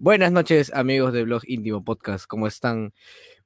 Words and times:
Buenas 0.00 0.30
noches, 0.30 0.72
amigos 0.72 1.12
de 1.12 1.24
Blog 1.24 1.42
Íntimo 1.48 1.82
Podcast. 1.82 2.26
¿Cómo 2.28 2.46
están? 2.46 2.92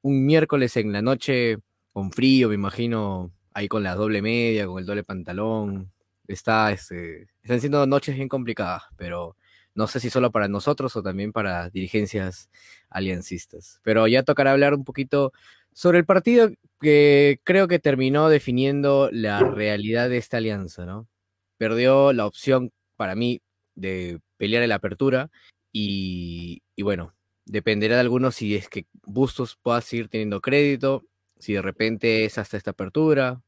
Un 0.02 0.26
miércoles 0.26 0.76
en 0.76 0.92
la 0.92 1.00
noche, 1.00 1.56
con 1.94 2.12
frío, 2.12 2.50
me 2.50 2.56
imagino, 2.56 3.32
ahí 3.54 3.68
con 3.68 3.82
la 3.82 3.94
doble 3.94 4.20
media, 4.20 4.66
con 4.66 4.78
el 4.78 4.84
doble 4.84 5.02
pantalón. 5.02 5.90
Está, 6.28 6.70
este, 6.70 7.28
están 7.42 7.60
siendo 7.60 7.86
noches 7.86 8.16
bien 8.16 8.28
complicadas, 8.28 8.82
pero 8.98 9.34
no 9.74 9.86
sé 9.86 9.98
si 9.98 10.10
solo 10.10 10.30
para 10.30 10.46
nosotros 10.46 10.94
o 10.94 11.02
también 11.02 11.32
para 11.32 11.70
dirigencias 11.70 12.50
aliancistas. 12.90 13.80
Pero 13.82 14.06
ya 14.06 14.22
tocará 14.22 14.52
hablar 14.52 14.74
un 14.74 14.84
poquito 14.84 15.32
sobre 15.72 15.96
el 16.00 16.04
partido 16.04 16.50
que 16.82 17.40
creo 17.44 17.66
que 17.66 17.78
terminó 17.78 18.28
definiendo 18.28 19.08
la 19.10 19.40
realidad 19.40 20.10
de 20.10 20.18
esta 20.18 20.36
alianza, 20.36 20.84
¿no? 20.84 21.08
Perdió 21.56 22.12
la 22.12 22.26
opción 22.26 22.72
para 22.96 23.14
mí 23.14 23.40
de 23.74 24.20
pelear 24.36 24.62
en 24.62 24.68
la 24.68 24.74
apertura 24.74 25.30
y, 25.72 26.62
bueno, 26.82 27.14
dependerá 27.46 27.96
de 27.96 28.02
algunos 28.02 28.34
si 28.36 28.54
es 28.54 28.68
que 28.68 28.86
Bustos 29.04 29.58
pueda 29.60 29.80
seguir 29.80 30.08
teniendo 30.08 30.40
crédito, 30.40 31.04
si 31.38 31.54
de 31.54 31.62
repente 31.62 32.24
es 32.24 32.38
hasta 32.38 32.56
esta 32.56 32.72
apertura. 32.72 33.42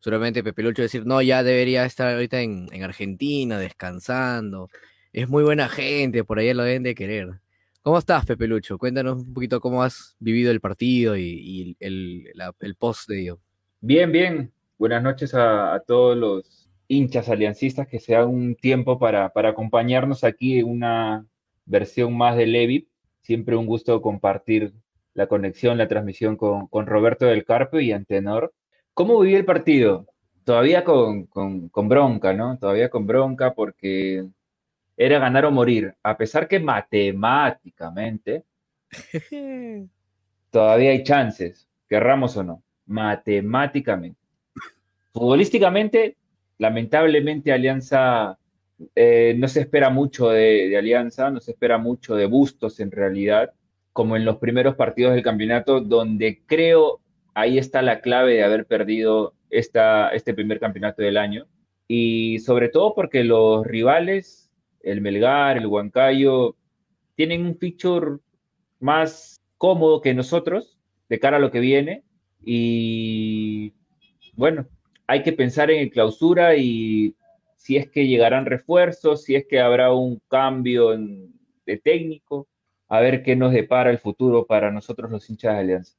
Solamente 0.00 0.44
Pepe 0.44 0.62
Lucho 0.62 0.82
decir, 0.82 1.06
no, 1.06 1.22
ya 1.22 1.42
debería 1.42 1.84
estar 1.84 2.12
ahorita 2.12 2.40
en, 2.40 2.68
en 2.72 2.82
Argentina 2.82 3.58
descansando. 3.58 4.68
Es 5.12 5.28
muy 5.28 5.42
buena 5.42 5.68
gente, 5.68 6.24
por 6.24 6.38
ahí 6.38 6.52
lo 6.52 6.62
deben 6.62 6.82
de 6.82 6.94
querer. 6.94 7.40
¿Cómo 7.82 7.98
estás, 7.98 8.26
Pepe 8.26 8.46
Lucho? 8.46 8.76
Cuéntanos 8.76 9.22
un 9.22 9.32
poquito 9.32 9.60
cómo 9.60 9.82
has 9.82 10.16
vivido 10.18 10.50
el 10.50 10.60
partido 10.60 11.16
y, 11.16 11.76
el, 11.80 12.26
el 12.60 12.74
post 12.76 13.08
de 13.08 13.20
ello. 13.22 13.40
Bien, 13.80 14.12
bien. 14.12 14.52
Buenas 14.78 15.02
noches 15.02 15.34
a, 15.34 15.74
a 15.74 15.80
todos 15.80 16.16
los 16.16 16.68
hinchas 16.86 17.28
aliancistas 17.28 17.88
que 17.88 17.98
se 17.98 18.12
dan 18.12 18.28
un 18.28 18.54
tiempo 18.54 18.98
para, 18.98 19.30
para 19.30 19.50
acompañarnos 19.50 20.24
aquí 20.24 20.58
en 20.58 20.66
una 20.66 21.26
versión 21.68 22.16
más 22.16 22.36
de 22.36 22.46
Levi. 22.46 22.88
Siempre 23.20 23.56
un 23.56 23.66
gusto 23.66 24.00
compartir 24.02 24.72
la 25.14 25.26
conexión, 25.26 25.78
la 25.78 25.88
transmisión 25.88 26.36
con, 26.36 26.66
con 26.68 26.86
Roberto 26.86 27.26
del 27.26 27.44
Carpio 27.44 27.80
y 27.80 27.92
Antenor. 27.92 28.52
¿Cómo 28.94 29.20
viví 29.20 29.34
el 29.34 29.44
partido? 29.44 30.06
Todavía 30.44 30.84
con, 30.84 31.26
con, 31.26 31.68
con 31.68 31.88
bronca, 31.88 32.32
¿no? 32.32 32.58
Todavía 32.58 32.88
con 32.88 33.06
bronca 33.06 33.54
porque 33.54 34.26
era 34.96 35.18
ganar 35.18 35.44
o 35.44 35.50
morir. 35.50 35.94
A 36.02 36.16
pesar 36.16 36.48
que 36.48 36.58
matemáticamente 36.58 38.44
todavía 40.50 40.90
hay 40.90 41.02
chances, 41.02 41.68
querramos 41.88 42.36
o 42.36 42.42
no, 42.42 42.62
matemáticamente. 42.86 44.18
Futbolísticamente, 45.12 46.16
lamentablemente, 46.58 47.52
Alianza 47.52 48.38
eh, 48.94 49.34
no 49.38 49.48
se 49.48 49.60
espera 49.60 49.90
mucho 49.90 50.28
de, 50.28 50.76
Alianza, 50.76 51.30
no 51.30 51.40
se 51.40 51.52
espera 51.52 51.78
mucho 51.78 52.14
de 52.14 52.26
Bustos 52.26 52.80
en 52.80 52.90
realidad, 52.90 53.52
como 53.92 54.16
en 54.16 54.24
los 54.24 54.36
primeros 54.36 54.76
partidos 54.76 55.14
del 55.14 55.22
campeonato, 55.22 55.80
donde 55.80 56.42
creo 56.46 57.00
ahí 57.34 57.58
está 57.58 57.82
la 57.82 58.00
clave 58.00 58.34
de 58.34 58.44
haber 58.44 58.66
perdido 58.66 59.34
esta, 59.50 60.10
este 60.10 60.34
primer 60.34 60.60
campeonato 60.60 61.02
del 61.02 61.16
año. 61.16 61.46
Y 61.86 62.40
sobre 62.40 62.68
todo 62.68 62.94
porque 62.94 63.24
los 63.24 63.66
rivales, 63.66 64.50
el 64.82 65.00
Melgar, 65.00 65.56
el 65.56 65.66
Huancayo, 65.66 66.56
tienen 67.14 67.46
un 67.46 67.56
feature 67.56 68.18
más 68.80 69.40
cómodo 69.56 70.00
que 70.00 70.14
nosotros 70.14 70.78
de 71.08 71.18
cara 71.18 71.38
a 71.38 71.40
lo 71.40 71.50
que 71.50 71.60
viene. 71.60 72.04
Y 72.44 73.72
bueno, 74.34 74.66
hay 75.06 75.22
que 75.22 75.32
pensar 75.32 75.70
en 75.70 75.80
el 75.80 75.90
clausura 75.90 76.56
y 76.56 77.14
si 77.58 77.76
es 77.76 77.90
que 77.90 78.06
llegarán 78.08 78.46
refuerzos, 78.46 79.24
si 79.24 79.36
es 79.36 79.46
que 79.46 79.60
habrá 79.60 79.92
un 79.92 80.22
cambio 80.28 80.94
en- 80.94 81.34
de 81.66 81.76
técnico, 81.78 82.48
a 82.88 83.00
ver 83.00 83.22
qué 83.22 83.36
nos 83.36 83.52
depara 83.52 83.90
el 83.90 83.98
futuro 83.98 84.46
para 84.46 84.70
nosotros 84.72 85.10
los 85.10 85.28
hinchas 85.28 85.54
de 85.56 85.60
Alianza. 85.60 85.94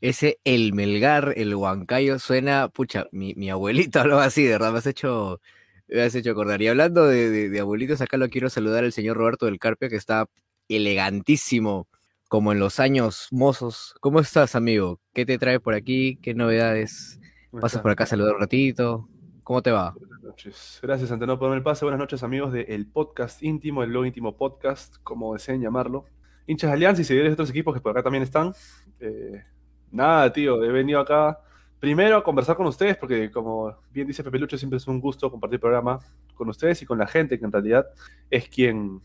Ese 0.00 0.40
el 0.44 0.72
Melgar, 0.72 1.34
el 1.36 1.54
Huancayo, 1.54 2.18
suena, 2.18 2.68
pucha, 2.68 3.06
mi, 3.12 3.34
mi 3.34 3.50
abuelito 3.50 4.00
hablaba 4.00 4.24
así, 4.24 4.44
de 4.44 4.52
verdad, 4.52 4.72
me 4.72 4.78
has 4.78 4.86
hecho, 4.86 5.40
me 5.88 6.02
has 6.02 6.14
hecho 6.14 6.30
acordar. 6.32 6.62
Y 6.62 6.68
hablando 6.68 7.06
de, 7.06 7.30
de- 7.30 7.48
de 7.50 7.60
abuelitos, 7.60 8.00
acá 8.00 8.16
lo 8.16 8.28
quiero 8.28 8.50
saludar 8.50 8.84
al 8.84 8.92
señor 8.92 9.16
Roberto 9.16 9.46
del 9.46 9.58
Carpio, 9.58 9.88
que 9.88 9.96
está 9.96 10.26
elegantísimo, 10.68 11.88
como 12.28 12.52
en 12.52 12.60
los 12.60 12.78
años 12.80 13.28
mozos. 13.30 13.94
¿Cómo 14.00 14.20
estás, 14.20 14.54
amigo? 14.54 15.00
¿Qué 15.14 15.26
te 15.26 15.38
trae 15.38 15.60
por 15.60 15.74
aquí? 15.74 16.18
¿Qué 16.22 16.34
novedades? 16.34 17.18
¿Cómo 17.50 17.60
¿Pasas 17.62 17.80
por 17.82 17.90
acá 17.90 18.04
a 18.04 18.06
saludar 18.06 18.34
un 18.34 18.40
ratito? 18.40 19.08
¿Cómo 19.42 19.62
te 19.62 19.70
va? 19.70 19.94
Buenas 20.18 20.34
noches. 20.34 20.80
Gracias, 20.82 21.12
Antenor, 21.12 21.38
por 21.38 21.46
darme 21.46 21.58
el 21.58 21.62
pase. 21.62 21.84
Buenas 21.84 22.00
noches, 22.00 22.24
amigos 22.24 22.52
del 22.52 22.88
podcast 22.88 23.40
íntimo, 23.40 23.84
el 23.84 23.90
blog 23.90 24.06
íntimo 24.06 24.36
podcast, 24.36 24.96
como 25.04 25.34
deseen 25.34 25.60
llamarlo. 25.60 26.06
Hinchas 26.44 26.70
de 26.70 26.74
Alianza 26.74 27.02
y 27.02 27.04
seguidores 27.04 27.30
de 27.30 27.34
otros 27.34 27.50
equipos 27.50 27.72
que 27.72 27.80
por 27.80 27.92
acá 27.92 28.02
también 28.02 28.24
están. 28.24 28.52
Eh, 28.98 29.44
nada, 29.92 30.32
tío, 30.32 30.64
he 30.64 30.72
venido 30.72 30.98
acá 30.98 31.38
primero 31.78 32.16
a 32.16 32.24
conversar 32.24 32.56
con 32.56 32.66
ustedes, 32.66 32.96
porque 32.96 33.30
como 33.30 33.76
bien 33.92 34.08
dice 34.08 34.24
Pepe 34.24 34.40
Lucho, 34.40 34.58
siempre 34.58 34.78
es 34.78 34.88
un 34.88 35.00
gusto 35.00 35.30
compartir 35.30 35.60
programa 35.60 36.00
con 36.34 36.48
ustedes 36.48 36.82
y 36.82 36.86
con 36.86 36.98
la 36.98 37.06
gente, 37.06 37.38
que 37.38 37.44
en 37.44 37.52
realidad 37.52 37.86
es 38.28 38.48
quien, 38.48 39.00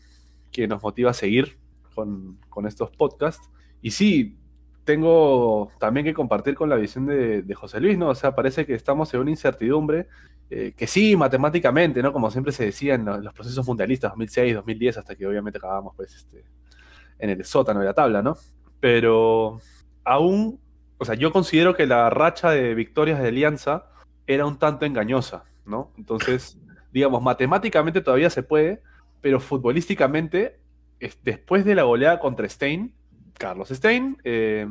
quien 0.50 0.70
nos 0.70 0.82
motiva 0.82 1.10
a 1.10 1.14
seguir 1.14 1.58
con, 1.94 2.40
con 2.48 2.66
estos 2.66 2.90
podcasts. 2.90 3.48
Y 3.80 3.92
sí, 3.92 4.36
tengo 4.84 5.70
también 5.78 6.04
que 6.04 6.14
compartir 6.14 6.54
con 6.54 6.68
la 6.68 6.76
visión 6.76 7.06
de, 7.06 7.54
José 7.54 7.80
Luis, 7.80 7.96
¿no? 7.98 8.08
O 8.10 8.14
sea, 8.14 8.34
parece 8.34 8.66
que 8.66 8.74
estamos 8.74 9.12
en 9.14 9.20
una 9.20 9.30
incertidumbre 9.30 10.08
eh, 10.50 10.74
que 10.76 10.86
sí, 10.86 11.16
matemáticamente, 11.16 12.02
¿no? 12.02 12.12
Como 12.12 12.30
siempre 12.30 12.52
se 12.52 12.66
decía 12.66 12.94
en 12.94 13.04
los 13.04 13.32
procesos 13.32 13.66
mundialistas, 13.66 14.12
2006, 14.12 14.54
2010, 14.56 14.98
hasta 14.98 15.16
que 15.16 15.26
obviamente 15.26 15.58
acabamos, 15.58 15.94
pues, 15.96 16.14
este, 16.14 16.44
en 17.18 17.30
el 17.30 17.44
sótano 17.44 17.80
de 17.80 17.86
la 17.86 17.94
tabla, 17.94 18.22
¿no? 18.22 18.36
Pero 18.80 19.58
aún, 20.04 20.60
o 20.98 21.04
sea, 21.04 21.14
yo 21.14 21.32
considero 21.32 21.74
que 21.74 21.86
la 21.86 22.10
racha 22.10 22.50
de 22.50 22.74
victorias 22.74 23.20
de 23.20 23.28
Alianza 23.28 23.86
era 24.26 24.44
un 24.46 24.58
tanto 24.58 24.84
engañosa, 24.84 25.44
¿no? 25.64 25.92
Entonces, 25.96 26.58
digamos, 26.92 27.22
matemáticamente 27.22 28.02
todavía 28.02 28.30
se 28.30 28.42
puede, 28.42 28.82
pero 29.22 29.40
futbolísticamente, 29.40 30.58
es- 31.00 31.18
después 31.22 31.64
de 31.64 31.74
la 31.74 31.84
goleada 31.84 32.20
contra 32.20 32.48
Stein, 32.48 32.92
Carlos 33.38 33.68
Stein, 33.70 34.16
eh, 34.24 34.66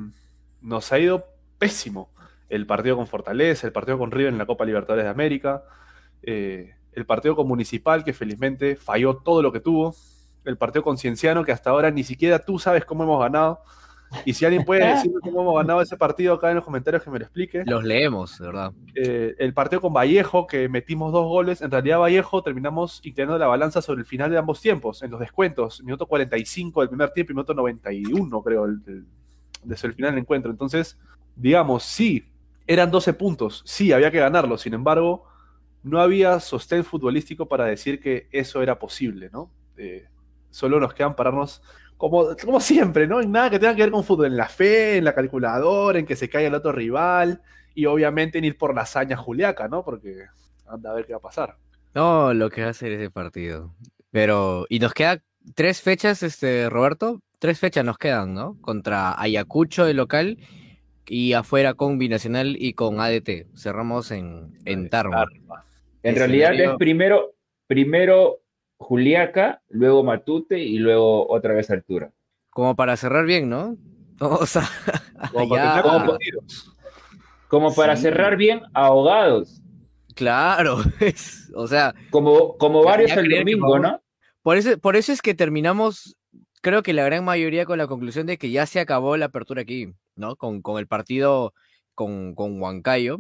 nos 0.62 0.92
ha 0.92 1.00
ido 1.00 1.26
pésimo. 1.58 2.12
El 2.50 2.66
partido 2.66 2.96
con 2.96 3.08
Fortaleza, 3.08 3.68
el 3.68 3.74
partido 3.74 3.98
con 3.98 4.12
River 4.12 4.32
en 4.32 4.38
la 4.38 4.46
Copa 4.46 4.66
Libertadores 4.66 5.06
de 5.06 5.10
América, 5.10 5.64
eh, 6.22 6.76
el 6.92 7.06
partido 7.06 7.36
con 7.36 7.48
Municipal, 7.48 8.04
que 8.04 8.14
felizmente 8.14 8.76
falló 8.76 9.18
todo 9.18 9.42
lo 9.42 9.52
que 9.52 9.60
tuvo, 9.60 9.96
el 10.46 10.58
partido 10.58 10.84
con 10.84 10.98
Cienciano, 10.98 11.44
que 11.44 11.52
hasta 11.52 11.70
ahora 11.70 11.90
ni 11.90 12.04
siquiera 12.04 12.40
tú 12.40 12.60
sabes 12.60 12.86
cómo 12.86 13.04
hemos 13.04 13.20
ganado. 13.20 13.62
Y 14.26 14.34
si 14.34 14.46
alguien 14.46 14.64
puede 14.66 14.86
decirme 14.88 15.20
cómo 15.22 15.42
hemos 15.42 15.56
ganado 15.56 15.82
ese 15.82 15.98
partido 15.98 16.36
acá 16.36 16.50
en 16.50 16.56
los 16.56 16.64
comentarios, 16.66 17.04
que 17.04 17.10
me 17.12 17.20
lo 17.20 17.26
explique. 17.26 17.64
Los 17.66 17.84
leemos, 17.84 18.38
de 18.40 18.46
verdad. 18.46 18.72
Eh, 18.96 19.36
el 19.40 19.54
partido 19.54 19.82
con 19.82 19.94
Vallejo, 19.94 20.48
que 20.48 20.70
metimos 20.70 21.12
dos 21.12 21.26
goles. 21.28 21.62
En 21.62 21.72
realidad, 21.72 22.00
Vallejo 22.00 22.42
terminamos 22.44 23.00
inclinando 23.04 23.38
la 23.38 23.48
balanza 23.48 23.82
sobre 23.82 24.02
el 24.02 24.06
final 24.06 24.30
de 24.32 24.38
ambos 24.38 24.62
tiempos, 24.62 25.02
en 25.04 25.12
los 25.12 25.20
descuentos. 25.20 25.82
Minuto 25.84 26.06
45 26.06 26.82
del 26.82 26.90
primer 26.90 27.10
tiempo 27.12 27.32
y 27.32 27.36
minuto 27.36 27.54
91, 27.54 28.42
creo, 28.44 28.66
el, 28.66 28.80
el- 28.88 29.06
desde 29.64 29.88
el 29.88 29.94
final 29.94 30.12
del 30.12 30.20
encuentro. 30.20 30.52
Entonces, 30.52 30.98
digamos, 31.36 31.84
sí, 31.84 32.26
eran 32.68 32.92
12 32.92 33.14
puntos. 33.14 33.62
Sí, 33.66 33.92
había 33.94 34.12
que 34.12 34.20
ganarlo. 34.20 34.58
Sin 34.58 34.74
embargo, 34.74 35.26
no 35.84 36.00
había 36.02 36.40
sostén 36.40 36.84
futbolístico 36.84 37.48
para 37.48 37.66
decir 37.66 38.00
que 38.02 38.28
eso 38.32 38.62
era 38.62 38.78
posible, 38.80 39.30
¿no? 39.32 39.50
Eh, 39.78 40.06
solo 40.50 40.80
nos 40.80 40.94
quedan 40.94 41.16
pararnos 41.16 41.62
como, 42.04 42.36
como 42.36 42.60
siempre, 42.60 43.08
¿no? 43.08 43.22
En 43.22 43.32
nada 43.32 43.50
que 43.50 43.60
tenga 43.60 43.74
que 43.74 43.84
ver 43.84 43.92
con 43.92 44.04
fútbol, 44.04 44.26
en 44.26 44.36
la 44.36 44.50
fe, 44.50 44.98
en 44.98 45.06
la 45.06 45.16
calculadora, 45.16 45.98
en 45.98 46.06
que 46.06 46.18
se 46.18 46.28
caiga 46.28 46.50
el 46.50 46.54
otro 46.54 46.74
rival 46.74 47.42
y 47.74 47.86
obviamente 47.86 48.40
en 48.40 48.44
ir 48.44 48.58
por 48.58 48.76
la 48.76 48.82
hazaña 48.82 49.16
juliaca, 49.16 49.70
¿no? 49.70 49.86
Porque 49.86 50.26
anda 50.68 50.92
a 50.92 50.96
ver 50.96 51.06
qué 51.06 51.14
va 51.14 51.20
a 51.20 51.22
pasar. 51.22 51.56
No, 51.94 52.34
lo 52.34 52.50
que 52.50 52.60
va 52.60 52.68
a 52.68 52.72
hacer 52.72 52.92
ese 52.92 53.10
partido. 53.10 53.74
Pero, 54.12 54.66
y 54.68 54.80
nos 54.80 54.94
queda 54.94 55.24
tres 55.56 55.80
fechas, 55.80 56.24
este, 56.24 56.70
Roberto, 56.70 57.22
tres 57.40 57.58
fechas 57.58 57.86
nos 57.86 57.98
quedan, 57.98 58.34
¿no? 58.34 58.58
Contra 58.60 59.18
Ayacucho 59.18 59.86
de 59.86 59.94
local 59.94 60.40
y 61.08 61.32
afuera 61.32 61.74
con 61.74 62.00
Binacional 62.00 62.58
y 62.60 62.74
con 62.74 63.00
ADT. 63.00 63.48
Cerramos 63.56 64.12
en, 64.12 64.60
en 64.66 64.90
Tarma. 64.90 65.26
En 66.02 66.16
realidad 66.18 66.54
es 66.54 66.72
primero, 66.78 67.34
primero 67.66 68.43
Juliaca, 68.84 69.62
luego 69.70 70.04
Matute 70.04 70.60
y 70.60 70.78
luego 70.78 71.30
otra 71.32 71.54
vez 71.54 71.70
Altura. 71.72 72.12
Como 72.50 72.76
para 72.76 72.96
cerrar 72.98 73.26
bien, 73.26 73.50
¿no? 73.50 73.78
Vamos 74.20 74.56
a, 74.56 74.70
Como 75.32 75.40
allá- 75.40 75.50
para 75.50 75.74
terminar 75.74 75.82
con 75.84 75.92
como- 75.94 76.06
partidos. 76.12 76.76
Como 77.48 77.74
para 77.76 77.96
Sí. 77.96 78.02
cerrar 78.04 78.38
bien, 78.38 78.62
ahogados. 78.74 79.62
Claro, 80.16 80.78
es- 81.00 81.52
o 81.56 81.68
sea, 81.68 81.94
Como, 82.12 82.58
como 82.58 82.84
varios 82.84 83.12
el 83.18 83.30
domingo, 83.30 83.80
¿no? 83.80 84.02
por 84.44 84.58
eso, 84.58 84.78
por 84.80 84.96
eso 84.96 85.12
es 85.12 85.22
que 85.22 85.34
terminamos, 85.34 86.18
creo 86.62 86.84
que 86.84 86.94
la 86.94 87.04
gran 87.06 87.24
mayoría 87.26 87.66
con 87.66 87.78
la 87.78 87.88
conclusión 87.88 88.26
de 88.28 88.38
que 88.38 88.52
ya 88.52 88.66
se 88.66 88.80
acabó 88.80 89.18
la 89.18 89.26
apertura 89.26 89.62
aquí, 89.64 89.94
¿no? 90.16 90.36
Con, 90.36 90.62
con 90.62 90.78
el 90.80 90.88
partido 90.88 91.54
con, 91.96 92.36
con 92.36 92.62
Huancayo. 92.62 93.20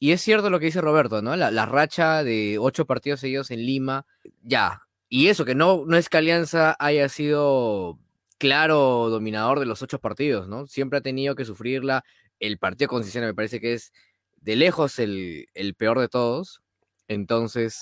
Y 0.00 0.12
es 0.12 0.20
cierto 0.20 0.50
lo 0.50 0.58
que 0.58 0.66
dice 0.66 0.80
Roberto, 0.80 1.22
¿no? 1.22 1.36
La, 1.36 1.50
la 1.50 1.66
racha 1.66 2.24
de 2.24 2.58
ocho 2.58 2.84
partidos 2.86 3.20
seguidos 3.20 3.50
en 3.50 3.64
Lima, 3.64 4.06
ya. 4.42 4.82
Y 5.16 5.28
eso, 5.28 5.44
que 5.44 5.54
no, 5.54 5.84
no 5.86 5.96
es 5.96 6.08
que 6.08 6.16
Alianza 6.16 6.74
haya 6.80 7.08
sido 7.08 8.00
claro 8.36 9.10
dominador 9.10 9.60
de 9.60 9.64
los 9.64 9.80
ocho 9.80 10.00
partidos, 10.00 10.48
¿no? 10.48 10.66
Siempre 10.66 10.98
ha 10.98 11.02
tenido 11.02 11.36
que 11.36 11.44
sufrirla. 11.44 12.02
El 12.40 12.58
partido 12.58 12.88
con 12.88 13.04
me 13.04 13.32
parece 13.32 13.60
que 13.60 13.74
es 13.74 13.92
de 14.38 14.56
lejos 14.56 14.98
el, 14.98 15.46
el 15.54 15.76
peor 15.76 16.00
de 16.00 16.08
todos. 16.08 16.62
Entonces, 17.06 17.80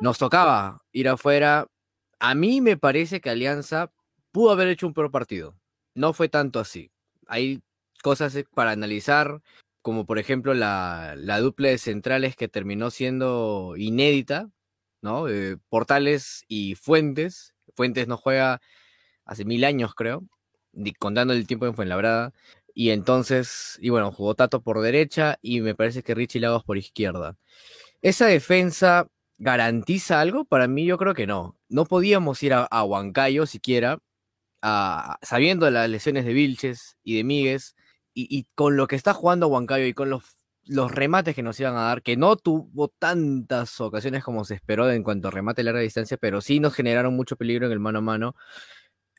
nos 0.00 0.18
tocaba 0.18 0.84
ir 0.92 1.08
afuera. 1.08 1.66
A 2.20 2.36
mí 2.36 2.60
me 2.60 2.76
parece 2.76 3.20
que 3.20 3.30
Alianza 3.30 3.90
pudo 4.30 4.52
haber 4.52 4.68
hecho 4.68 4.86
un 4.86 4.94
peor 4.94 5.10
partido. 5.10 5.56
No 5.96 6.12
fue 6.12 6.28
tanto 6.28 6.60
así. 6.60 6.92
Hay 7.26 7.64
cosas 8.04 8.32
para 8.54 8.70
analizar, 8.70 9.42
como 9.82 10.06
por 10.06 10.20
ejemplo 10.20 10.54
la, 10.54 11.14
la 11.16 11.40
dupla 11.40 11.70
de 11.70 11.78
centrales 11.78 12.36
que 12.36 12.46
terminó 12.46 12.92
siendo 12.92 13.74
inédita, 13.76 14.53
Eh, 15.28 15.56
Portales 15.68 16.44
y 16.48 16.74
Fuentes. 16.74 17.54
Fuentes 17.74 18.08
no 18.08 18.16
juega 18.16 18.60
hace 19.24 19.44
mil 19.44 19.64
años, 19.64 19.94
creo, 19.94 20.24
contando 20.98 21.34
el 21.34 21.46
tiempo 21.46 21.66
en 21.66 21.74
Fuenlabrada. 21.74 22.32
Y 22.74 22.90
entonces, 22.90 23.78
y 23.80 23.90
bueno, 23.90 24.12
jugó 24.12 24.34
Tato 24.34 24.62
por 24.62 24.80
derecha 24.80 25.38
y 25.42 25.60
me 25.60 25.74
parece 25.74 26.02
que 26.02 26.14
Richie 26.14 26.40
Lagos 26.40 26.64
por 26.64 26.76
izquierda. 26.76 27.36
¿Esa 28.02 28.26
defensa 28.26 29.08
garantiza 29.38 30.20
algo? 30.20 30.44
Para 30.44 30.68
mí 30.68 30.84
yo 30.84 30.98
creo 30.98 31.14
que 31.14 31.26
no. 31.26 31.56
No 31.68 31.84
podíamos 31.86 32.42
ir 32.42 32.54
a, 32.54 32.84
Huancayo 32.84 33.46
siquiera, 33.46 33.98
sabiendo 35.22 35.70
las 35.70 35.88
lesiones 35.88 36.24
de 36.24 36.32
Vilches 36.32 36.96
y 37.04 37.16
de 37.16 37.24
Míguez, 37.24 37.76
y, 38.16 38.46
con 38.54 38.76
lo 38.76 38.86
que 38.86 38.96
está 38.96 39.12
jugando 39.12 39.48
Huancayo 39.48 39.86
y 39.86 39.94
con 39.94 40.10
los, 40.10 40.38
los 40.66 40.90
remates 40.92 41.34
que 41.34 41.42
nos 41.42 41.58
iban 41.60 41.76
a 41.76 41.82
dar, 41.82 42.02
que 42.02 42.16
no 42.16 42.36
tuvo 42.36 42.88
tantas 42.88 43.80
ocasiones 43.80 44.24
como 44.24 44.44
se 44.44 44.54
esperó 44.54 44.90
en 44.90 45.02
cuanto 45.02 45.28
a 45.28 45.30
remate 45.30 45.62
larga 45.62 45.80
distancia, 45.80 46.16
pero 46.16 46.40
sí 46.40 46.60
nos 46.60 46.74
generaron 46.74 47.14
mucho 47.14 47.36
peligro 47.36 47.66
en 47.66 47.72
el 47.72 47.80
mano 47.80 47.98
a 47.98 48.02
mano 48.02 48.34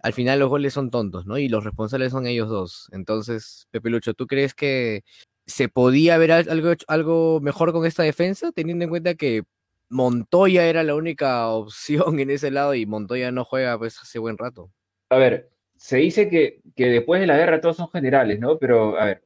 al 0.05 0.13
final 0.13 0.37
los 0.37 0.49
goles 0.49 0.71
son 0.71 0.91
tontos, 0.91 1.25
¿no? 1.25 1.39
Y 1.39 1.49
los 1.49 1.63
responsables 1.63 2.11
son 2.11 2.27
ellos 2.27 2.47
dos. 2.47 2.89
Entonces, 2.91 3.67
Pepe 3.71 3.89
Lucho, 3.89 4.13
¿tú 4.13 4.27
crees 4.27 4.53
que 4.53 5.03
se 5.47 5.67
podía 5.67 6.19
ver 6.19 6.31
algo, 6.31 6.73
algo 6.87 7.39
mejor 7.41 7.71
con 7.71 7.87
esta 7.87 8.03
defensa, 8.03 8.51
teniendo 8.51 8.83
en 8.83 8.91
cuenta 8.91 9.15
que 9.15 9.45
Montoya 9.89 10.67
era 10.67 10.83
la 10.83 10.93
única 10.93 11.47
opción 11.49 12.19
en 12.19 12.29
ese 12.29 12.51
lado 12.51 12.75
y 12.75 12.85
Montoya 12.85 13.31
no 13.31 13.45
juega 13.45 13.79
pues 13.79 13.99
hace 13.99 14.19
buen 14.19 14.37
rato? 14.37 14.69
A 15.09 15.17
ver, 15.17 15.49
se 15.75 15.97
dice 15.97 16.29
que, 16.29 16.61
que 16.75 16.85
después 16.85 17.19
de 17.19 17.25
la 17.25 17.37
guerra 17.37 17.59
todos 17.59 17.77
son 17.77 17.89
generales, 17.89 18.39
¿no? 18.39 18.59
Pero, 18.59 18.99
a 18.99 19.05
ver, 19.05 19.23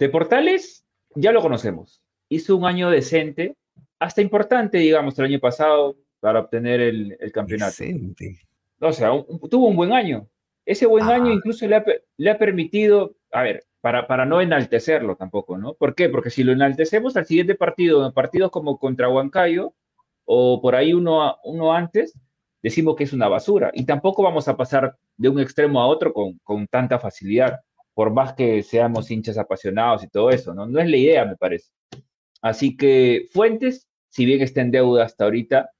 de 0.00 0.08
Portales 0.08 0.84
ya 1.14 1.32
lo 1.32 1.40
conocemos. 1.40 2.02
Hizo 2.28 2.56
un 2.56 2.66
año 2.66 2.90
decente, 2.90 3.56
hasta 3.98 4.22
importante, 4.22 4.78
digamos, 4.78 5.18
el 5.18 5.26
año 5.26 5.40
pasado 5.40 5.96
para 6.20 6.40
obtener 6.40 6.80
el, 6.80 7.16
el 7.20 7.32
campeonato. 7.32 7.70
Decente. 7.78 8.40
O 8.80 8.92
sea, 8.92 9.10
tuvo 9.50 9.68
un 9.68 9.76
buen 9.76 9.92
año. 9.92 10.28
Ese 10.64 10.86
buen 10.86 11.04
año 11.04 11.32
incluso 11.32 11.66
le 11.66 11.76
ha, 11.76 11.84
le 12.18 12.30
ha, 12.30 12.38
permitido, 12.38 13.16
a 13.32 13.42
ver, 13.42 13.64
para, 13.80 14.06
para 14.06 14.26
no 14.26 14.40
enaltecerlo 14.40 15.16
tampoco, 15.16 15.56
¿no? 15.56 15.74
¿Por 15.74 15.94
qué? 15.94 16.10
Porque 16.10 16.30
si 16.30 16.44
lo 16.44 16.52
enaltecemos 16.52 17.16
al 17.16 17.24
siguiente 17.24 17.54
partido, 17.54 18.12
partidos 18.12 18.50
como 18.50 18.78
contra 18.78 19.08
Huancayo 19.08 19.74
o 20.26 20.60
por 20.60 20.74
ahí 20.74 20.92
uno, 20.92 21.38
uno 21.44 21.72
antes, 21.72 22.18
decimos 22.62 22.96
que 22.96 23.04
es 23.04 23.14
una 23.14 23.28
basura. 23.28 23.70
Y 23.72 23.86
tampoco 23.86 24.22
vamos 24.22 24.46
a 24.46 24.58
pasar 24.58 24.96
de 25.16 25.28
un 25.30 25.40
extremo 25.40 25.80
a 25.80 25.86
otro 25.86 26.12
con, 26.12 26.38
con 26.44 26.66
tanta 26.66 26.98
facilidad, 26.98 27.60
por 27.98 28.12
más 28.12 28.34
que 28.34 28.62
seamos 28.62 29.10
hinchas 29.10 29.38
apasionados 29.38 30.04
y 30.04 30.08
todo 30.08 30.30
eso, 30.30 30.54
¿no? 30.54 30.66
No 30.66 30.78
es 30.78 30.88
la 30.88 30.96
idea, 30.96 31.24
me 31.24 31.34
parece. 31.34 31.72
Así 32.40 32.76
que 32.76 33.26
Fuentes, 33.32 33.88
si 34.08 34.24
bien 34.24 34.40
está 34.40 34.60
en 34.60 34.70
deuda 34.70 35.04
hasta 35.04 35.24
ahorita, 35.24 35.70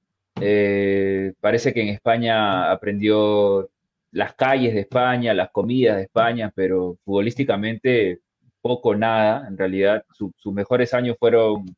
eh, 0.41 1.31
parece 1.39 1.73
que 1.73 1.81
en 1.81 1.87
España 1.87 2.71
aprendió 2.71 3.69
las 4.11 4.33
calles 4.35 4.73
de 4.73 4.81
España, 4.81 5.33
las 5.33 5.49
comidas 5.51 5.95
de 5.95 6.03
España, 6.03 6.51
pero 6.53 6.97
futbolísticamente 7.05 8.19
poco 8.59 8.93
nada. 8.97 9.47
En 9.47 9.57
realidad, 9.57 10.03
sus 10.11 10.53
mejores 10.53 10.93
años 10.93 11.15
fueron 11.17 11.73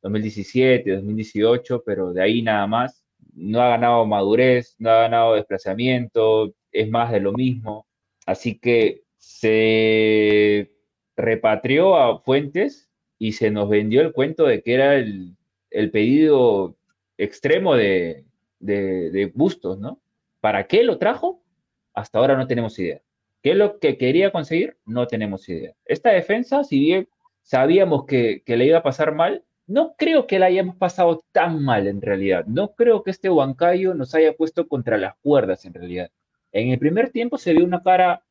2017, 0.00 0.92
2018, 0.94 1.82
pero 1.84 2.12
de 2.12 2.22
ahí 2.22 2.40
nada 2.40 2.68
más. 2.68 3.04
No 3.34 3.60
ha 3.60 3.70
ganado 3.70 4.06
madurez, 4.06 4.76
no 4.78 4.90
ha 4.90 5.00
ganado 5.02 5.34
desplazamiento, 5.34 6.54
es 6.70 6.88
más 6.88 7.10
de 7.10 7.18
lo 7.18 7.32
mismo. 7.32 7.84
Así 8.26 8.56
que 8.60 9.01
se 9.22 10.72
repatrió 11.16 11.96
a 11.96 12.18
Fuentes 12.18 12.90
y 13.20 13.32
se 13.32 13.52
nos 13.52 13.68
vendió 13.68 14.00
el 14.00 14.12
cuento 14.12 14.46
de 14.46 14.62
que 14.62 14.74
era 14.74 14.96
el, 14.96 15.36
el 15.70 15.92
pedido 15.92 16.76
extremo 17.16 17.76
de, 17.76 18.24
de, 18.58 19.30
Bustos, 19.32 19.78
¿no? 19.78 20.00
¿Para 20.40 20.66
qué 20.66 20.82
lo 20.82 20.98
trajo? 20.98 21.40
Hasta 21.94 22.18
ahora 22.18 22.36
no 22.36 22.48
tenemos 22.48 22.76
idea. 22.80 23.00
¿Qué 23.42 23.52
es 23.52 23.56
lo 23.56 23.78
que 23.78 23.96
quería 23.96 24.32
conseguir? 24.32 24.76
No 24.86 25.06
tenemos 25.06 25.48
idea. 25.48 25.72
Esta 25.84 26.10
defensa, 26.10 26.64
si 26.64 26.80
bien 26.80 27.08
sabíamos 27.42 28.06
que, 28.06 28.42
que 28.44 28.56
le 28.56 28.66
iba 28.66 28.78
a 28.78 28.82
pasar 28.82 29.14
mal, 29.14 29.44
no 29.68 29.94
creo 29.96 30.26
que 30.26 30.40
la 30.40 30.46
hayamos 30.46 30.74
pasado 30.74 31.22
tan 31.30 31.62
mal 31.62 31.86
en 31.86 32.02
realidad. 32.02 32.44
No 32.46 32.74
creo 32.74 33.04
que 33.04 33.12
este 33.12 33.30
Huancayo 33.30 33.94
nos 33.94 34.16
haya 34.16 34.32
puesto 34.32 34.66
contra 34.66 34.98
las 34.98 35.14
cuerdas 35.22 35.64
en 35.64 35.74
realidad. 35.74 36.10
En 36.50 36.70
el 36.70 36.78
primer 36.80 37.10
tiempo 37.10 37.38
se 37.38 37.52
vio 37.52 37.64
una 37.64 37.84
cara 37.84 38.24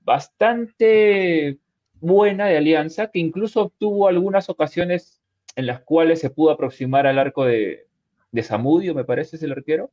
bastante 0.00 1.58
buena 2.00 2.46
de 2.46 2.56
Alianza, 2.56 3.10
que 3.10 3.18
incluso 3.18 3.62
obtuvo 3.62 4.08
algunas 4.08 4.48
ocasiones 4.48 5.20
en 5.56 5.66
las 5.66 5.80
cuales 5.80 6.20
se 6.20 6.30
pudo 6.30 6.50
aproximar 6.50 7.06
al 7.06 7.18
arco 7.18 7.44
de, 7.44 7.86
de 8.30 8.42
Zamudio, 8.42 8.94
me 8.94 9.04
parece, 9.04 9.36
es 9.36 9.42
el 9.42 9.52
arquero. 9.52 9.90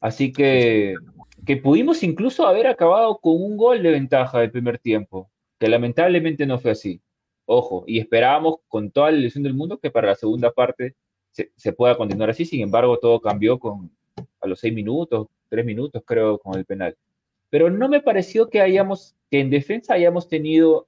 Así 0.00 0.32
que, 0.32 0.94
que 1.44 1.56
pudimos 1.58 2.02
incluso 2.02 2.46
haber 2.46 2.66
acabado 2.66 3.18
con 3.18 3.34
un 3.34 3.56
gol 3.56 3.82
de 3.82 3.90
ventaja 3.90 4.40
del 4.40 4.50
primer 4.50 4.78
tiempo, 4.78 5.30
que 5.58 5.68
lamentablemente 5.68 6.46
no 6.46 6.58
fue 6.58 6.70
así. 6.70 7.00
Ojo, 7.44 7.84
y 7.86 7.98
esperábamos 7.98 8.56
con 8.68 8.90
toda 8.90 9.10
la 9.10 9.18
ilusión 9.18 9.42
del 9.44 9.54
mundo 9.54 9.78
que 9.78 9.90
para 9.90 10.08
la 10.08 10.14
segunda 10.14 10.50
parte 10.52 10.94
se, 11.30 11.72
pueda 11.72 11.96
continuar 11.96 12.30
así. 12.30 12.44
Sin 12.44 12.62
embargo, 12.62 12.98
todo 12.98 13.20
cambió 13.20 13.58
con, 13.58 13.90
a 14.40 14.46
los 14.46 14.60
seis 14.60 14.72
minutos, 14.72 15.26
tres 15.48 15.64
minutos 15.64 16.02
creo, 16.06 16.38
con 16.38 16.58
el 16.58 16.64
penal. 16.64 16.96
Pero 17.50 17.70
no 17.70 17.88
me 17.88 18.00
pareció 18.00 18.48
que 18.48 18.60
hayamos, 18.60 19.16
que 19.30 19.40
en 19.40 19.50
defensa 19.50 19.94
hayamos 19.94 20.28
tenido 20.28 20.86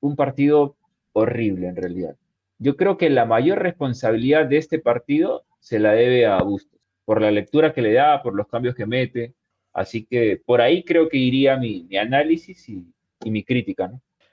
un 0.00 0.16
partido 0.16 0.76
horrible 1.12 1.68
en 1.68 1.76
realidad. 1.76 2.16
Yo 2.58 2.76
creo 2.76 2.96
que 2.96 3.10
la 3.10 3.24
mayor 3.24 3.60
responsabilidad 3.60 4.46
de 4.46 4.58
este 4.58 4.78
partido 4.78 5.44
se 5.60 5.78
la 5.78 5.92
debe 5.92 6.26
a 6.26 6.42
Bustos, 6.42 6.78
por 7.04 7.20
la 7.20 7.30
lectura 7.30 7.72
que 7.72 7.82
le 7.82 7.94
da, 7.94 8.22
por 8.22 8.34
los 8.34 8.46
cambios 8.48 8.74
que 8.74 8.86
mete. 8.86 9.34
Así 9.72 10.04
que 10.04 10.40
por 10.44 10.60
ahí 10.60 10.84
creo 10.84 11.08
que 11.08 11.16
iría 11.16 11.56
mi, 11.56 11.88
análisis 11.96 12.68
y, 12.68 12.84
mi 13.24 13.42
crítica. 13.42 13.90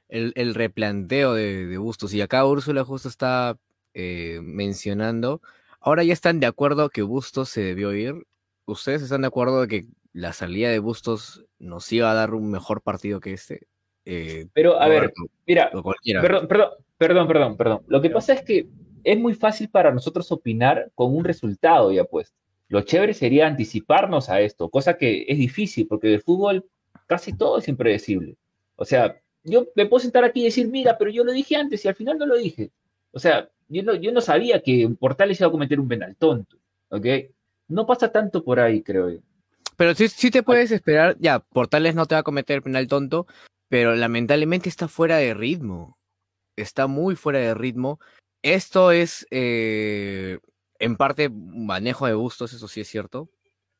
El, 0.07 0.53
replanteo 0.53 1.33
de, 1.33 1.77
Bustos. 1.77 2.13
Y 2.13 2.21
acá 2.21 2.45
Úrsula 2.45 2.83
justo 2.83 3.07
está 3.07 3.57
eh, 3.93 4.39
mencionando. 4.43 5.41
Ahora 5.79 6.03
ya 6.03 6.13
están 6.13 6.39
de 6.39 6.45
acuerdo 6.45 6.89
que 6.89 7.01
Bustos 7.01 7.49
se 7.49 7.61
debió 7.61 7.93
ir. 7.93 8.13
¿Ustedes 8.65 9.01
están 9.01 9.21
de 9.21 9.27
acuerdo 9.27 9.61
de 9.61 9.67
que 9.67 9.85
la 10.13 10.33
salida 10.33 10.69
de 10.69 10.79
Bustos 10.79 11.45
nos 11.59 11.91
iba 11.91 12.11
a 12.11 12.15
dar 12.15 12.33
un 12.33 12.51
mejor 12.51 12.81
partido 12.81 13.19
que 13.19 13.33
este? 13.33 13.67
Eh, 14.05 14.47
Pero 14.53 14.79
a 14.79 14.87
ver, 14.87 15.13
mira, 15.45 15.71
perdón, 15.71 16.47
perdón, 16.47 16.69
perdón, 16.97 17.27
perdón, 17.27 17.57
perdón. 17.57 17.81
Lo 17.87 18.01
que 18.01 18.09
pasa 18.09 18.33
es 18.33 18.43
que 18.43 18.67
es 19.03 19.19
muy 19.19 19.33
fácil 19.33 19.69
para 19.69 19.91
nosotros 19.91 20.31
opinar 20.31 20.91
con 20.95 21.15
un 21.15 21.23
resultado 21.23 21.91
ya 21.91 22.03
puesto. 22.03 22.35
Lo 22.67 22.81
chévere 22.81 23.13
sería 23.13 23.47
anticiparnos 23.47 24.29
a 24.29 24.41
esto, 24.41 24.69
cosa 24.69 24.97
que 24.97 25.25
es 25.27 25.37
difícil 25.37 25.87
porque 25.87 26.07
de 26.07 26.19
fútbol 26.19 26.65
casi 27.07 27.33
todo 27.33 27.57
es 27.57 27.67
impredecible. 27.67 28.37
O 28.75 28.85
sea, 28.85 29.19
yo 29.43 29.67
me 29.75 29.85
puedo 29.85 29.99
sentar 29.99 30.23
aquí 30.23 30.41
y 30.41 30.45
decir, 30.45 30.67
mira, 30.67 30.97
pero 30.97 31.11
yo 31.11 31.23
lo 31.23 31.31
dije 31.31 31.55
antes 31.55 31.83
y 31.83 31.87
al 31.87 31.95
final 31.95 32.17
no 32.17 32.25
lo 32.25 32.37
dije. 32.37 32.71
O 33.11 33.19
sea, 33.19 33.49
yo 33.67 33.83
no, 33.83 33.95
yo 33.95 34.11
no 34.11 34.21
sabía 34.21 34.61
que 34.61 34.89
Portales 34.99 35.39
iba 35.39 35.47
a 35.47 35.51
cometer 35.51 35.79
un 35.79 35.87
penal 35.87 36.15
tonto, 36.15 36.57
¿ok? 36.89 37.05
No 37.67 37.85
pasa 37.85 38.11
tanto 38.11 38.43
por 38.43 38.59
ahí, 38.59 38.81
creo 38.81 39.09
yo. 39.09 39.19
Pero 39.81 39.95
sí, 39.95 40.07
sí 40.09 40.29
te 40.29 40.43
puedes 40.43 40.69
esperar, 40.69 41.17
ya, 41.19 41.39
Portales 41.39 41.95
no 41.95 42.05
te 42.05 42.13
va 42.13 42.19
a 42.19 42.23
cometer 42.23 42.61
penal 42.61 42.87
tonto, 42.87 43.25
pero 43.67 43.95
lamentablemente 43.95 44.69
está 44.69 44.87
fuera 44.87 45.17
de 45.17 45.33
ritmo. 45.33 45.97
Está 46.55 46.85
muy 46.85 47.15
fuera 47.15 47.39
de 47.39 47.55
ritmo 47.55 47.99
esto 48.43 48.91
es 48.91 49.27
eh, 49.29 50.39
en 50.79 50.95
parte 50.97 51.29
manejo 51.29 52.07
de 52.07 52.13
gustos, 52.13 52.53
eso 52.53 52.67
sí 52.67 52.81
es 52.81 52.87
cierto, 52.87 53.29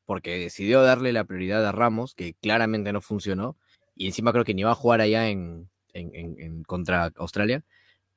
porque 0.06 0.38
decidió 0.38 0.84
darle 0.84 1.14
la 1.14 1.24
prioridad 1.24 1.66
a 1.66 1.72
Ramos, 1.72 2.14
que 2.14 2.36
claramente 2.36 2.94
no 2.94 3.02
funcionó, 3.02 3.58
y 3.96 4.08
encima 4.08 4.32
creo 4.32 4.46
que 4.46 4.54
ni 4.54 4.64
va 4.64 4.72
a 4.72 4.76
jugar 4.76 5.02
allá 5.02 5.30
en, 5.30 5.70
contra 6.68 7.12
Australia, 7.16 7.64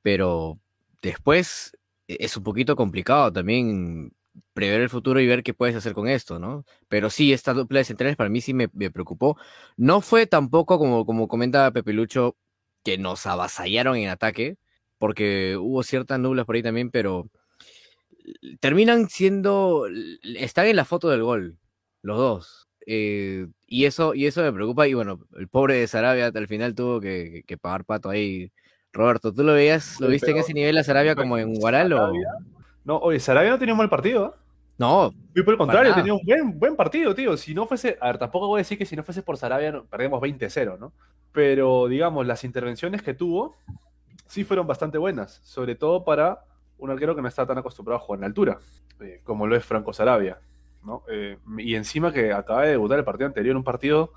pero 0.01 0.59
después 1.01 1.75
e, 2.07 2.17
es 2.19 2.37
un 2.37 2.43
poquito 2.43 2.75
complicado 2.75 3.33
también 3.33 4.13
prever 4.53 4.81
el 4.81 4.89
futuro 4.89 5.19
y 5.19 5.27
ver 5.27 5.43
qué 5.43 5.53
puedes 5.53 5.75
hacer 5.75 5.93
con 5.93 6.07
esto, 6.07 6.39
¿no? 6.39 6.65
Pero 6.87 7.09
sí, 7.09 7.33
esta 7.33 7.53
dupla 7.53 7.79
de 7.79 7.85
centrales 7.85 8.15
para 8.15 8.29
mí 8.29 8.41
sí 8.41 8.53
me, 8.53 8.69
preocupó. 8.69 9.37
No 9.77 10.01
fue 10.01 10.27
tampoco, 10.27 10.77
como, 10.79 11.05
como 11.05 11.27
comenta 11.27 11.71
Pepe 11.71 11.93
Lucho, 11.93 12.37
que 12.83 12.97
nos 12.97 13.25
avasallaron 13.25 13.97
en 13.97 14.09
ataque, 14.09 14.57
porque 14.97 15.57
hubo 15.59 15.83
ciertas 15.83 16.19
nublas 16.19 16.45
por 16.45 16.55
ahí 16.55 16.63
también, 16.63 16.91
pero 16.91 17.29
terminan 18.59 19.09
siendo, 19.09 19.87
están 20.23 20.67
en 20.67 20.75
la 20.75 20.85
foto 20.85 21.09
del 21.09 21.23
gol, 21.23 21.57
los 22.01 22.17
dos. 22.17 22.67
eh, 22.87 23.47
y, 23.67 23.85
eso, 23.85 24.13
y 24.13 24.27
eso 24.27 24.41
me 24.43 24.53
preocupa. 24.53 24.87
Y 24.87 24.93
bueno, 24.93 25.19
el 25.37 25.47
pobre 25.47 25.75
de 25.75 25.87
Sarabia 25.87 26.27
al 26.27 26.47
final 26.47 26.75
tuvo 26.75 27.01
que, 27.01 27.43
que 27.47 27.57
pagar 27.57 27.85
pato 27.85 28.09
ahí. 28.09 28.51
Roberto, 28.93 29.33
¿tú 29.33 29.43
lo 29.43 29.53
veías, 29.53 29.99
lo 29.99 30.07
viste 30.07 30.31
en 30.31 30.37
ese 30.37 30.53
nivel 30.53 30.77
a 30.77 30.83
Sarabia 30.83 31.15
como 31.15 31.37
en 31.37 31.53
Guaral 31.55 31.91
o...? 31.93 32.13
No, 32.85 32.97
oye, 32.99 33.19
Sarabia 33.19 33.49
no 33.49 33.59
tenía 33.59 33.73
un 33.73 33.79
mal 33.79 33.89
partido. 33.89 34.27
¿eh? 34.27 34.39
No. 34.77 35.11
Y 35.33 35.41
por 35.41 35.53
el 35.53 35.57
contrario, 35.57 35.93
tenía 35.93 36.13
un 36.13 36.21
buen, 36.23 36.59
buen 36.59 36.75
partido, 36.75 37.15
tío. 37.15 37.35
Si 37.35 37.53
no 37.53 37.65
fuese, 37.65 37.97
a 37.99 38.07
ver, 38.07 38.17
tampoco 38.17 38.47
voy 38.47 38.59
a 38.59 38.61
decir 38.61 38.77
que 38.77 38.85
si 38.85 38.95
no 38.95 39.03
fuese 39.03 39.23
por 39.23 39.37
Sarabia 39.37 39.71
no, 39.71 39.85
perdemos 39.85 40.21
20-0, 40.21 40.77
¿no? 40.79 40.93
Pero, 41.31 41.87
digamos, 41.87 42.25
las 42.25 42.43
intervenciones 42.43 43.01
que 43.01 43.13
tuvo 43.13 43.55
sí 44.27 44.43
fueron 44.43 44.67
bastante 44.67 44.97
buenas, 44.97 45.41
sobre 45.43 45.75
todo 45.75 46.03
para 46.03 46.43
un 46.77 46.91
arquero 46.91 47.15
que 47.15 47.21
no 47.21 47.27
está 47.27 47.45
tan 47.45 47.57
acostumbrado 47.57 48.01
a 48.01 48.03
jugar 48.03 48.19
en 48.19 48.25
altura, 48.25 48.59
eh, 48.99 49.21
como 49.23 49.47
lo 49.47 49.55
es 49.55 49.65
Franco 49.65 49.93
Sarabia. 49.93 50.39
¿no? 50.83 51.03
Eh, 51.09 51.37
y 51.57 51.75
encima 51.75 52.13
que 52.13 52.31
acaba 52.33 52.63
de 52.63 52.71
debutar 52.71 52.99
el 52.99 53.05
partido 53.05 53.27
anterior, 53.27 53.55
un 53.55 53.63
partido 53.63 54.11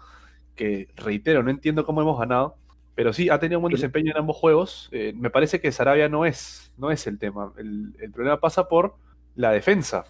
que, 0.54 0.88
reitero, 0.96 1.42
no 1.42 1.50
entiendo 1.50 1.86
cómo 1.86 2.02
hemos 2.02 2.18
ganado, 2.18 2.56
pero 2.98 3.12
sí 3.12 3.30
ha 3.30 3.38
tenido 3.38 3.60
un 3.60 3.62
buen 3.62 3.72
desempeño 3.72 4.10
en 4.10 4.18
ambos 4.18 4.36
juegos. 4.36 4.88
Eh, 4.90 5.12
me 5.14 5.30
parece 5.30 5.60
que 5.60 5.70
Sarabia 5.70 6.08
no 6.08 6.24
es, 6.24 6.72
no 6.76 6.90
es 6.90 7.06
el 7.06 7.16
tema. 7.20 7.52
El, 7.56 7.94
problema 8.12 8.40
pasa 8.40 8.66
por 8.66 8.96
la 9.36 9.52
defensa. 9.52 10.04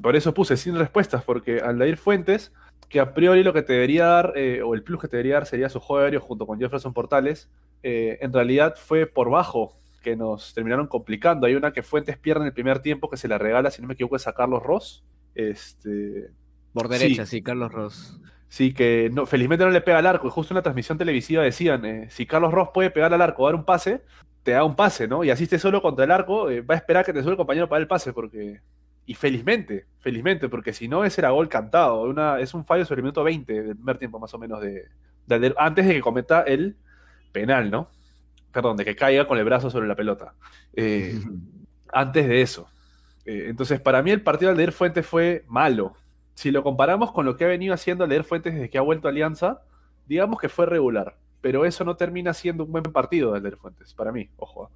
por 0.00 0.16
eso 0.16 0.32
puse 0.32 0.56
sin 0.56 0.74
respuestas, 0.78 1.22
porque 1.22 1.60
Aldair 1.60 1.98
Fuentes, 1.98 2.50
que 2.88 2.98
a 2.98 3.12
priori 3.12 3.42
lo 3.42 3.52
que 3.52 3.60
te 3.60 3.74
debería 3.74 4.06
dar, 4.06 4.32
o 4.64 4.74
el 4.74 4.82
plus 4.82 5.02
que 5.02 5.08
te 5.08 5.18
debería 5.18 5.34
dar 5.34 5.44
sería 5.44 5.68
su 5.68 5.80
juego 5.80 6.02
aéreo 6.02 6.22
junto 6.22 6.46
con 6.46 6.58
Jefferson 6.58 6.94
Portales, 6.94 7.50
en 7.82 8.32
realidad 8.32 8.76
fue 8.78 9.04
por 9.04 9.28
bajo 9.28 9.76
que 10.02 10.16
nos 10.16 10.54
terminaron 10.54 10.86
complicando. 10.86 11.46
Hay 11.46 11.56
una 11.56 11.74
que 11.74 11.82
Fuentes 11.82 12.16
pierde 12.16 12.40
en 12.40 12.46
el 12.46 12.54
primer 12.54 12.78
tiempo 12.78 13.10
que 13.10 13.18
se 13.18 13.28
la 13.28 13.36
regala, 13.36 13.70
si 13.70 13.82
no 13.82 13.88
me 13.88 13.92
equivoco, 13.92 14.16
es 14.16 14.26
a 14.26 14.32
Carlos 14.32 14.62
Ross. 14.62 15.04
Este, 15.34 16.30
Por 16.72 16.88
derecha, 16.88 17.26
sí, 17.26 17.42
Carlos 17.42 17.70
Ross. 17.70 18.18
Sí, 18.50 18.74
que 18.74 19.10
no, 19.12 19.26
felizmente 19.26 19.64
no 19.64 19.70
le 19.70 19.80
pega 19.80 19.98
al 19.98 20.06
arco. 20.06 20.26
Y 20.26 20.30
justo 20.30 20.52
en 20.52 20.56
la 20.56 20.62
transmisión 20.62 20.98
televisiva 20.98 21.42
decían, 21.42 21.84
eh, 21.84 22.10
si 22.10 22.26
Carlos 22.26 22.52
Ross 22.52 22.70
puede 22.74 22.90
pegar 22.90 23.14
al 23.14 23.22
arco 23.22 23.44
o 23.44 23.46
dar 23.46 23.54
un 23.54 23.64
pase, 23.64 24.02
te 24.42 24.50
da 24.50 24.64
un 24.64 24.74
pase, 24.74 25.06
¿no? 25.06 25.22
Y 25.22 25.30
así 25.30 25.44
esté 25.44 25.58
solo 25.58 25.80
contra 25.80 26.04
el 26.04 26.10
arco, 26.10 26.50
eh, 26.50 26.60
va 26.60 26.74
a 26.74 26.78
esperar 26.78 27.04
que 27.04 27.12
te 27.12 27.20
suba 27.20 27.30
el 27.30 27.36
compañero 27.36 27.68
para 27.68 27.80
el 27.80 27.86
pase, 27.86 28.12
porque... 28.12 28.60
Y 29.06 29.14
felizmente, 29.14 29.86
felizmente, 30.00 30.48
porque 30.48 30.72
si 30.72 30.88
no, 30.88 31.04
ese 31.04 31.20
era 31.20 31.30
gol 31.30 31.48
cantado. 31.48 32.02
Una, 32.02 32.38
es 32.40 32.52
un 32.52 32.64
fallo 32.64 32.84
sobre 32.84 33.00
el 33.00 33.04
minuto 33.04 33.24
20 33.24 33.62
del 33.62 33.76
primer 33.76 33.98
tiempo, 33.98 34.18
más 34.18 34.34
o 34.34 34.38
menos, 34.38 34.60
de, 34.60 34.88
antes 35.56 35.86
de 35.86 35.94
que 35.94 36.00
cometa 36.00 36.42
el 36.42 36.76
penal, 37.32 37.70
¿no? 37.70 37.88
Perdón, 38.52 38.76
de 38.76 38.84
que 38.84 38.96
caiga 38.96 39.26
con 39.26 39.38
el 39.38 39.44
brazo 39.44 39.70
sobre 39.70 39.86
la 39.86 39.94
pelota. 39.94 40.34
Eh, 40.74 41.20
antes 41.92 42.26
de 42.26 42.42
eso. 42.42 42.68
Eh, 43.24 43.46
entonces, 43.48 43.80
para 43.80 44.02
mí 44.02 44.10
el 44.10 44.22
partido 44.22 44.50
de 44.50 44.56
Leer 44.56 44.72
Fuentes 44.72 45.06
fue 45.06 45.44
malo. 45.48 45.94
Si 46.34 46.50
lo 46.50 46.62
comparamos 46.62 47.12
con 47.12 47.26
lo 47.26 47.36
que 47.36 47.44
ha 47.44 47.48
venido 47.48 47.74
haciendo 47.74 48.06
Leer 48.06 48.24
Fuentes 48.24 48.54
desde 48.54 48.70
que 48.70 48.78
ha 48.78 48.82
vuelto 48.82 49.08
a 49.08 49.10
Alianza, 49.10 49.62
digamos 50.06 50.38
que 50.40 50.48
fue 50.48 50.66
regular. 50.66 51.16
Pero 51.40 51.64
eso 51.64 51.84
no 51.84 51.96
termina 51.96 52.34
siendo 52.34 52.64
un 52.64 52.72
buen 52.72 52.84
partido 52.84 53.32
de 53.32 53.40
Leer 53.40 53.56
Fuentes, 53.56 53.94
para 53.94 54.12
mí, 54.12 54.28
ojo. 54.36 54.70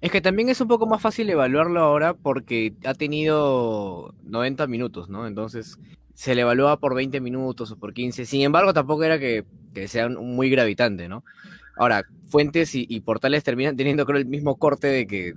Es 0.00 0.10
que 0.10 0.20
también 0.20 0.48
es 0.48 0.60
un 0.60 0.68
poco 0.68 0.86
más 0.86 1.02
fácil 1.02 1.28
evaluarlo 1.28 1.80
ahora 1.80 2.14
porque 2.14 2.74
ha 2.84 2.94
tenido 2.94 4.14
90 4.24 4.66
minutos, 4.66 5.10
¿no? 5.10 5.26
Entonces 5.26 5.78
se 6.14 6.34
le 6.34 6.42
evalúa 6.42 6.78
por 6.78 6.94
20 6.94 7.20
minutos 7.20 7.70
o 7.70 7.76
por 7.76 7.92
15. 7.92 8.24
Sin 8.24 8.42
embargo, 8.42 8.72
tampoco 8.72 9.04
era 9.04 9.18
que, 9.18 9.44
sea 9.86 10.08
muy 10.08 10.50
gravitante, 10.50 11.08
¿no? 11.08 11.24
Ahora, 11.76 12.04
Fuentes 12.28 12.74
y, 12.74 13.00
Portales 13.00 13.42
terminan 13.42 13.76
teniendo, 13.76 14.06
creo, 14.06 14.18
el 14.18 14.26
mismo 14.26 14.56
corte 14.56 14.86
de 14.86 15.06
que 15.06 15.34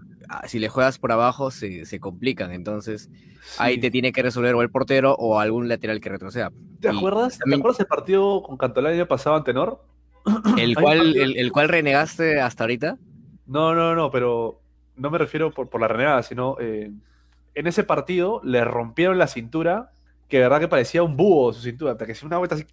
si 0.48 0.60
le 0.60 0.70
juegas 0.70 1.00
por 1.00 1.12
abajo 1.12 1.52
se, 1.52 2.00
complican. 2.00 2.52
Entonces, 2.52 3.10
ahí 3.58 3.80
te 3.80 3.92
tiene 3.92 4.12
que 4.12 4.22
resolver 4.22 4.56
o 4.56 4.62
el 4.62 4.70
portero 4.70 5.16
o 5.16 5.40
algún 5.40 5.68
lateral 5.68 6.00
que 6.00 6.10
retroceda. 6.10 6.52
¿Te 6.80 6.90
acuerdas? 6.90 7.40
¿Te 7.40 7.56
acuerdas 7.56 7.80
el 7.80 7.88
partido 7.88 8.44
con 8.44 8.58
Cantolán 8.58 8.94
el 8.94 9.00
año 9.00 9.08
pasado 9.08 9.36
ante 9.36 9.54
Nor? 9.54 9.84
¿El 10.58 10.76
cual, 10.76 11.16
el, 11.16 11.52
cual 11.52 11.70
renegaste 11.70 12.40
hasta 12.40 12.64
ahorita? 12.64 12.98
No, 13.46 13.76
no, 13.76 13.94
no, 13.96 14.10
pero 14.12 14.62
no 14.96 15.10
me 15.10 15.18
refiero 15.18 15.52
por, 15.52 15.70
por 15.70 15.82
la 15.82 15.88
renegada, 15.88 16.24
sino 16.24 16.58
eh, 16.60 16.92
en 17.56 17.68
ese 17.68 17.84
partido 17.84 18.42
le 18.44 18.64
rompieron 18.64 19.18
la 19.18 19.28
cintura, 19.28 19.92
que 20.30 20.38
de 20.38 20.44
verdad 20.44 20.60
que 20.60 20.68
parecía 20.68 21.04
un 21.04 21.18
búho 21.18 21.54
su 21.54 21.62
cintura, 21.62 21.92
hasta 21.92 22.06
que 22.06 22.14
hacía 22.14 22.28
una 22.28 22.38
vuelta 22.38 22.56
así 22.56 22.66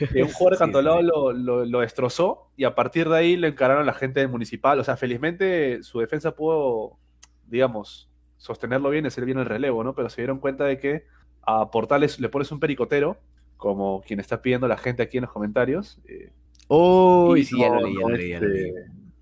un 0.00 0.28
jugador 0.32 0.72
de 0.72 1.66
lo, 1.66 1.80
destrozó 1.80 2.50
y 2.56 2.64
a 2.64 2.74
partir 2.74 3.08
de 3.08 3.16
ahí 3.16 3.36
le 3.36 3.48
encararon 3.48 3.86
la 3.86 3.92
gente 3.92 4.20
del 4.20 4.28
municipal. 4.28 4.78
O 4.78 4.84
sea, 4.84 4.96
felizmente 4.96 5.82
su 5.82 6.00
defensa 6.00 6.34
pudo, 6.34 6.98
digamos, 7.46 8.10
sostenerlo 8.36 8.90
bien 8.90 9.04
y 9.04 9.08
hacer 9.08 9.24
bien 9.24 9.38
el 9.38 9.46
relevo, 9.46 9.84
¿no? 9.84 9.94
Pero 9.94 10.08
se 10.08 10.22
dieron 10.22 10.38
cuenta 10.38 10.64
de 10.64 10.78
que 10.78 11.04
a 11.42 11.70
Portales 11.70 12.20
le 12.20 12.28
pones 12.28 12.50
un 12.52 12.60
pericotero, 12.60 13.18
como 13.56 14.02
quien 14.02 14.20
está 14.20 14.42
pidiendo 14.42 14.68
la 14.68 14.76
gente 14.76 15.02
aquí 15.02 15.18
en 15.18 15.22
los 15.22 15.32
comentarios. 15.32 16.00
Eh, 16.06 16.30
Uy, 16.68 17.44
sí, 17.44 17.56
no, 17.58 17.88
ya 17.88 18.40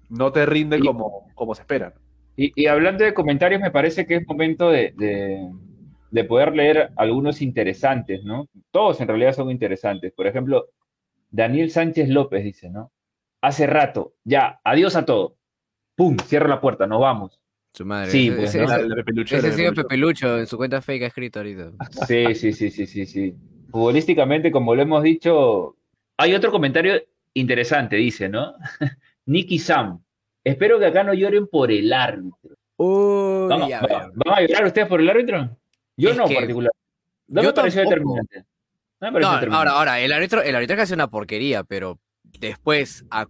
no, 0.09 0.33
te 0.33 0.47
rinde 0.47 0.81
como, 0.81 1.29
como 1.35 1.55
se 1.55 1.63
esperan. 1.63 1.95
Y, 2.37 2.67
hablando 2.67 3.05
de 3.05 3.15
comentarios, 3.15 3.61
me 3.61 3.71
parece 3.71 4.07
que 4.07 4.17
es 4.17 4.27
momento 4.27 4.71
de 4.71 4.93
de 4.97 5.49
poder 6.23 6.55
leer 6.55 6.91
algunos 6.95 7.43
interesantes, 7.43 8.23
¿no? 8.23 8.49
Todos 8.71 9.01
en 9.01 9.09
realidad 9.09 9.33
son 9.33 9.51
interesantes. 9.51 10.13
Por 10.13 10.29
ejemplo, 10.29 10.67
Daniel 11.31 11.73
Sánchez 11.73 12.09
López 12.09 12.45
dice, 12.45 12.71
¿no? 12.71 12.93
Hace 13.41 13.67
rato, 13.67 14.15
ya, 14.23 14.61
adiós 14.63 14.95
a 14.95 15.05
todo. 15.05 15.37
¡Pum! 15.97 16.17
Cierra 16.19 16.47
la 16.47 16.61
puerta, 16.61 16.87
nos 16.87 17.01
vamos. 17.01 17.41
Su 17.73 17.85
madre. 17.85 18.13
Sí, 18.13 18.31
pues, 18.31 18.55
ese, 18.55 18.63
ese, 18.63 19.73
Pepe 19.73 19.97
Lucho 19.97 20.39
en 20.39 20.47
su 20.47 20.57
cuenta 20.57 20.81
fake 20.81 21.03
ha 21.03 21.07
escrito 21.07 21.41
ahorita. 21.41 21.73
Sí, 22.07 22.33
sí, 22.37 22.53
sí, 22.53 22.71
sí, 22.71 22.87
sí, 22.87 23.05
sí. 23.05 23.35
Futbolísticamente, 23.73 24.53
como 24.53 24.77
lo 24.77 24.83
hemos 24.83 25.03
dicho, 25.03 25.77
hay 26.17 26.35
otro 26.35 26.53
comentario 26.53 27.03
interesante, 27.35 27.97
dice, 27.97 28.29
¿no? 28.29 28.55
Nicky 29.27 29.59
Sam. 29.59 30.01
Espero 30.45 30.79
que 30.79 30.87
acá 30.87 31.03
no 31.03 31.15
lloren 31.15 31.49
por 31.49 31.73
el 31.73 31.93
árbitro. 31.93 32.57
Uy, 32.77 33.49
¿Vamos, 33.49 33.73
a 33.73 34.41
llorar 34.43 34.67
ustedes 34.67 34.87
por 34.87 35.01
el 35.01 35.09
árbitro? 35.09 35.57
Yo 35.97 36.15
no, 36.15 36.29
en 36.29 36.35
particular. 36.35 36.73
No 37.29 37.43
me 37.43 37.53
pareció 37.53 37.83
determinante. 37.83 38.45
No, 39.01 39.29
ahora, 39.29 39.73
ahora, 39.73 40.01
el 40.01 40.13
árbitro, 40.13 40.43
el 40.43 40.55
árbitro 40.55 40.77
que 40.77 40.83
hace 40.83 40.95
una 40.95 41.09
porquería, 41.09 41.65
pero 41.65 41.99
después 42.41 43.05
a, 43.11 43.27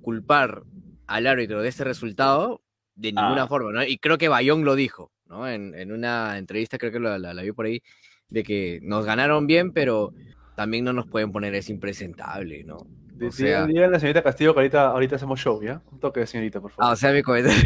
culpar 0.00 0.62
al 1.06 1.26
árbitro 1.26 1.62
de 1.62 1.68
ese 1.68 1.84
resultado, 1.84 2.62
de 2.94 3.12
ninguna 3.12 3.44
ah. 3.44 3.48
forma, 3.48 3.72
¿no? 3.72 3.82
Y 3.82 3.98
creo 3.98 4.18
que 4.18 4.28
Bayón 4.28 4.64
lo 4.64 4.74
dijo, 4.74 5.10
¿no? 5.26 5.48
En, 5.48 5.92
una 5.92 6.38
entrevista, 6.38 6.78
creo 6.78 6.92
que 6.92 7.00
la, 7.00 7.18
la, 7.18 7.42
vi 7.42 7.52
por 7.52 7.66
ahí, 7.66 7.82
de 8.28 8.42
que 8.44 8.80
nos 8.82 9.04
ganaron 9.04 9.46
bien, 9.46 9.72
pero 9.72 10.12
también 10.54 10.84
no 10.84 10.92
nos 10.92 11.06
pueden 11.06 11.32
poner 11.32 11.54
es 11.54 11.70
impresentable, 11.70 12.62
¿no? 12.64 12.76
O 13.22 13.30
sea, 13.32 13.66
la 13.66 14.00
señorita 14.00 14.22
Castillo 14.22 14.54
que 14.54 14.60
ahorita, 14.60 14.86
ahorita 14.88 15.16
hacemos 15.16 15.38
show, 15.40 15.62
¿ya? 15.62 15.82
Un 15.92 16.00
toque 16.00 16.20
de 16.20 16.26
señorita, 16.26 16.60
por 16.60 16.70
favor. 16.70 16.90
Ah, 16.90 16.92
o 16.92 16.96
sea, 16.96 17.12
mi 17.12 17.22
comentario. 17.22 17.60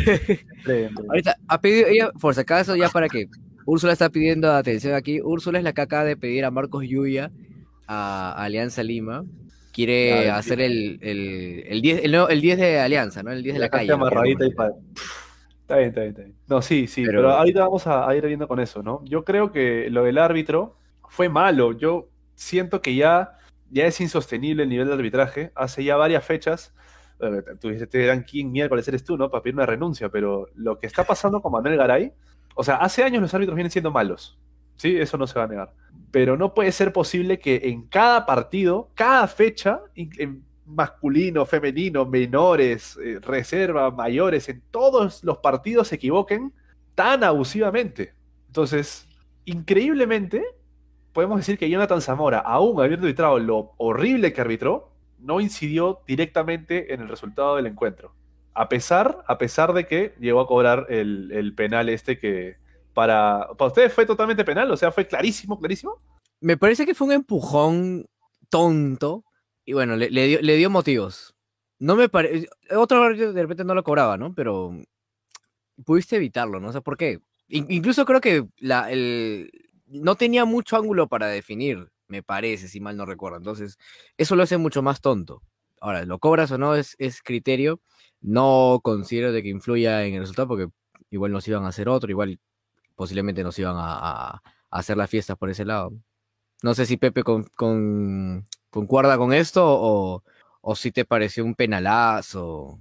ahorita, 1.08 1.36
ha 1.46 1.60
pedido 1.60 1.86
ella, 1.88 2.10
por 2.20 2.34
si 2.34 2.40
acaso, 2.40 2.74
ya 2.74 2.88
para 2.88 3.08
que 3.08 3.28
Úrsula 3.66 3.92
está 3.92 4.10
pidiendo 4.10 4.52
atención 4.52 4.94
aquí. 4.94 5.20
Úrsula 5.20 5.58
es 5.58 5.64
la 5.64 5.72
que 5.72 5.80
acaba 5.80 6.04
de 6.04 6.16
pedir 6.16 6.44
a 6.44 6.50
Marcos 6.50 6.84
Yuya 6.86 7.30
a 7.86 8.32
Alianza 8.42 8.82
Lima. 8.82 9.24
Quiere 9.72 10.30
hacer 10.30 10.60
el, 10.60 10.98
el, 11.02 11.64
el, 11.66 11.82
10, 11.82 12.04
el, 12.04 12.40
10 12.40 12.58
de 12.58 12.78
Alianza, 12.78 13.22
¿no? 13.22 13.32
El 13.32 13.42
10 13.42 13.54
de 13.54 13.60
la, 13.60 13.68
calle. 13.68 13.92
Está 13.92 15.76
bien, 15.76 15.88
está 15.88 16.00
bien, 16.00 16.10
está 16.10 16.22
bien. 16.22 16.34
No, 16.46 16.62
sí, 16.62 16.86
sí, 16.86 17.04
pero, 17.04 17.32
ahorita 17.32 17.60
vamos 17.62 17.86
a, 17.86 18.14
ir 18.14 18.24
viendo 18.24 18.46
con 18.46 18.60
eso, 18.60 18.82
¿no? 18.82 19.02
Yo 19.04 19.24
creo 19.24 19.50
que 19.50 19.88
lo 19.90 20.04
del 20.04 20.18
árbitro 20.18 20.76
fue 21.08 21.28
malo. 21.28 21.72
Yo 21.72 22.08
siento 22.36 22.82
que 22.82 22.94
ya, 22.94 23.38
ya 23.70 23.86
es 23.86 24.00
insostenible 24.00 24.62
el 24.62 24.68
nivel 24.68 24.86
de 24.86 24.92
arbitraje. 24.92 25.50
Hace 25.56 25.82
ya 25.82 25.96
varias 25.96 26.24
fechas. 26.24 26.72
Tú 27.60 27.70
dices, 27.70 27.88
te 27.88 28.06
dan 28.06 28.22
quién 28.22 28.52
miércoles 28.52 28.86
eres 28.86 29.02
tú, 29.02 29.16
¿no? 29.16 29.28
Para 29.28 29.42
pedir 29.42 29.54
una 29.54 29.66
renuncia, 29.66 30.08
pero 30.08 30.46
lo 30.54 30.78
que 30.78 30.86
está 30.86 31.02
pasando 31.04 31.40
con 31.40 31.50
Manuel 31.50 31.76
Garay 31.76 32.12
o 32.54 32.64
sea, 32.64 32.76
hace 32.76 33.02
años 33.02 33.22
los 33.22 33.34
árbitros 33.34 33.56
vienen 33.56 33.70
siendo 33.70 33.90
malos. 33.90 34.38
¿sí? 34.76 34.96
Eso 34.96 35.18
no 35.18 35.26
se 35.26 35.38
va 35.38 35.44
a 35.44 35.48
negar. 35.48 35.72
Pero 36.10 36.36
no 36.36 36.54
puede 36.54 36.72
ser 36.72 36.92
posible 36.92 37.38
que 37.38 37.62
en 37.64 37.82
cada 37.86 38.24
partido, 38.26 38.90
cada 38.94 39.26
fecha, 39.26 39.80
en 39.94 40.44
masculino, 40.66 41.44
femenino, 41.44 42.06
menores, 42.06 42.98
eh, 43.02 43.18
reserva, 43.20 43.90
mayores, 43.90 44.48
en 44.48 44.62
todos 44.70 45.22
los 45.24 45.38
partidos 45.38 45.88
se 45.88 45.96
equivoquen 45.96 46.52
tan 46.94 47.24
abusivamente. 47.24 48.14
Entonces, 48.46 49.08
increíblemente, 49.44 50.44
podemos 51.12 51.38
decir 51.38 51.58
que 51.58 51.68
Jonathan 51.68 52.00
Zamora, 52.00 52.38
aún 52.38 52.80
habiendo 52.80 53.06
arbitrado 53.06 53.38
lo 53.38 53.72
horrible 53.76 54.32
que 54.32 54.40
arbitró, 54.40 54.92
no 55.18 55.40
incidió 55.40 56.00
directamente 56.06 56.94
en 56.94 57.00
el 57.00 57.08
resultado 57.08 57.56
del 57.56 57.66
encuentro. 57.66 58.14
A 58.54 58.68
pesar, 58.68 59.24
a 59.26 59.38
pesar 59.38 59.72
de 59.72 59.86
que 59.86 60.14
llegó 60.20 60.40
a 60.40 60.46
cobrar 60.46 60.86
el, 60.88 61.52
penal 61.56 61.88
este 61.88 62.18
que 62.18 62.56
para, 62.92 63.48
para 63.58 63.68
ustedes 63.68 63.92
fue 63.92 64.06
totalmente 64.06 64.44
penal, 64.44 64.70
o 64.70 64.76
sea, 64.76 64.92
fue 64.92 65.06
clarísimo, 65.06 65.58
clarísimo. 65.58 66.00
Me 66.40 66.56
parece 66.56 66.86
que 66.86 66.94
fue 66.94 67.08
un 67.08 67.12
empujón 67.14 68.06
tonto 68.48 69.24
y 69.64 69.72
bueno, 69.72 69.96
le, 69.96 70.08
dio, 70.08 70.70
motivos. 70.70 71.34
No 71.78 71.96
me 71.96 72.08
parece, 72.08 72.48
otro 72.76 73.14
de 73.14 73.42
repente 73.42 73.64
no 73.64 73.74
lo 73.74 73.82
cobraba, 73.82 74.16
¿no? 74.16 74.34
Pero 74.34 74.72
pudiste 75.84 76.16
evitarlo, 76.16 76.60
¿no? 76.60 76.68
O 76.68 76.72
sea, 76.72 76.80
¿por 76.80 76.96
qué? 76.96 77.20
incluso 77.48 78.06
creo 78.06 78.20
que 78.22 78.46
la, 78.58 78.90
el, 78.90 79.50
no 79.86 80.16
tenía 80.16 80.44
mucho 80.44 80.76
ángulo 80.76 81.08
para 81.08 81.26
definir, 81.28 81.90
me 82.08 82.22
parece, 82.22 82.68
si 82.68 82.80
mal 82.80 82.96
no 82.96 83.06
recuerdo. 83.06 83.38
Entonces, 83.38 83.78
eso 84.16 84.36
lo 84.36 84.42
hace 84.42 84.58
mucho 84.58 84.82
más 84.82 85.00
tonto. 85.00 85.42
Ahora, 85.84 86.06
lo 86.06 86.18
cobras 86.18 86.50
o 86.50 86.56
no 86.56 86.76
es, 86.76 86.96
es 86.98 87.20
criterio. 87.20 87.78
No 88.22 88.80
considero 88.82 89.32
de 89.32 89.42
que 89.42 89.50
influya 89.50 90.02
en 90.06 90.14
el 90.14 90.20
resultado 90.20 90.48
porque 90.48 90.68
igual 91.10 91.30
nos 91.30 91.46
iban 91.46 91.66
a 91.66 91.68
hacer 91.68 91.90
otro, 91.90 92.10
igual 92.10 92.38
posiblemente 92.94 93.44
nos 93.44 93.58
iban 93.58 93.76
a, 93.76 94.40
hacer 94.70 94.96
las 94.96 95.10
fiestas 95.10 95.36
por 95.36 95.50
ese 95.50 95.66
lado. 95.66 95.92
No 96.62 96.72
sé 96.72 96.86
si 96.86 96.96
Pepe 96.96 97.22
con, 97.22 97.44
con, 97.54 98.46
concuerda 98.70 99.18
con 99.18 99.34
esto 99.34 99.62
o, 99.62 100.24
o 100.62 100.74
si 100.74 100.90
te 100.90 101.04
pareció 101.04 101.44
un 101.44 101.54
penalazo. 101.54 102.78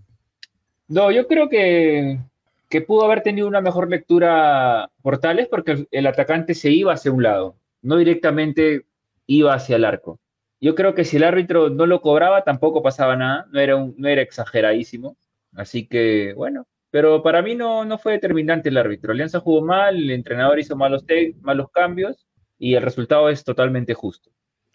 No, 0.88 1.12
yo 1.12 1.28
creo 1.28 1.50
que, 1.50 2.22
que 2.70 2.80
pudo 2.80 3.04
haber 3.04 3.22
tenido 3.22 3.50
una 3.50 3.60
mejor 3.60 3.90
lectura 3.90 4.90
Portales 5.02 5.50
porque 5.50 5.88
el 5.92 6.08
atacante 6.08 6.54
se 6.54 6.72
iba 6.72 6.94
hacia 6.94 7.12
un 7.12 7.22
lado, 7.22 7.58
no 7.82 7.98
directamente 7.98 8.86
iba 9.28 9.54
hacia 9.54 9.76
el 9.76 9.84
arco. 9.84 10.22
Yo 10.64 10.76
creo 10.76 10.96
que 10.96 11.04
si 11.04 11.18
el 11.18 11.26
árbitro 11.26 11.70
no 11.70 11.86
lo 11.86 12.00
cobraba, 12.00 12.46
tampoco 12.46 12.82
pasaba 12.82 13.18
nada, 13.18 13.48
no 13.52 13.60
era, 13.60 13.76
un, 13.76 13.96
no 13.98 14.08
era 14.08 14.22
exageradísimo. 14.22 15.18
Así 15.52 15.88
que, 15.88 16.34
bueno, 16.38 16.66
pero 16.90 17.22
para 17.22 17.42
mí 17.42 17.54
no, 17.54 17.84
no 17.84 17.98
fue 17.98 18.14
determinante 18.14 18.70
el 18.70 18.78
árbitro. 18.78 19.12
Alianza 19.12 19.42
jugó 19.42 19.62
mal, 19.62 19.98
el 19.98 20.12
entrenador 20.12 20.60
hizo 20.60 20.78
malos, 20.78 21.04
malos 21.42 21.70
cambios 21.70 22.26
y 22.58 22.76
el 22.76 22.82
resultado 22.82 23.28
es 23.28 23.44
totalmente 23.44 23.94
justo. 23.94 24.32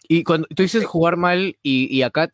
Y 0.07 0.23
cuando 0.23 0.47
tú 0.55 0.61
dices 0.61 0.85
jugar 0.85 1.17
mal 1.17 1.57
y, 1.63 1.87
y 1.89 2.03
acá 2.03 2.31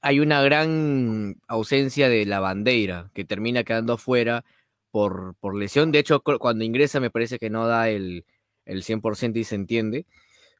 hay 0.00 0.20
una 0.20 0.40
gran 0.40 1.36
ausencia 1.46 2.08
de 2.08 2.24
la 2.24 2.40
bandera 2.40 3.10
que 3.12 3.26
termina 3.26 3.64
quedando 3.64 3.98
fuera 3.98 4.46
por, 4.90 5.34
por 5.40 5.54
lesión. 5.54 5.92
De 5.92 5.98
hecho, 5.98 6.20
cuando 6.20 6.64
ingresa 6.64 7.00
me 7.00 7.10
parece 7.10 7.38
que 7.38 7.50
no 7.50 7.66
da 7.66 7.90
el, 7.90 8.24
el 8.64 8.82
100% 8.82 9.36
y 9.36 9.44
se 9.44 9.56
entiende. 9.56 10.06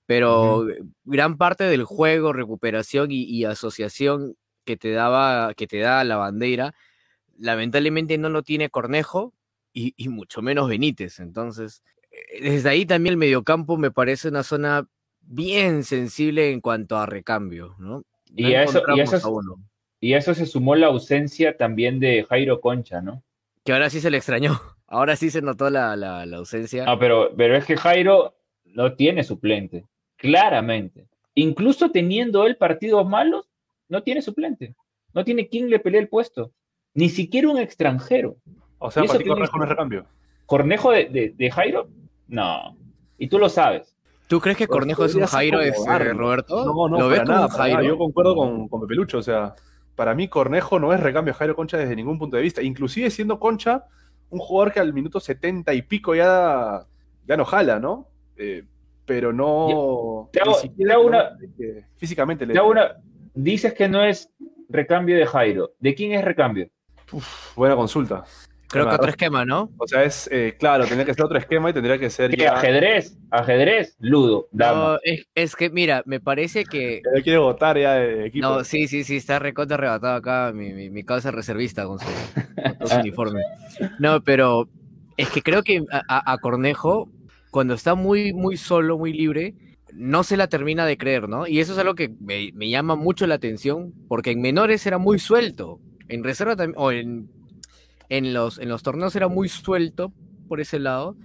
Pero 0.09 0.61
uh 0.61 0.65
-huh. 0.65 0.93
gran 1.05 1.37
parte 1.37 1.65
del 1.65 1.85
juego, 1.85 2.33
recuperación 2.33 3.13
y, 3.13 3.25
y, 3.25 3.45
asociación 3.45 4.37
que 4.65 4.79
te 4.79 4.91
daba, 4.93 5.53
que 5.53 5.67
te 5.67 5.81
da 5.81 6.03
la 6.03 6.17
bandera, 6.17 6.75
lamentablemente 7.37 8.17
no 8.17 8.31
lo 8.31 8.43
tiene 8.43 8.71
Cornejo 8.71 9.35
y, 9.71 9.93
y 9.99 10.09
mucho 10.09 10.41
menos 10.41 10.67
Benítez. 10.67 11.21
Entonces, 11.21 11.83
eh, 12.11 12.41
desde 12.41 12.71
ahí 12.71 12.87
también 12.87 13.13
el 13.13 13.17
mediocampo 13.19 13.77
me 13.77 13.91
parece 13.91 14.29
una 14.29 14.45
zona 14.45 14.89
bien 15.21 15.85
sensible 15.85 16.53
en 16.53 16.63
cuanto 16.63 16.97
a 16.97 17.05
recambio, 17.05 17.77
¿no? 17.79 17.99
No 17.99 18.05
y, 18.35 18.55
a 18.55 18.63
eso, 18.63 18.83
y, 18.97 19.01
eso, 19.01 19.41
y, 20.01 20.15
eso, 20.15 20.33
se 20.33 20.47
sumó 20.47 20.75
la 20.75 20.87
ausencia 20.87 21.59
también 21.59 22.01
de 22.01 22.25
Jairo 22.31 22.63
Concha, 22.63 23.03
¿no? 23.03 23.23
Que 23.63 23.75
ahora 23.75 23.91
sí 23.91 24.01
se 24.01 24.11
le 24.11 24.17
extrañó. 24.17 24.59
Ahora 24.91 25.17
sí 25.17 25.29
se 25.29 25.43
notó 25.43 25.69
la, 25.69 25.97
la, 25.97 26.25
la 26.25 26.39
ausencia. 26.39 26.87
No, 26.87 26.99
pero, 26.99 27.35
pero 27.37 27.55
es 27.55 27.67
que 27.67 27.77
Jairo 27.77 28.39
no 28.65 28.95
tiene 28.95 29.23
suplente, 29.23 29.85
claramente. 30.19 31.09
Incluso 31.35 31.91
teniendo 31.91 32.47
él 32.47 32.57
partidos 32.57 33.09
malos, 33.09 33.49
no 33.89 34.03
tiene 34.03 34.21
suplente. 34.21 34.75
No 35.15 35.25
tiene 35.25 35.49
quien 35.49 35.71
le 35.71 35.79
pelee 35.79 36.01
el 36.01 36.09
puesto. 36.09 36.53
Ni 36.93 37.09
siquiera 37.09 37.49
un 37.49 37.59
extranjero. 37.59 38.37
O 38.79 38.91
sea, 38.91 39.05
para 39.05 39.19
ti 39.19 39.25
Cornejo 39.25 39.57
no 39.57 39.65
es 39.65 39.71
recambio. 39.71 40.07
¿Cornejo 40.45 40.93
de, 40.93 41.07
de, 41.07 41.35
de, 41.37 41.51
Jairo? 41.51 41.89
No. 42.27 42.77
Y 43.17 43.29
tú 43.29 43.39
lo 43.39 43.49
sabes. 43.49 43.95
¿Tú 44.27 44.41
crees 44.41 44.59
que 44.59 44.67
Cornejo 44.67 45.05
es 45.05 45.15
un 45.15 45.25
Jairo, 45.25 45.61
es, 45.61 45.75
eh, 45.87 46.13
Roberto? 46.13 46.65
No, 46.65 46.89
no, 46.89 46.99
¿Lo 46.99 47.09
ves 47.09 47.25
nada, 47.25 47.47
como 47.47 47.59
Jairo? 47.59 47.83
Yo 47.83 47.97
concuerdo 47.99 48.35
con, 48.35 48.69
con 48.69 48.83
Pepe 48.83 48.95
Lucho, 48.95 49.19
o 49.19 49.23
sea, 49.23 49.55
para 49.95 50.15
mí 50.15 50.29
Cornejo 50.29 50.79
no 50.79 50.93
es 50.93 51.01
recambio 51.01 51.33
de 51.33 51.39
Jairo 51.39 51.57
Concha 51.57 51.79
desde 51.79 51.97
ningún 51.97 52.19
punto 52.19 52.37
de 52.37 52.43
vista. 52.43 52.63
Inclusive 52.63 53.11
siendo 53.11 53.41
Concha 53.41 53.87
un 54.31 54.39
jugador 54.39 54.73
que 54.73 54.81
al 54.81 54.93
minuto 54.93 55.21
70 55.21 55.73
y 55.73 55.83
pico 55.83 56.15
ya, 56.15 56.87
ya 57.27 57.37
no 57.37 57.45
jala, 57.45 57.81
¿no? 57.81 58.09
Eh, 58.37 58.65
pero 59.09 59.33
no... 59.33 60.29
Te 60.31 60.41
hago, 60.41 60.55
te 60.77 60.93
hago 60.93 61.07
una, 61.07 61.31
físicamente 61.97 62.45
le... 62.45 62.53
Te 62.53 62.59
hago 62.59 62.69
una, 62.69 62.97
dices 63.35 63.73
que 63.73 63.89
no 63.89 64.05
es 64.05 64.31
recambio 64.69 65.17
de 65.17 65.27
Jairo. 65.27 65.71
¿De 65.81 65.95
quién 65.95 66.13
es 66.13 66.23
recambio? 66.23 66.69
Uf, 67.11 67.57
buena 67.57 67.75
consulta. 67.75 68.25
Creo 68.69 68.87
que 68.87 68.97
otro 68.97 69.09
esquema, 69.09 69.47
¿no? 69.47 69.71
O 69.79 69.89
sea, 69.89 70.05
es, 70.05 70.29
eh, 70.31 70.55
claro, 70.59 70.85
tendría 70.85 71.07
que 71.07 71.15
ser 71.15 71.25
otro 71.25 71.39
esquema 71.39 71.71
y 71.71 71.73
tendría 71.73 71.99
que 71.99 72.11
ser. 72.11 72.31
¿Qué, 72.31 72.43
ya... 72.43 72.53
Ajedrez, 72.53 73.17
ajedrez, 73.31 73.97
ludo, 73.99 74.47
dama. 74.53 74.79
No, 74.79 74.99
es, 75.03 75.27
es, 75.35 75.57
que, 75.57 75.71
mira, 75.71 76.03
me 76.05 76.21
parece 76.21 76.67
que. 76.67 77.01
Ya 77.17 77.23
quiere 77.23 77.39
votar 77.39 77.79
ya 77.79 77.95
de 77.95 78.27
equipo. 78.27 78.47
No, 78.47 78.65
sí, 78.65 78.87
sí, 78.87 79.05
sí, 79.05 79.17
está 79.17 79.39
recontra 79.39 79.77
arrebatado 79.79 80.17
acá 80.17 80.53
mi, 80.55 80.75
mi, 80.75 80.91
mi 80.91 81.03
causa 81.03 81.31
reservista 81.31 81.87
con 81.87 81.99
su, 81.99 82.07
con 82.79 82.89
su 82.89 82.97
uniforme. 83.01 83.41
No, 83.99 84.23
pero 84.23 84.69
es 85.17 85.31
que 85.31 85.43
creo 85.43 85.63
que 85.63 85.85
a, 85.91 86.33
a, 86.33 86.39
Cornejo, 86.39 87.09
cuando 87.51 87.75
está 87.75 87.95
muy, 87.95 88.33
muy 88.33 88.57
solo, 88.57 88.99
muy 88.99 89.13
libre, 89.13 89.55
no 89.93 90.23
se 90.23 90.37
la 90.37 90.49
termina 90.49 90.87
de 90.87 90.99
creer, 90.99 91.29
¿no? 91.29 91.47
Y 91.47 91.61
eso 91.61 91.73
es 91.73 91.79
algo 91.79 91.95
que 91.95 92.15
me, 92.21 92.53
llama 92.69 92.95
mucho 92.95 93.27
la 93.27 93.37
atención, 93.37 93.95
porque 94.09 94.31
en 94.31 94.41
menores 94.41 94.87
era 94.87 94.99
muy 94.99 95.19
suelto. 95.19 95.81
En 96.09 96.25
reserva 96.25 96.57
también, 96.57 96.79
o 96.79 96.93
en 96.93 97.29
en 98.09 98.33
los, 98.33 98.59
en 98.59 98.69
los 98.69 98.83
torneos 98.83 99.15
era 99.17 99.29
muy 99.29 99.49
suelto 99.49 100.13
por 100.49 100.61
ese 100.61 100.79
lado. 100.79 101.17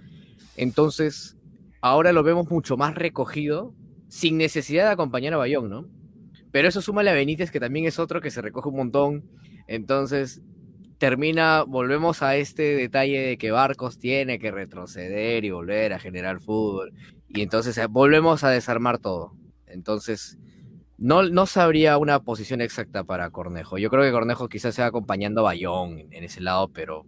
Entonces, 0.56 1.36
ahora 1.80 2.12
lo 2.12 2.22
vemos 2.22 2.50
mucho 2.50 2.76
más 2.76 2.94
recogido, 2.94 3.74
sin 4.08 4.36
necesidad 4.36 4.84
de 4.84 4.92
acompañar 4.92 5.34
a 5.34 5.38
Bayón, 5.38 5.70
¿no? 5.70 5.88
Pero 6.52 6.68
eso 6.68 6.80
suma 6.80 7.00
a 7.00 7.12
Benítez, 7.12 7.50
que 7.50 7.58
también 7.58 7.86
es 7.86 7.98
otro 7.98 8.20
que 8.20 8.30
se 8.30 8.40
recoge 8.40 8.68
un 8.68 8.76
montón. 8.76 9.24
Entonces, 9.66 10.40
termina, 10.98 11.62
volvemos 11.62 12.22
a 12.22 12.36
este 12.36 12.62
detalle 12.76 13.20
de 13.20 13.38
que 13.38 13.50
Barcos 13.50 13.98
tiene 13.98 14.38
que 14.38 14.50
retroceder 14.50 15.44
y 15.44 15.50
volver 15.50 15.92
a 15.92 15.98
generar 15.98 16.40
fútbol. 16.40 16.92
Y 17.28 17.42
entonces 17.42 17.76
eh, 17.78 17.86
volvemos 17.86 18.44
a 18.44 18.50
desarmar 18.50 18.98
todo. 18.98 19.32
Entonces, 19.66 20.38
no, 20.98 21.24
no 21.24 21.46
sabría 21.46 21.98
una 21.98 22.20
posición 22.20 22.60
exacta 22.60 23.04
para 23.04 23.30
Cornejo. 23.30 23.78
Yo 23.78 23.90
creo 23.90 24.02
que 24.02 24.12
Cornejo 24.12 24.48
quizás 24.48 24.74
sea 24.74 24.86
acompañando 24.86 25.40
a 25.40 25.44
Bayón 25.44 25.98
en, 25.98 26.24
ese 26.24 26.40
lado, 26.40 26.68
pero. 26.68 27.04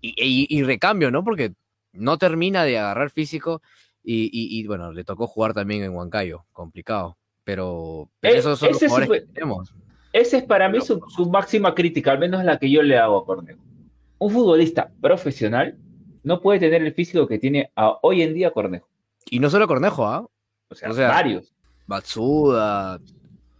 Y, 0.00 0.14
y, 0.16 0.46
y, 0.50 0.62
recambio, 0.62 1.10
¿no? 1.10 1.24
Porque 1.24 1.54
no 1.92 2.18
termina 2.18 2.64
de 2.64 2.78
agarrar 2.78 3.10
físico 3.10 3.62
y, 4.02 4.28
y, 4.32 4.66
bueno, 4.66 4.92
le 4.92 5.02
tocó 5.04 5.26
jugar 5.26 5.54
también 5.54 5.82
en 5.82 5.94
Huancayo, 5.94 6.44
complicado. 6.52 7.16
Pero, 7.42 8.10
pero 8.20 8.34
eh, 8.34 8.38
esos 8.38 8.58
son 8.58 8.70
los 8.70 8.78
jugadores 8.78 9.10
es, 9.10 9.26
que 9.28 9.32
tenemos. 9.32 9.74
Esa 10.14 10.36
es 10.36 10.44
para 10.44 10.68
mí 10.68 10.80
su, 10.80 11.02
su, 11.08 11.28
máxima 11.28 11.74
crítica, 11.74 12.12
al 12.12 12.20
menos 12.20 12.44
la 12.44 12.56
que 12.56 12.70
yo 12.70 12.82
le 12.82 12.96
hago 12.96 13.18
a 13.18 13.26
Cornejo. 13.26 13.58
Un 14.18 14.30
futbolista 14.30 14.92
profesional 15.00 15.76
no 16.22 16.40
puede 16.40 16.60
tener 16.60 16.82
el 16.82 16.94
físico 16.94 17.26
que 17.26 17.40
tiene 17.40 17.72
a, 17.74 17.98
hoy 18.00 18.22
en 18.22 18.32
día 18.32 18.52
Cornejo. 18.52 18.88
Y 19.28 19.40
no 19.40 19.50
solo 19.50 19.66
Cornejo, 19.66 20.06
¿ah? 20.06 20.22
¿eh? 20.24 20.28
O, 20.68 20.74
sea, 20.76 20.90
o 20.90 20.92
sea, 20.94 21.08
varios. 21.08 21.52
Batsuda, 21.88 23.00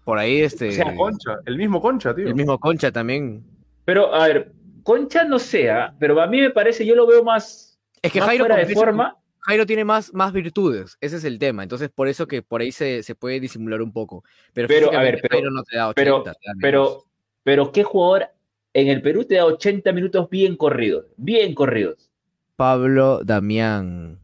por 0.04 0.16
ahí 0.16 0.42
este. 0.42 0.68
O 0.68 0.72
sea, 0.72 0.94
Concha, 0.94 1.38
el 1.44 1.56
mismo 1.56 1.82
Concha, 1.82 2.14
tío. 2.14 2.28
El 2.28 2.36
mismo 2.36 2.56
Concha 2.60 2.92
también. 2.92 3.42
Pero, 3.84 4.14
a 4.14 4.28
ver, 4.28 4.52
Concha 4.84 5.24
no 5.24 5.40
sea, 5.40 5.92
pero 5.98 6.22
a 6.22 6.28
mí 6.28 6.40
me 6.40 6.50
parece, 6.50 6.86
yo 6.86 6.94
lo 6.94 7.08
veo 7.08 7.24
más. 7.24 7.80
Es 8.00 8.12
que 8.12 8.20
más 8.20 8.28
Jairo, 8.28 8.44
fuera 8.44 8.64
de 8.64 8.72
forma. 8.72 9.16
Jairo 9.46 9.66
tiene 9.66 9.84
más, 9.84 10.14
más 10.14 10.32
virtudes, 10.32 10.96
ese 11.00 11.16
es 11.16 11.24
el 11.24 11.38
tema. 11.38 11.62
Entonces, 11.62 11.90
por 11.90 12.08
eso 12.08 12.26
que 12.26 12.40
por 12.40 12.62
ahí 12.62 12.72
se, 12.72 13.02
se 13.02 13.14
puede 13.14 13.40
disimular 13.40 13.82
un 13.82 13.92
poco. 13.92 14.24
Pero, 14.54 14.68
pero 14.68 14.92
a 14.92 15.02
ver, 15.02 15.18
pero, 15.20 15.32
Jairo 15.32 15.50
no 15.50 15.62
te 15.62 15.76
da 15.76 15.88
80, 15.88 15.94
pero, 15.94 16.22
te 16.22 16.30
da 16.30 16.34
pero, 16.60 17.04
pero, 17.42 17.72
¿qué 17.72 17.84
jugador 17.84 18.28
en 18.72 18.88
el 18.88 19.02
Perú 19.02 19.24
te 19.24 19.34
da 19.34 19.44
80 19.44 19.92
minutos 19.92 20.30
bien 20.30 20.56
corridos? 20.56 21.06
Bien 21.16 21.54
corridos. 21.54 22.10
Pablo 22.56 23.20
Damián, 23.22 24.18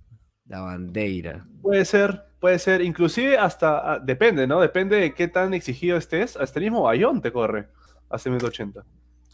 la 0.47 0.61
bandera. 0.61 1.47
Puede 1.61 1.85
ser, 1.85 2.25
puede 2.39 2.59
ser, 2.59 2.81
inclusive 2.81 3.37
hasta, 3.37 3.93
ah, 3.93 3.99
depende, 3.99 4.47
¿no? 4.47 4.61
Depende 4.61 4.97
de 4.97 5.15
qué 5.15 5.29
tan 5.29 5.53
exigido 5.53 5.99
estés, 5.99 6.37
hasta 6.37 6.59
el 6.61 6.65
mismo 6.65 6.83
Bayón 6.83 7.21
te 7.21 7.31
corre 7.31 7.69
hace 8.09 8.31
180. 8.31 8.85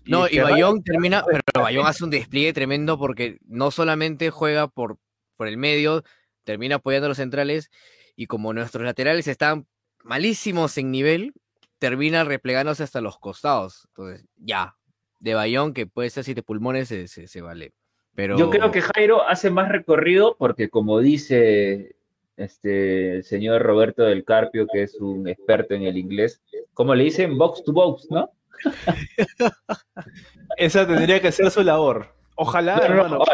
Y 0.04 0.10
no, 0.10 0.28
y 0.28 0.38
Bayón 0.38 0.82
termina, 0.82 1.24
pero 1.24 1.62
Bayón 1.62 1.86
hace 1.86 2.02
un 2.02 2.10
despliegue 2.10 2.52
tremendo 2.52 2.98
porque 2.98 3.38
no 3.46 3.70
solamente 3.70 4.30
juega 4.30 4.66
por, 4.68 4.98
por 5.36 5.48
el 5.48 5.56
medio, 5.56 6.02
termina 6.44 6.76
apoyando 6.76 7.06
a 7.06 7.08
los 7.08 7.18
centrales, 7.18 7.70
y 8.16 8.26
como 8.26 8.52
nuestros 8.52 8.84
laterales 8.84 9.28
están 9.28 9.66
malísimos 10.02 10.76
en 10.78 10.90
nivel, 10.90 11.34
termina 11.78 12.24
replegándose 12.24 12.82
hasta 12.82 13.00
los 13.00 13.18
costados. 13.18 13.86
Entonces, 13.88 14.26
ya, 14.36 14.76
de 15.20 15.34
Bayón, 15.34 15.74
que 15.74 15.86
puede 15.86 16.10
ser 16.10 16.24
siete 16.24 16.42
pulmones, 16.42 16.88
se, 16.88 17.08
se, 17.08 17.26
se 17.26 17.40
vale. 17.42 17.72
Pero... 18.14 18.38
Yo 18.38 18.48
creo 18.48 18.70
que 18.70 18.80
Jairo 18.80 19.26
hace 19.28 19.50
más 19.50 19.68
recorrido 19.68 20.36
porque, 20.38 20.70
como 20.70 21.00
dice 21.00 21.96
este 22.36 23.16
el 23.16 23.24
señor 23.24 23.62
Roberto 23.62 24.02
del 24.02 24.24
Carpio, 24.24 24.66
que 24.72 24.82
es 24.82 24.94
un 24.96 25.28
experto 25.28 25.74
en 25.74 25.82
el 25.82 25.96
inglés, 25.96 26.42
como 26.74 26.94
le 26.94 27.04
dicen, 27.04 27.36
box 27.36 27.64
to 27.64 27.72
box, 27.72 28.10
¿no? 28.10 28.30
Esa 30.56 30.86
tendría 30.86 31.20
que 31.20 31.32
ser 31.32 31.50
su 31.50 31.62
labor. 31.62 32.15
Ojalá, 32.36 32.76
no, 32.88 32.94
no, 32.94 33.08
no, 33.08 33.24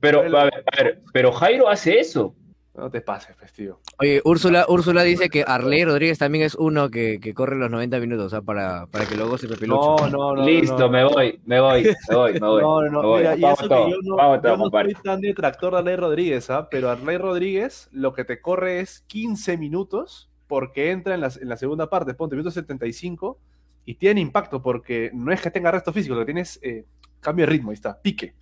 pero, 0.00 0.20
a 0.20 0.44
ver, 0.44 0.64
a 0.72 0.82
ver, 0.82 1.02
pero 1.12 1.32
Jairo 1.32 1.68
hace 1.68 1.98
eso. 2.00 2.34
No 2.74 2.90
te 2.90 3.00
pases, 3.00 3.34
pues, 3.36 3.52
tío. 3.52 3.80
Oye, 3.98 4.20
Úrsula, 4.24 4.64
Úrsula 4.68 5.02
dice 5.02 5.28
que 5.28 5.44
Arley 5.44 5.84
Rodríguez 5.84 6.18
también 6.18 6.44
es 6.44 6.54
uno 6.54 6.90
que, 6.90 7.18
que 7.18 7.34
corre 7.34 7.56
los 7.56 7.70
90 7.70 7.98
minutos, 7.98 8.26
o 8.26 8.28
sea, 8.28 8.42
para, 8.42 8.86
para 8.86 9.04
que 9.04 9.16
luego 9.16 9.36
se 9.36 9.48
No, 9.66 9.96
no, 10.08 10.36
no. 10.36 10.44
Listo, 10.44 10.78
no. 10.78 10.88
me 10.88 11.02
voy, 11.02 11.40
me 11.44 11.60
voy, 11.60 11.82
me 12.08 12.16
voy, 12.16 12.32
me 12.34 12.38
voy. 12.38 12.62
No, 12.62 12.82
no, 12.82 13.02
voy. 13.02 13.18
Mira, 13.18 13.36
y 13.36 13.40
Vamos 13.40 13.60
eso 13.60 13.68
que 13.68 13.90
yo 13.90 13.96
no, 14.02 14.16
vamos 14.16 14.40
yo 14.44 14.56
no 14.56 14.70
soy 14.70 14.94
tan 15.02 15.20
detractor 15.20 15.72
de 15.72 15.78
Arley 15.78 15.96
Rodríguez, 15.96 16.50
¿ah? 16.50 16.68
Pero 16.70 16.88
Arley 16.88 17.18
Rodríguez 17.18 17.88
lo 17.90 18.12
que 18.12 18.24
te 18.24 18.40
corre 18.40 18.78
es 18.78 19.00
15 19.08 19.56
minutos 19.56 20.30
porque 20.46 20.92
entra 20.92 21.14
en 21.14 21.20
la, 21.20 21.32
en 21.40 21.48
la 21.48 21.56
segunda 21.56 21.90
parte, 21.90 22.14
ponte 22.14 22.36
minuto 22.36 22.52
75 22.52 23.40
y 23.84 23.94
tiene 23.94 24.20
impacto 24.20 24.62
porque 24.62 25.10
no 25.12 25.32
es 25.32 25.40
que 25.40 25.50
tenga 25.50 25.72
resto 25.72 25.92
físico, 25.92 26.14
lo 26.14 26.20
que 26.20 26.26
tiene 26.26 26.42
es 26.42 26.60
eh, 26.62 26.84
cambio 27.20 27.44
de 27.44 27.52
ritmo, 27.52 27.70
ahí 27.70 27.74
está, 27.74 28.00
pique, 28.00 28.34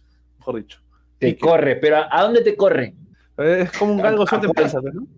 mejor 0.47 0.63
dicho. 0.63 0.81
Te 1.19 1.37
corre, 1.37 1.77
pero 1.77 1.97
¿a, 1.97 2.09
a 2.11 2.23
dónde 2.23 2.43
te 2.43 2.57
corre? 2.57 2.95
Es 3.39 3.73
como 3.73 3.93
un 3.93 3.99
galgo. 3.99 4.25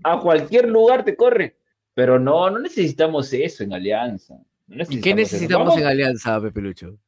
A 0.02 0.20
cualquier 0.20 0.68
lugar 0.68 1.04
te 1.04 1.16
corre. 1.16 1.56
Pero 1.94 2.18
no, 2.18 2.48
no 2.50 2.58
necesitamos 2.58 3.32
eso 3.32 3.64
en 3.64 3.72
Alianza. 3.72 4.38
No 4.68 4.84
¿Y 4.88 5.00
qué 5.00 5.14
necesitamos 5.14 5.76
en 5.76 5.86
Alianza, 5.86 6.40
Pepe 6.40 6.60
Lucho? 6.60 6.98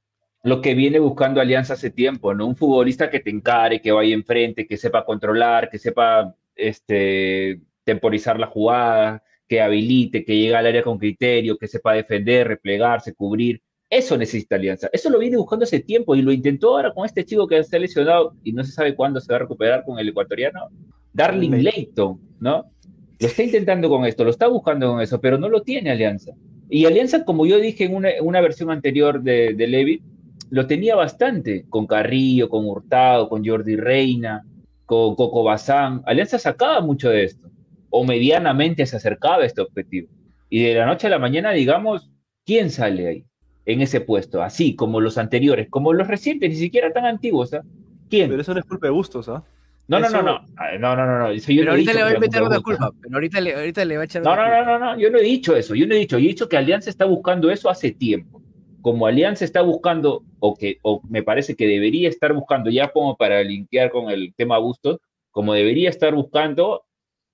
lo 0.43 0.61
que 0.61 0.75
viene 0.75 0.99
buscando 0.99 1.41
Alianza 1.41 1.75
hace 1.75 1.91
tiempo, 1.91 2.33
¿no? 2.35 2.47
Un 2.47 2.57
futbolista 2.57 3.11
que 3.11 3.21
te 3.21 3.31
encare, 3.31 3.81
que 3.81 3.93
vaya 3.93 4.15
enfrente, 4.15 4.67
que 4.67 4.77
sepa 4.77 5.05
controlar, 5.05 5.69
que 5.69 5.79
sepa 5.79 6.35
este, 6.57 7.61
temporizar 7.85 8.39
la 8.41 8.47
jugada, 8.47 9.23
que 9.47 9.61
habilite, 9.61 10.25
que 10.25 10.37
llegue 10.37 10.57
al 10.57 10.67
área 10.67 10.83
con 10.83 10.99
criterio, 10.99 11.59
que 11.59 11.69
sepa 11.69 11.93
defender, 11.93 12.49
replegarse, 12.49 13.15
cubrir. 13.15 13.63
Eso 13.91 14.17
necesita 14.17 14.55
Alianza. 14.55 14.89
Eso 14.93 15.11
lo 15.11 15.19
viene 15.19 15.37
buscando 15.37 15.65
hace 15.65 15.81
tiempo 15.81 16.15
y 16.15 16.23
lo 16.23 16.31
intentó 16.31 16.77
ahora 16.77 16.95
con 16.95 17.05
este 17.05 17.25
chico 17.25 17.49
que 17.49 17.59
está 17.59 17.77
lesionado 17.77 18.37
y 18.45 18.53
no 18.53 18.63
se 18.63 18.71
sabe 18.71 18.95
cuándo 18.95 19.21
se 19.21 19.33
va 19.33 19.37
a 19.37 19.41
recuperar 19.41 19.85
con 19.85 19.99
el 19.99 20.09
ecuatoriano. 20.09 20.69
Darling 21.13 21.51
Leighton. 21.51 22.21
¿no? 22.39 22.71
Lo 23.19 23.27
está 23.27 23.43
intentando 23.43 23.89
con 23.89 24.07
esto, 24.07 24.23
lo 24.23 24.31
está 24.31 24.47
buscando 24.47 24.93
con 24.93 25.01
eso, 25.01 25.21
pero 25.21 25.39
no 25.39 25.49
lo 25.49 25.63
tiene 25.63 25.91
Alianza. 25.91 26.33
Y 26.69 26.85
Alianza, 26.85 27.25
como 27.25 27.47
yo 27.47 27.59
dije 27.59 27.85
en 27.85 27.97
una, 27.97 28.41
versión 28.41 28.71
anterior 28.71 29.21
de, 29.23 29.55
de 29.55 29.67
Levi, 29.67 30.03
lo 30.51 30.69
tenía 30.69 30.95
bastante 30.95 31.67
con 31.69 31.89
Carrillo, 31.89 32.49
con 32.49 32.67
Hurtado, 32.67 33.29
con 33.29 33.45
Jordi 33.45 33.75
Reina, 33.75 34.45
con 34.87 35.17
Coco 35.17 35.43
Bazán. 35.43 36.03
Alianza 36.07 36.39
sacaba 36.39 36.81
mucho 36.81 37.11
de 37.11 37.25
esto, 37.25 37.51
o 37.91 38.05
medianamente 38.05 38.87
se 38.87 38.97
acercaba 38.97 39.43
a 39.43 39.47
este 39.47 39.63
objetivo. 39.63 40.09
Y 40.49 40.63
de 40.63 40.75
la 40.75 40.87
noche 40.87 41.09
a 41.09 41.11
la 41.11 41.19
mañana, 41.19 41.51
digamos, 41.51 42.09
¿quién 42.45 42.71
sale 42.71 43.09
ahí 43.09 43.25
en 43.67 43.81
ese 43.83 44.01
puesto? 44.01 44.43
Así 44.43 44.75
como 44.75 45.01
los 45.01 45.19
anteriores, 45.19 45.69
como 45.71 45.93
los 45.93 46.09
recientes, 46.09 46.51
ni 46.51 46.57
siquiera 46.57 46.93
tan 46.93 47.05
antiguos. 47.07 47.53
¿ah? 47.55 47.63
¿Quién? 48.09 48.29
Pero 48.31 48.43
eso 48.43 48.55
no 48.55 48.61
es 48.61 48.67
culpa 48.67 48.87
de 48.87 48.93
Bustos, 48.93 49.29
¿ah? 49.29 49.43
No, 49.89 49.99
no, 49.99 50.07
eso- 50.07 50.23
no, 50.23 50.23
no, 50.23 50.79
no, 50.79 50.97
no, 50.97 51.07
no, 51.07 51.19
no. 51.19 51.29
Eso 51.31 51.51
yo 51.51 51.63
Pero 51.63 51.65
no 51.67 51.71
ahorita 51.73 51.93
le 51.95 52.03
va 52.05 52.11
a 52.11 52.19
meter 52.21 52.43
una 52.43 52.61
culpa. 52.61 52.91
Pero 53.03 53.15
ahorita 53.17 53.41
le, 53.41 53.55
ahorita 53.55 53.85
le 53.85 53.97
va 53.97 54.03
a 54.03 54.05
echar 54.05 54.23
No, 54.23 54.33
una 54.33 54.43
no, 54.43 54.49
culpa. 54.57 54.65
no, 54.65 54.79
no, 54.79 54.95
no, 54.95 55.01
yo 55.01 55.11
no 55.11 55.19
he 55.19 55.23
dicho 55.23 55.57
eso, 55.57 55.75
yo 55.75 55.87
no 55.87 55.95
he 55.95 55.99
dicho, 55.99 56.17
yo 56.19 56.25
he 56.27 56.29
dicho 56.29 56.49
que 56.49 56.57
Alianza 56.57 56.91
está 56.91 57.05
buscando 57.07 57.51
eso 57.51 57.69
hace 57.69 57.91
tiempo. 57.91 58.41
Como 58.83 59.07
Alianza 59.07 59.45
está 59.45 59.63
buscando, 59.63 60.23
o 60.39 60.55
que 60.57 60.79
o 60.83 61.03
me 61.09 61.23
parece 61.23 61.55
que 61.57 61.67
debería 61.67 62.09
estar 62.09 62.33
buscando, 62.33 62.71
ya 62.71 62.89
como 62.93 63.17
para 63.17 63.43
linkear 63.43 63.91
con 63.91 64.11
el 64.11 64.33
tema 64.37 64.59
Bustos, 64.59 64.99
como 65.33 65.55
debería 65.55 65.91
estar 65.91 66.15
buscando 66.15 66.85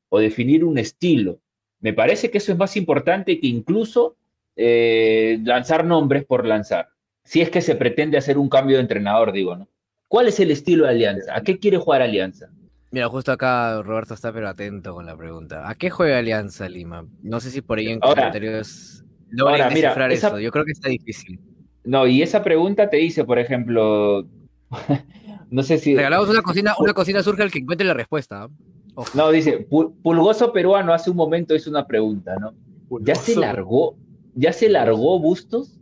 o 0.09 0.19
definir 0.19 0.65
un 0.65 0.79
estilo. 0.79 1.39
Me 1.81 1.93
parece 1.93 2.31
que 2.31 2.39
eso 2.39 2.53
es 2.53 2.59
más 2.59 2.75
importante 2.77 3.39
que 3.39 3.47
incluso 3.49 4.17
eh, 4.57 5.38
lanzar 5.45 5.85
nombres 5.85 6.25
por 6.25 6.47
lanzar. 6.47 6.88
Si 7.25 7.40
es 7.40 7.51
que 7.51 7.61
se 7.61 7.75
pretende 7.75 8.19
hacer 8.19 8.38
un 8.38 8.49
cambio 8.49 8.77
de 8.77 8.83
entrenador, 8.83 9.33
digo, 9.33 9.57
¿no? 9.57 9.69
¿Cuál 10.09 10.29
es 10.29 10.38
el 10.40 10.51
estilo 10.51 10.85
de 10.85 10.90
Alianza? 10.90 11.37
¿A 11.37 11.42
qué 11.42 11.59
quiere 11.59 11.77
jugar 11.79 12.01
Alianza? 12.03 12.49
Mira, 12.92 13.09
justo 13.09 13.33
acá 13.33 13.83
Roberto 13.83 14.14
está 14.14 14.33
pero 14.33 14.49
atento 14.49 14.95
con 14.95 15.05
la 15.07 15.16
pregunta. 15.16 15.69
¿A 15.69 15.75
qué 15.75 15.90
juega 15.90 16.19
Alianza 16.19 16.69
Lima? 16.69 17.05
No 17.23 17.40
sé 17.40 17.51
si 17.51 17.61
por 17.61 17.79
ahí 17.79 17.88
en 17.88 17.99
Ahora- 18.03 18.23
comentarios 18.31 19.05
mira, 19.31 19.69
descifrar 19.69 20.12
esa- 20.12 20.29
eso. 20.29 20.38
Yo 20.38 20.51
creo 20.53 20.64
que 20.64 20.71
está 20.73 20.88
difícil. 20.88 21.40
No, 21.85 22.07
y 22.07 22.23
esa 22.23 22.42
pregunta 22.45 22.88
te 22.88 22.97
dice, 22.99 23.25
por 23.25 23.38
ejemplo, 23.40 24.27
no 25.51 25.62
sé 25.62 25.79
si... 25.79 25.95
Regalamos 25.97 26.29
una 26.29 26.42
cocina, 26.42 26.75
una 26.79 26.95
cocina 26.95 27.23
surge 27.23 27.42
al 27.42 27.51
que 27.51 27.59
encuentre 27.59 27.87
la 27.87 27.95
respuesta. 27.95 28.49
Ojo. 28.95 29.09
No, 29.14 29.31
dice, 29.31 29.69
"Pu- 29.69 29.95
Pulgoso 30.03 30.53
peruano 30.53 30.92
hace 30.95 31.11
un 31.11 31.16
momento 31.16 31.55
hizo 31.55 31.69
una 31.69 31.87
pregunta, 31.87 32.37
¿no? 32.40 32.55
¿Ya 33.01 33.14
se 33.16 33.37
largó? 33.37 33.97
¿Ya 34.37 34.53
se 34.53 34.68
largó 34.68 35.18
Bustos? 35.18 35.81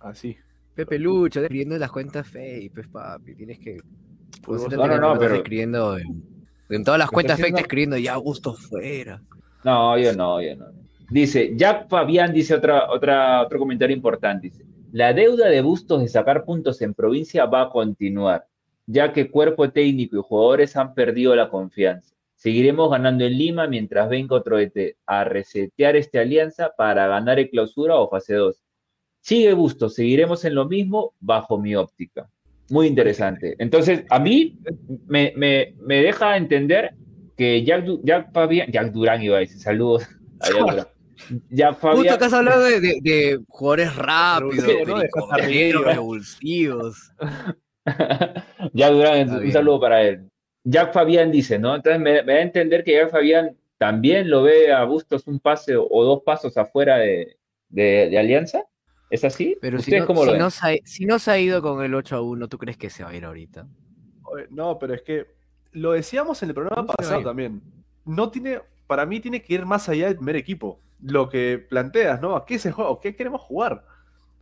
Así. 0.00 0.36
Pepe 0.74 0.98
Lucho, 0.98 1.40
escribiendo 1.40 1.74
en 1.74 1.80
las 1.80 1.90
cuentas 1.90 2.28
fake, 2.28 2.72
pues 2.72 2.86
papi, 2.86 3.34
tienes 3.34 3.58
que... 3.58 3.78
No, 4.46 4.86
no, 4.86 4.94
en 4.94 5.00
no, 5.00 5.18
pero- 5.18 5.34
escribiendo 5.36 5.98
en, 5.98 6.22
en 6.68 6.84
todas 6.84 6.98
las 6.98 7.10
cuentas 7.10 7.40
fake 7.40 7.58
escribiendo 7.58 7.96
ya 7.96 8.14
gusto 8.16 8.54
fuera. 8.54 9.20
No, 9.64 9.98
yo 9.98 10.12
no, 10.14 10.40
yo 10.40 10.54
no. 10.54 10.66
Dice, 11.10 11.52
Jack 11.56 11.88
Fabián 11.88 12.32
dice 12.32 12.54
otra, 12.54 12.90
otra, 12.90 13.42
otro 13.42 13.58
comentario 13.58 13.96
importante. 13.96 14.50
Dice, 14.50 14.64
la 14.92 15.12
deuda 15.14 15.48
de 15.48 15.62
Bustos 15.62 16.02
de 16.02 16.08
sacar 16.08 16.44
puntos 16.44 16.80
en 16.82 16.94
provincia 16.94 17.46
va 17.46 17.62
a 17.62 17.70
continuar, 17.70 18.46
ya 18.86 19.12
que 19.12 19.30
cuerpo 19.30 19.70
técnico 19.70 20.16
y 20.18 20.22
jugadores 20.22 20.76
han 20.76 20.94
perdido 20.94 21.34
la 21.34 21.48
confianza. 21.48 22.14
Seguiremos 22.40 22.88
ganando 22.88 23.24
en 23.24 23.36
Lima 23.36 23.66
mientras 23.66 24.08
venga 24.08 24.36
otro 24.36 24.60
ET 24.60 24.72
a 25.06 25.24
resetear 25.24 25.96
esta 25.96 26.20
alianza 26.20 26.70
para 26.78 27.08
ganar 27.08 27.40
el 27.40 27.50
clausura 27.50 27.96
o 27.96 28.08
fase 28.08 28.34
2. 28.34 28.62
Sigue 29.20 29.52
Bustos, 29.54 29.94
seguiremos 29.96 30.44
en 30.44 30.54
lo 30.54 30.68
mismo 30.68 31.14
bajo 31.18 31.58
mi 31.58 31.74
óptica. 31.74 32.28
Muy 32.70 32.86
interesante. 32.86 33.56
Entonces, 33.58 34.04
a 34.08 34.20
mí 34.20 34.56
me, 35.08 35.32
me- 35.36 35.74
me 35.80 36.00
deja 36.00 36.36
entender 36.36 36.94
que 37.36 37.64
Jack, 37.64 37.84
Du- 37.84 38.00
Jack 38.04 38.32
Fabián, 38.32 38.70
Jack 38.70 38.92
Durán 38.92 39.20
iba 39.20 39.38
a 39.38 39.40
decir, 39.40 39.58
saludos 39.58 40.04
a 40.40 40.46
Jack 40.48 40.58
Durán. 40.60 40.86
Jack 41.50 41.80
Justo 41.80 42.14
acá 42.14 42.26
has 42.26 42.32
hablado 42.34 42.62
de, 42.62 42.80
de- 42.80 42.98
de 43.02 43.40
jugadores 43.48 43.96
rápidos, 43.96 44.64
revulsivos. 45.84 47.10
Jack 48.74 48.92
Durán, 48.92 49.28
un 49.44 49.50
saludo 49.52 49.80
para 49.80 50.02
él. 50.02 50.28
Jack 50.70 50.92
Fabián 50.92 51.30
dice, 51.30 51.58
¿no? 51.58 51.74
Entonces 51.74 52.00
me, 52.00 52.22
me 52.22 52.32
da 52.34 52.38
a 52.40 52.42
entender 52.42 52.84
que 52.84 52.92
Jack 52.94 53.10
Fabián 53.10 53.56
también 53.78 54.28
lo 54.28 54.42
ve 54.42 54.72
a 54.72 54.84
Bustos 54.84 55.26
un 55.26 55.38
pase 55.40 55.76
o, 55.76 55.86
o 55.88 56.04
dos 56.04 56.22
pasos 56.24 56.56
afuera 56.56 56.96
de, 56.98 57.36
de- 57.68 58.08
de 58.10 58.18
Alianza. 58.18 58.64
¿Es 59.10 59.24
así? 59.24 59.56
Pero 59.60 59.78
si 59.78 59.96
¿Ustedes 59.96 60.00
no, 60.02 60.06
cómo 60.06 60.20
si, 60.22 60.26
lo 60.26 60.32
ven? 60.32 60.40
no 60.42 60.50
se 60.50 60.66
ha, 60.66 60.76
si 60.84 61.06
no 61.06 61.18
se 61.18 61.30
ha 61.30 61.38
ido 61.38 61.62
con 61.62 61.82
el 61.82 61.94
8 61.94 62.16
a 62.16 62.20
1, 62.22 62.48
¿tú 62.48 62.58
crees 62.58 62.76
que 62.76 62.90
se 62.90 63.04
va 63.04 63.10
a 63.10 63.14
ir 63.16 63.24
ahorita? 63.24 63.66
No, 64.50 64.78
pero 64.78 64.94
es 64.94 65.02
que 65.02 65.26
lo 65.72 65.92
decíamos 65.92 66.42
en 66.42 66.50
el 66.50 66.54
programa 66.54 66.82
¿Cómo 66.82 66.92
se 66.92 66.96
pasado 66.98 67.22
también. 67.22 67.62
No 68.04 68.30
tiene, 68.30 68.60
para 68.86 69.06
mí 69.06 69.20
tiene 69.20 69.40
que 69.42 69.54
ir 69.54 69.64
más 69.64 69.88
allá 69.88 70.06
del 70.06 70.16
primer 70.16 70.36
equipo. 70.36 70.80
Lo 71.02 71.28
que 71.30 71.64
planteas, 71.70 72.20
¿no? 72.20 72.36
¿A 72.36 72.44
qué 72.44 72.58
se 72.58 72.72
juega? 72.72 72.90
¿O 72.90 73.00
¿Qué 73.00 73.14
queremos 73.16 73.40
jugar? 73.40 73.84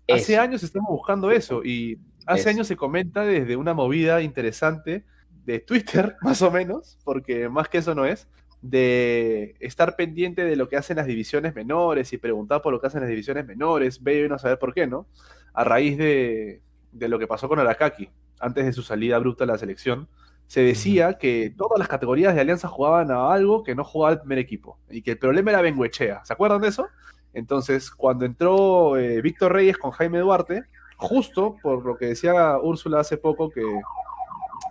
Hace 0.09 0.33
Eso. 0.35 0.43
años 0.43 0.63
estamos 0.63 0.89
buscando 0.89 1.31
eso 1.31 1.63
y 1.65 1.99
hace 2.27 2.41
Eso. 2.43 2.51
años 2.51 2.67
se 2.67 2.77
comenta 2.77 3.23
desde 3.25 3.57
una 3.57 3.75
movida 3.75 4.23
interesante 4.23 5.05
de 5.47 5.61
Twitter, 5.61 6.17
más 6.23 6.43
o 6.43 6.51
menos, 6.51 6.99
porque 7.05 7.49
más 7.49 7.69
que 7.69 7.79
eso 7.79 7.95
no 7.95 8.05
es, 8.05 8.29
de 8.61 9.55
estar 9.61 9.97
pendiente 9.97 10.45
de 10.45 10.57
lo 10.57 10.69
que 10.69 10.77
hacen 10.77 10.97
las 10.97 11.07
divisiones 11.07 11.55
menores 11.55 12.13
y 12.13 12.19
preguntar 12.19 12.61
por 12.61 12.73
lo 12.73 12.81
que 12.81 12.89
hacen 12.89 13.01
las 13.01 13.09
divisiones 13.09 13.47
menores, 13.47 14.03
ve 14.03 14.25
y 14.25 14.29
no 14.29 14.39
saber 14.39 14.59
por 14.59 14.75
qué, 14.75 14.87
¿no? 14.87 15.07
A 15.55 15.65
raíz 15.65 15.97
de, 15.97 16.61
de 16.93 17.09
lo 17.09 17.19
que 17.19 17.29
pasó 17.29 17.49
con 17.49 17.61
Arakaki, 17.61 18.11
antes 18.41 18.65
de 18.67 18.73
su 18.73 18.83
salida 18.83 19.19
bruta 19.19 19.45
a 19.45 19.47
la 19.47 19.59
selección, 19.59 20.09
se 20.49 20.61
decía 20.63 21.15
que 21.15 21.55
todas 21.57 21.79
las 21.79 21.89
categorías 21.89 22.35
de 22.35 22.41
Alianza 22.41 22.69
jugaban 22.69 23.11
a 23.11 23.33
algo 23.33 23.63
que 23.63 23.75
no 23.75 23.85
jugaba 23.85 24.15
el 24.15 24.21
primer 24.21 24.39
equipo, 24.39 24.79
y 24.91 25.03
que 25.03 25.13
el 25.13 25.19
problema 25.19 25.53
era 25.53 25.63
Benguechea, 25.63 26.25
¿se 26.25 26.33
acuerdan 26.33 26.61
de 26.61 26.69
eso? 26.69 26.89
Entonces, 27.33 27.91
cuando 27.91 28.25
entró 28.25 28.97
eh, 28.97 29.21
Víctor 29.21 29.53
Reyes 29.53 29.79
con 29.79 29.91
Jaime 29.93 30.19
Duarte, 30.19 30.65
justo 30.97 31.57
por 31.63 31.85
lo 31.85 31.97
que 31.97 32.07
decía 32.07 32.59
Úrsula 32.59 33.01
hace 33.01 33.19
poco 33.19 33.51
que 33.51 33.63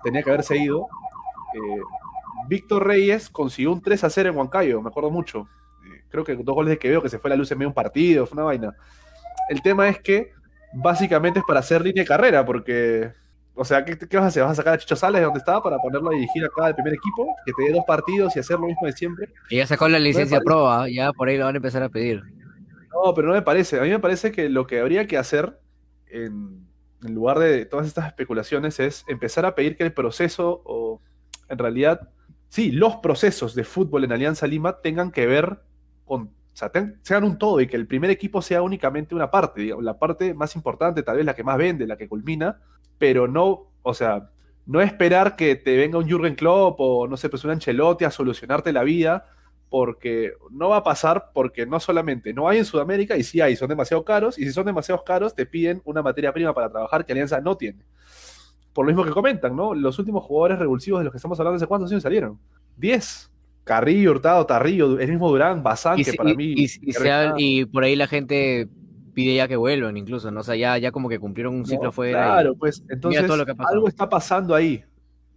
tenía 0.05 0.21
que 0.21 0.29
haberse 0.29 0.55
ido, 0.55 0.87
eh, 1.55 1.81
Víctor 2.47 2.85
Reyes 2.85 3.29
consiguió 3.29 3.71
un 3.73 3.81
3 3.81 4.03
a 4.03 4.09
0 4.09 4.29
en 4.29 4.37
Huancayo, 4.37 4.81
me 4.81 4.89
acuerdo 4.89 5.09
mucho. 5.09 5.49
Eh, 5.83 6.03
creo 6.09 6.23
que 6.23 6.35
dos 6.35 6.55
goles 6.55 6.69
de 6.69 6.77
que 6.77 6.89
veo 6.89 7.01
que 7.01 7.09
se 7.09 7.17
fue 7.17 7.29
la 7.29 7.35
luz 7.35 7.51
en 7.51 7.57
medio 7.57 7.67
de 7.67 7.71
un 7.71 7.73
partido, 7.73 8.25
fue 8.25 8.35
una 8.35 8.43
vaina. 8.43 8.75
El 9.49 9.61
tema 9.61 9.89
es 9.89 9.99
que 9.99 10.31
básicamente 10.73 11.39
es 11.39 11.45
para 11.45 11.59
hacer 11.59 11.81
línea 11.81 12.03
de 12.03 12.07
carrera, 12.07 12.45
porque, 12.45 13.11
o 13.55 13.65
sea, 13.65 13.83
¿qué, 13.83 13.97
qué 13.97 14.17
vas 14.17 14.25
a 14.25 14.27
hacer? 14.27 14.43
¿Vas 14.43 14.51
a 14.51 14.55
sacar 14.55 14.75
a 14.75 14.77
Chicho 14.77 14.95
Sales 14.95 15.19
de 15.19 15.25
donde 15.25 15.39
estaba 15.39 15.63
para 15.63 15.77
ponerlo 15.79 16.09
a 16.11 16.13
dirigir 16.13 16.45
acá 16.45 16.67
al 16.67 16.75
primer 16.75 16.93
equipo? 16.93 17.35
Que 17.45 17.51
te 17.53 17.63
dé 17.63 17.71
dos 17.71 17.83
partidos 17.85 18.35
y 18.35 18.39
hacer 18.39 18.59
lo 18.59 18.67
mismo 18.67 18.85
de 18.85 18.93
siempre. 18.93 19.29
Y 19.49 19.57
ya 19.57 19.65
sacó 19.67 19.87
la 19.87 19.99
licencia 19.99 20.39
proba, 20.39 20.87
ya 20.87 21.11
por 21.13 21.29
ahí 21.29 21.37
lo 21.37 21.45
van 21.45 21.55
a 21.55 21.57
empezar 21.57 21.81
a 21.81 21.89
pedir. 21.89 22.21
No, 22.93 23.13
pero 23.13 23.29
no 23.29 23.33
me 23.33 23.41
parece. 23.41 23.79
A 23.79 23.83
mí 23.83 23.89
me 23.89 23.99
parece 23.99 24.31
que 24.31 24.49
lo 24.49 24.67
que 24.67 24.79
habría 24.79 25.07
que 25.07 25.17
hacer 25.17 25.59
en, 26.07 26.64
en 27.05 27.15
lugar 27.15 27.39
de 27.39 27.65
todas 27.65 27.87
estas 27.87 28.07
especulaciones 28.07 28.79
es 28.79 29.05
empezar 29.07 29.45
a 29.45 29.55
pedir 29.55 29.77
que 29.77 29.83
el 29.83 29.93
proceso, 29.93 30.61
o 30.65 31.01
en 31.49 31.57
realidad, 31.57 32.09
sí, 32.49 32.71
los 32.71 32.97
procesos 32.97 33.55
de 33.55 33.63
fútbol 33.63 34.03
en 34.03 34.11
Alianza 34.11 34.47
Lima 34.47 34.81
tengan 34.81 35.11
que 35.11 35.25
ver 35.25 35.61
con, 36.03 36.23
o 36.23 36.31
sea, 36.53 36.71
sean 37.01 37.23
un 37.23 37.37
todo 37.37 37.61
y 37.61 37.67
que 37.67 37.75
el 37.75 37.87
primer 37.87 38.09
equipo 38.09 38.41
sea 38.41 38.61
únicamente 38.61 39.15
una 39.15 39.29
parte, 39.29 39.61
digamos, 39.61 39.83
la 39.83 39.99
parte 39.99 40.33
más 40.33 40.55
importante, 40.55 41.03
tal 41.03 41.17
vez 41.17 41.25
la 41.25 41.35
que 41.35 41.43
más 41.43 41.57
vende, 41.57 41.87
la 41.87 41.97
que 41.97 42.07
culmina, 42.09 42.59
pero 42.97 43.27
no, 43.27 43.71
o 43.83 43.93
sea, 43.93 44.29
no 44.65 44.81
esperar 44.81 45.35
que 45.35 45.55
te 45.55 45.77
venga 45.77 45.99
un 45.99 46.07
Jürgen 46.07 46.35
Klopp 46.35 46.79
o 46.79 47.07
no 47.07 47.17
sé, 47.17 47.29
pues 47.29 47.43
un 47.43 47.51
Ancelotti 47.51 48.05
a 48.05 48.11
solucionarte 48.11 48.73
la 48.73 48.83
vida, 48.83 49.25
porque 49.69 50.33
no 50.51 50.69
va 50.69 50.77
a 50.77 50.83
pasar 50.83 51.31
porque 51.33 51.65
no 51.65 51.79
solamente 51.79 52.33
no 52.33 52.47
hay 52.47 52.59
en 52.59 52.65
Sudamérica 52.65 53.17
y 53.17 53.23
sí 53.23 53.41
hay, 53.41 53.55
son 53.55 53.69
demasiado 53.69 54.03
caros, 54.03 54.37
y 54.37 54.45
si 54.45 54.51
son 54.51 54.65
demasiado 54.65 55.03
caros 55.03 55.33
te 55.33 55.45
piden 55.45 55.81
una 55.85 56.01
materia 56.01 56.31
prima 56.31 56.53
para 56.53 56.69
trabajar 56.69 57.05
que 57.05 57.11
Alianza 57.11 57.41
no 57.41 57.57
tiene. 57.57 57.79
Por 58.73 58.85
lo 58.85 58.91
mismo 58.91 59.05
que 59.05 59.11
comentan, 59.11 59.55
¿no? 59.55 59.73
Los 59.73 59.99
últimos 59.99 60.23
jugadores 60.23 60.59
revulsivos 60.59 60.99
de 60.99 61.05
los 61.05 61.11
que 61.11 61.17
estamos 61.17 61.39
hablando, 61.39 61.55
¿hace 61.55 61.67
cuántos 61.67 61.89
años 61.91 62.03
salieron? 62.03 62.39
10. 62.77 63.31
Carrillo, 63.63 64.11
Hurtado, 64.11 64.45
Tarrillo, 64.45 64.99
el 64.99 65.09
mismo 65.09 65.29
Durán, 65.29 65.63
Bazán, 65.63 66.01
que 66.03 66.13
para 66.13 66.33
mí... 66.33 66.55
Y, 67.37 67.65
por 67.65 67.83
ahí 67.83 67.95
la 67.95 68.07
gente 68.07 68.67
pide 69.13 69.35
ya 69.35 69.47
que 69.47 69.55
vuelvan 69.55 69.97
incluso, 69.97 70.29
¿no? 70.29 70.41
O 70.41 70.43
sea, 70.43 70.55
ya, 70.55 70.77
ya 70.77 70.91
como 70.91 71.09
que 71.09 71.17
cumplieron 71.17 71.55
un 71.55 71.65
ciclo 71.65 71.91
fuera. 71.91 72.25
Claro, 72.25 72.55
pues 72.55 72.83
entonces 72.89 73.23
algo 73.29 73.87
está 73.87 74.07
pasando 74.07 74.53
ahí. 74.53 74.83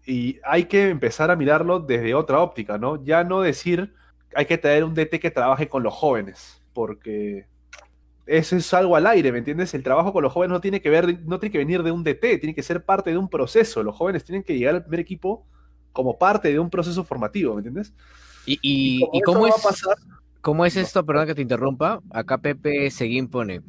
Y 0.04 0.38
hay 0.44 0.64
que 0.64 0.88
empezar 0.88 1.30
a 1.30 1.36
mirarlo 1.36 1.80
desde 1.80 2.14
otra 2.14 2.40
óptica, 2.40 2.76
¿no? 2.76 3.02
Ya 3.04 3.24
no 3.24 3.40
decir 3.40 3.94
hay 4.34 4.46
que 4.46 4.58
tener 4.58 4.84
un 4.84 4.94
DT 4.94 5.20
que 5.20 5.30
trabaje 5.30 5.68
con 5.68 5.82
los 5.82 5.94
jóvenes, 5.94 6.62
porque 6.72 7.46
eso 8.26 8.56
es 8.56 8.74
algo 8.74 8.94
al 8.94 9.06
aire, 9.06 9.32
¿me 9.32 9.38
entiendes? 9.38 9.72
El 9.74 9.82
trabajo 9.82 10.12
con 10.12 10.22
los 10.22 10.32
jóvenes 10.32 10.52
no 10.52 10.60
tiene 10.60 10.80
que 10.80 10.90
ver, 10.90 11.20
no 11.24 11.38
tiene 11.38 11.52
que 11.52 11.58
venir 11.58 11.82
de 11.82 11.90
un 11.90 12.04
DT, 12.04 12.38
tiene 12.38 12.54
que 12.54 12.62
ser 12.62 12.84
parte 12.84 13.10
de 13.10 13.18
un 13.18 13.28
proceso. 13.28 13.82
Los 13.82 13.96
jóvenes 13.96 14.24
tienen 14.24 14.42
que 14.42 14.56
llegar 14.56 14.74
al 14.74 14.82
primer 14.82 15.00
equipo 15.00 15.46
como 15.92 16.18
parte 16.18 16.52
de 16.52 16.58
un 16.58 16.70
proceso 16.70 17.02
formativo, 17.04 17.54
¿me 17.54 17.60
entiendes? 17.60 17.94
¿Y, 18.46 18.58
y, 18.62 19.20
cómo, 19.22 19.46
es, 19.46 19.54
cómo 20.40 20.64
es 20.64 20.76
esto? 20.76 21.04
Perdón 21.04 21.26
que 21.26 21.34
te 21.34 21.42
interrumpa. 21.42 22.00
Acá 22.10 22.38
Pepe 22.38 22.90
Seguín 22.90 23.28
pone. 23.28 23.62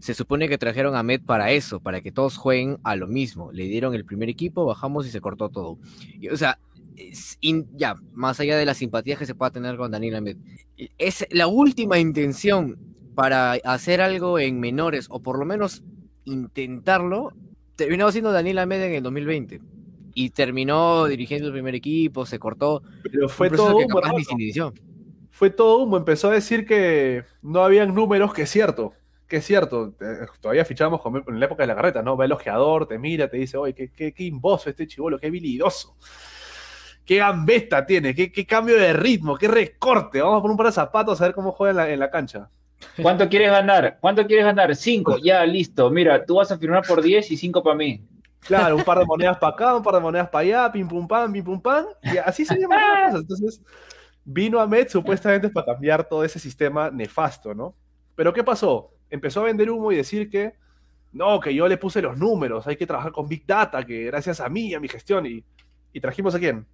Se 0.00 0.14
supone 0.14 0.48
que 0.48 0.58
trajeron 0.58 0.94
a 0.96 1.02
Med 1.02 1.22
para 1.22 1.50
eso, 1.50 1.80
para 1.80 2.00
que 2.00 2.12
todos 2.12 2.36
jueguen 2.36 2.78
a 2.84 2.94
lo 2.96 3.06
mismo. 3.06 3.50
Le 3.52 3.64
dieron 3.64 3.94
el 3.94 4.04
primer 4.04 4.28
equipo, 4.28 4.64
bajamos 4.64 5.06
y 5.06 5.10
se 5.10 5.20
cortó 5.20 5.48
todo. 5.48 5.78
o 6.30 6.36
sea, 6.36 6.58
ya, 7.74 7.94
más 8.12 8.40
allá 8.40 8.56
de 8.56 8.64
las 8.64 8.78
simpatías 8.78 9.18
que 9.18 9.26
se 9.26 9.34
pueda 9.34 9.50
tener 9.50 9.76
con 9.76 9.90
Daniel 9.90 10.16
Ahmed, 10.16 10.36
es 10.98 11.26
la 11.30 11.46
última 11.46 11.98
intención 11.98 12.78
para 13.14 13.52
hacer 13.52 14.00
algo 14.00 14.38
en 14.38 14.60
menores, 14.60 15.06
o 15.10 15.20
por 15.20 15.38
lo 15.38 15.44
menos 15.44 15.82
intentarlo, 16.24 17.32
terminó 17.76 18.10
siendo 18.12 18.32
Daniel 18.32 18.58
Ahmed 18.58 18.82
en 18.82 18.94
el 18.94 19.02
2020. 19.02 19.60
Y 20.14 20.30
terminó 20.30 21.06
dirigiendo 21.06 21.46
el 21.48 21.52
primer 21.52 21.74
equipo, 21.74 22.26
se 22.26 22.38
cortó. 22.38 22.82
Pero 23.04 23.28
fue 23.28 23.50
todo 23.50 23.76
humo. 23.76 24.00
Fue 25.30 25.50
todo 25.50 25.78
humo. 25.78 25.96
Empezó 25.96 26.28
a 26.28 26.32
decir 26.32 26.66
que 26.66 27.24
no 27.40 27.62
habían 27.62 27.94
números, 27.94 28.34
que 28.34 28.42
es 28.42 28.50
cierto. 28.50 28.94
Que 29.28 29.36
es 29.36 29.44
cierto. 29.44 29.94
Eh, 30.00 30.26
todavía 30.40 30.64
fichamos 30.64 31.00
en 31.28 31.38
la 31.38 31.46
época 31.46 31.62
de 31.62 31.68
la 31.68 31.76
carreta, 31.76 32.02
¿no? 32.02 32.16
Va 32.16 32.24
el 32.24 32.32
ojeador, 32.32 32.88
te 32.88 32.98
mira, 32.98 33.28
te 33.28 33.36
dice, 33.36 33.56
oye, 33.56 33.74
qué, 33.74 33.92
qué, 33.92 34.12
qué 34.12 34.24
imboso 34.24 34.70
este 34.70 34.88
chivolo, 34.88 35.18
qué 35.18 35.28
habilidoso 35.28 35.96
qué 37.08 37.16
gambeta 37.16 37.86
tiene, 37.86 38.14
qué, 38.14 38.46
cambio 38.46 38.76
de 38.76 38.92
ritmo, 38.92 39.38
qué 39.38 39.48
recorte. 39.48 40.20
Vamos 40.20 40.40
a 40.40 40.42
poner 40.42 40.50
un 40.50 40.56
par 40.58 40.66
de 40.66 40.72
zapatos 40.72 41.18
a 41.18 41.24
ver 41.24 41.34
cómo 41.34 41.52
juega 41.52 41.88
en 41.88 41.98
la, 41.98 42.10
cancha. 42.10 42.50
¿Cuánto 43.00 43.30
quieres 43.30 43.50
ganar? 43.50 43.96
¿Cuánto 43.98 44.26
quieres 44.26 44.44
ganar? 44.44 44.76
Cinco, 44.76 45.16
ya, 45.16 45.42
listo. 45.46 45.88
Mira, 45.88 46.26
tú 46.26 46.34
vas 46.34 46.52
a 46.52 46.58
firmar 46.58 46.86
por 46.86 47.00
diez 47.00 47.30
y 47.30 47.38
cinco 47.38 47.62
para 47.62 47.76
mí. 47.76 48.02
Claro, 48.40 48.76
un 48.76 48.84
par 48.84 48.98
de 48.98 49.06
monedas 49.06 49.38
para 49.38 49.54
acá, 49.54 49.74
un 49.74 49.82
par 49.82 49.94
de 49.94 50.00
monedas 50.00 50.28
para 50.28 50.42
allá, 50.42 50.70
pim 50.70 50.86
pum 50.86 51.08
pam, 51.08 51.32
pim 51.32 51.42
pum 51.42 51.62
pam. 51.62 51.86
Y 52.02 52.18
así 52.18 52.44
se 52.44 52.60
llaman 52.60 52.78
las 52.78 53.06
cosas. 53.06 53.20
Entonces, 53.22 53.62
vino 54.22 54.60
a 54.60 54.66
Met 54.66 54.90
supuestamente 54.90 55.48
para 55.48 55.64
cambiar 55.64 56.06
todo 56.06 56.24
ese 56.24 56.38
sistema 56.38 56.90
nefasto, 56.90 57.54
¿no? 57.54 57.74
Pero 58.16 58.34
¿qué 58.34 58.44
pasó? 58.44 58.90
Empezó 59.08 59.40
a 59.40 59.44
vender 59.44 59.70
humo 59.70 59.92
y 59.92 59.96
decir 59.96 60.28
que 60.28 60.52
no, 61.12 61.40
que 61.40 61.54
yo 61.54 61.68
le 61.68 61.78
puse 61.78 62.02
los 62.02 62.18
números, 62.18 62.66
hay 62.66 62.76
que 62.76 62.86
trabajar 62.86 63.12
con 63.12 63.26
Big 63.26 63.46
Data, 63.46 63.82
que 63.82 64.04
gracias 64.04 64.40
a 64.40 64.50
mí, 64.50 64.74
a 64.74 64.80
mi 64.80 64.88
gestión, 64.88 65.24
y, 65.24 65.42
y 65.94 66.00
trajimos 66.02 66.34
a 66.34 66.38
quién? 66.38 66.66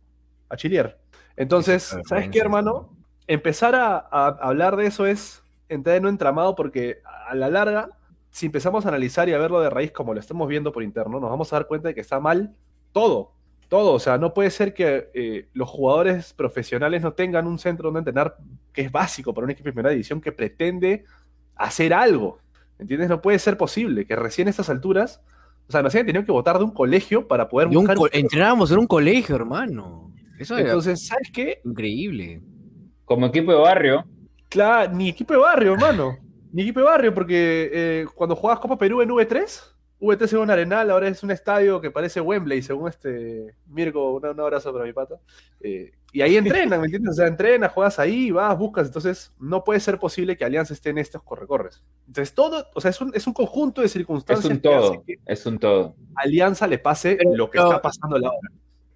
A 0.48 0.56
chilear. 0.56 0.98
Entonces, 1.36 1.96
¿sabes 2.06 2.28
qué, 2.28 2.38
hermano? 2.38 2.90
Empezar 3.26 3.74
a, 3.74 3.98
hablar 3.98 4.76
de 4.76 4.86
eso 4.86 5.06
es 5.06 5.42
entrar 5.68 5.96
en 5.96 6.04
un 6.04 6.10
entramado 6.10 6.54
porque 6.54 6.98
a 7.26 7.34
la 7.34 7.48
larga, 7.48 7.88
si 8.30 8.46
empezamos 8.46 8.84
a 8.84 8.88
analizar 8.88 9.28
y 9.28 9.32
a 9.32 9.38
verlo 9.38 9.60
de 9.60 9.70
raíz 9.70 9.92
como 9.92 10.14
lo 10.14 10.20
estamos 10.20 10.48
viendo 10.48 10.72
por 10.72 10.82
interno, 10.82 11.20
nos 11.20 11.30
vamos 11.30 11.52
a 11.52 11.56
dar 11.56 11.66
cuenta 11.66 11.88
de 11.88 11.94
que 11.94 12.00
está 12.00 12.20
mal 12.20 12.54
todo. 12.92 13.32
Todo, 13.68 13.94
o 13.94 13.98
sea, 13.98 14.18
no 14.18 14.34
puede 14.34 14.50
ser 14.50 14.74
que 14.74 15.10
eh, 15.14 15.48
los 15.54 15.68
jugadores 15.68 16.34
profesionales 16.34 17.02
no 17.02 17.14
tengan 17.14 17.46
un 17.46 17.58
centro 17.58 17.86
donde 17.86 18.00
entrenar 18.00 18.36
que 18.72 18.82
es 18.82 18.92
básico 18.92 19.32
para 19.32 19.46
un 19.46 19.50
equipo 19.50 19.68
de 19.68 19.72
primera 19.72 19.90
división 19.90 20.20
que 20.20 20.32
pretende 20.32 21.04
hacer 21.56 21.94
algo. 21.94 22.38
¿Entiendes? 22.78 23.08
No 23.08 23.22
puede 23.22 23.38
ser 23.38 23.56
posible 23.56 24.04
que 24.04 24.16
recién 24.16 24.48
a 24.48 24.50
estas 24.50 24.68
alturas, 24.68 25.22
o 25.68 25.72
sea, 25.72 25.82
nos 25.82 25.94
hayan 25.94 26.06
tenido 26.06 26.24
que 26.24 26.32
votar 26.32 26.58
de 26.58 26.64
un 26.64 26.72
colegio 26.72 27.26
para 27.26 27.48
poder 27.48 27.68
buscar. 27.68 27.96
Entrenábamos 28.12 28.70
en 28.70 28.78
un 28.78 28.86
colegio, 28.86 29.34
hermano. 29.34 30.12
Entonces, 30.38 31.06
¿sabes 31.06 31.30
qué? 31.32 31.60
Increíble. 31.64 32.42
Como 33.04 33.26
equipo 33.26 33.52
de 33.52 33.58
barrio. 33.58 34.04
Claro, 34.48 34.92
ni 34.92 35.08
equipo 35.08 35.34
de 35.34 35.40
barrio, 35.40 35.72
hermano. 35.74 36.16
ni 36.52 36.62
equipo 36.62 36.80
de 36.80 36.86
barrio, 36.86 37.14
porque 37.14 37.70
eh, 37.72 38.06
cuando 38.14 38.36
jugabas 38.36 38.60
Copa 38.60 38.78
Perú 38.78 39.02
en 39.02 39.10
V3, 39.10 39.74
V3 40.00 40.22
es 40.22 40.32
un 40.34 40.50
arenal, 40.50 40.90
ahora 40.90 41.08
es 41.08 41.22
un 41.22 41.30
estadio 41.30 41.80
que 41.80 41.90
parece 41.90 42.20
Wembley, 42.20 42.62
según 42.62 42.88
este 42.88 43.54
Mirko, 43.66 44.16
un, 44.16 44.40
abrazo 44.40 44.72
para 44.72 44.84
mi 44.84 44.92
pata. 44.92 45.18
Eh, 45.60 45.92
y 46.12 46.22
ahí 46.22 46.36
entrenan, 46.36 46.80
¿me 46.80 46.86
entiendes? 46.86 47.12
O 47.12 47.14
sea, 47.14 47.26
entrenas, 47.26 47.72
juegas 47.72 47.98
ahí, 47.98 48.30
vas, 48.30 48.56
buscas. 48.56 48.86
Entonces, 48.86 49.32
no 49.40 49.64
puede 49.64 49.80
ser 49.80 49.98
posible 49.98 50.36
que 50.36 50.44
Alianza 50.44 50.74
esté 50.74 50.90
en 50.90 50.98
estos 50.98 51.22
correcorres. 51.22 51.82
Entonces, 52.06 52.34
todo, 52.34 52.66
o 52.74 52.80
sea, 52.80 52.90
es 52.90 53.00
un, 53.00 53.12
es 53.14 53.26
un 53.26 53.32
conjunto 53.32 53.80
de 53.80 53.88
circunstancias. 53.88 54.44
Es 54.44 54.50
un 54.50 54.60
todo, 54.60 55.04
es 55.26 55.46
un 55.46 55.58
todo. 55.58 55.96
Alianza 56.14 56.66
le 56.66 56.78
pase 56.78 57.18
lo 57.34 57.50
que 57.50 57.58
está 57.58 57.80
pasando 57.80 58.16
ahora, 58.16 58.48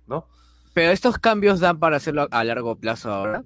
¿no? 0.07 0.29
Pero 0.78 0.92
estos 0.92 1.18
cambios 1.18 1.58
dan 1.58 1.80
para 1.80 1.96
hacerlo 1.96 2.28
a 2.30 2.44
largo 2.44 2.76
plazo 2.76 3.12
ahora, 3.12 3.42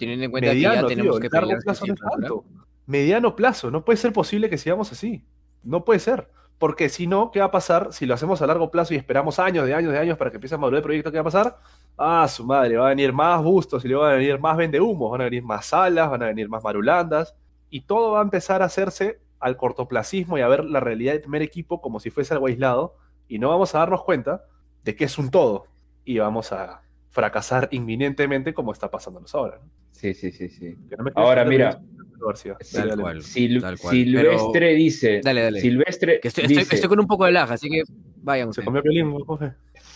teniendo 0.00 0.24
en 0.24 0.32
cuenta 0.32 0.50
que 0.50 0.62
ya 0.62 0.84
tenemos 0.84 1.20
que 1.20 1.28
largo 1.28 1.52
plazo 1.62 1.86
no 1.86 2.44
Mediano 2.86 3.36
plazo, 3.36 3.70
no 3.70 3.84
puede 3.84 3.98
ser 3.98 4.12
posible 4.12 4.50
que 4.50 4.58
sigamos 4.58 4.90
así. 4.90 5.24
No 5.62 5.84
puede 5.84 6.00
ser. 6.00 6.28
Porque 6.58 6.88
si 6.88 7.06
no, 7.06 7.30
¿qué 7.30 7.38
va 7.38 7.46
a 7.46 7.50
pasar 7.52 7.92
si 7.92 8.04
lo 8.04 8.14
hacemos 8.14 8.42
a 8.42 8.48
largo 8.48 8.72
plazo 8.72 8.94
y 8.94 8.96
esperamos 8.96 9.38
años, 9.38 9.64
de 9.64 9.74
años, 9.74 9.92
de 9.92 9.98
años 10.00 10.18
para 10.18 10.32
que 10.32 10.38
empiece 10.38 10.56
a 10.56 10.58
madurar 10.58 10.78
el 10.78 10.82
proyecto? 10.82 11.12
¿Qué 11.12 11.18
va 11.18 11.20
a 11.20 11.24
pasar? 11.24 11.56
Ah, 11.96 12.26
su 12.26 12.44
madre, 12.44 12.76
va 12.76 12.86
a 12.86 12.88
venir 12.88 13.12
más 13.12 13.40
bustos 13.44 13.84
y 13.84 13.88
le 13.88 13.94
van 13.94 14.14
a 14.14 14.14
venir 14.16 14.40
más 14.40 14.56
vendehumos, 14.56 15.12
van 15.12 15.20
a 15.20 15.24
venir 15.26 15.44
más 15.44 15.66
salas, 15.66 16.10
van 16.10 16.24
a 16.24 16.26
venir 16.26 16.48
más 16.48 16.64
marulandas 16.64 17.36
y 17.70 17.82
todo 17.82 18.10
va 18.10 18.18
a 18.18 18.22
empezar 18.24 18.60
a 18.60 18.64
hacerse 18.64 19.20
al 19.38 19.56
cortoplacismo 19.56 20.36
y 20.36 20.40
a 20.40 20.48
ver 20.48 20.64
la 20.64 20.80
realidad 20.80 21.12
del 21.12 21.20
primer 21.20 21.42
equipo 21.42 21.80
como 21.80 22.00
si 22.00 22.10
fuese 22.10 22.34
algo 22.34 22.48
aislado 22.48 22.96
y 23.28 23.38
no 23.38 23.50
vamos 23.50 23.72
a 23.76 23.78
darnos 23.78 24.02
cuenta 24.02 24.46
de 24.82 24.96
que 24.96 25.04
es 25.04 25.16
un 25.16 25.30
todo 25.30 25.70
y 26.04 26.18
vamos 26.18 26.52
a 26.52 26.82
fracasar 27.10 27.68
inminentemente 27.72 28.54
como 28.54 28.72
está 28.72 28.90
pasándonos 28.90 29.34
ahora. 29.34 29.60
Sí, 29.90 30.14
sí, 30.14 30.32
sí, 30.32 30.48
sí. 30.48 30.76
ahora 31.14 31.44
mira, 31.44 31.80
Silvestre 33.20 34.74
dice, 34.74 35.20
dale, 35.22 35.42
dale. 35.42 35.60
Silvestre 35.60 36.20
estoy, 36.22 36.88
con 36.88 37.00
un 37.00 37.06
poco 37.06 37.26
de 37.26 37.32
laja, 37.32 37.54
así 37.54 37.68
que 37.68 37.82
vayan. 38.16 38.52
Se 38.52 38.62
comió 38.62 38.82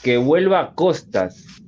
Que 0.02 0.16
vuelva 0.16 0.74
Costas. 0.74 1.62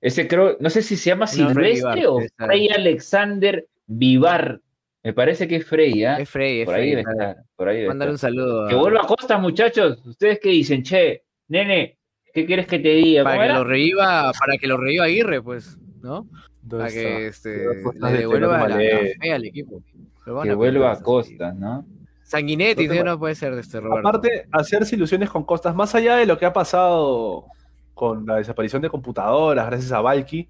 Ese 0.00 0.28
creo, 0.28 0.56
no 0.60 0.70
sé 0.70 0.82
si 0.82 0.96
se 0.96 1.10
llama 1.10 1.26
Silvestre 1.26 2.06
o 2.06 2.20
Frey 2.36 2.68
Alexander 2.68 3.66
Vivar. 3.86 4.60
Me 5.02 5.12
parece 5.12 5.46
que 5.48 5.56
es 5.56 5.66
Frey, 5.66 6.04
¿eh? 6.04 6.16
Es 6.20 6.28
Frey, 6.28 6.64
por, 6.64 6.74
ahí 6.74 6.92
estar, 6.92 7.36
por 7.54 7.68
ahí 7.68 7.86
Mándale 7.86 8.10
un 8.10 8.18
saludo. 8.18 8.68
Que 8.68 8.74
vuelva 8.74 9.06
Costas, 9.06 9.40
muchachos. 9.40 10.04
¿Ustedes 10.04 10.40
qué 10.40 10.50
dicen? 10.50 10.82
Che, 10.82 11.22
nene, 11.48 11.95
¿Qué 12.36 12.44
quieres 12.44 12.66
que 12.66 12.78
te 12.78 12.90
diga? 12.90 13.24
Para 13.24 13.46
que 13.46 13.52
lo 13.54 13.64
reviva, 13.64 14.30
para 14.38 14.58
que 14.58 14.66
lo 14.66 14.76
reviva 14.76 15.06
Aguirre, 15.06 15.40
pues, 15.40 15.78
¿no? 16.02 16.26
Para 16.68 16.88
que 16.88 17.28
este, 17.28 17.64
le 17.98 18.12
devuelva 18.12 18.68
la, 18.68 18.76
fe 18.76 19.32
al 19.32 19.46
equipo. 19.46 19.80
Que 20.22 20.52
vuelva 20.52 20.92
a 20.92 21.00
Costas, 21.00 21.56
¿no? 21.56 21.86
Sanguinetti, 22.24 22.88
no 22.88 23.18
puede 23.18 23.34
ser 23.36 23.54
de 23.54 23.62
este 23.62 23.80
Roberto. 23.80 24.06
Aparte, 24.06 24.48
hacerse 24.52 24.96
ilusiones 24.96 25.30
con 25.30 25.44
Costas, 25.44 25.74
más 25.74 25.94
allá 25.94 26.16
de 26.16 26.26
lo 26.26 26.36
que 26.36 26.44
ha 26.44 26.52
pasado 26.52 27.46
con 27.94 28.26
la 28.26 28.36
desaparición 28.36 28.82
de 28.82 28.90
computadoras, 28.90 29.66
gracias 29.68 29.92
a 29.92 30.02
Valky, 30.02 30.46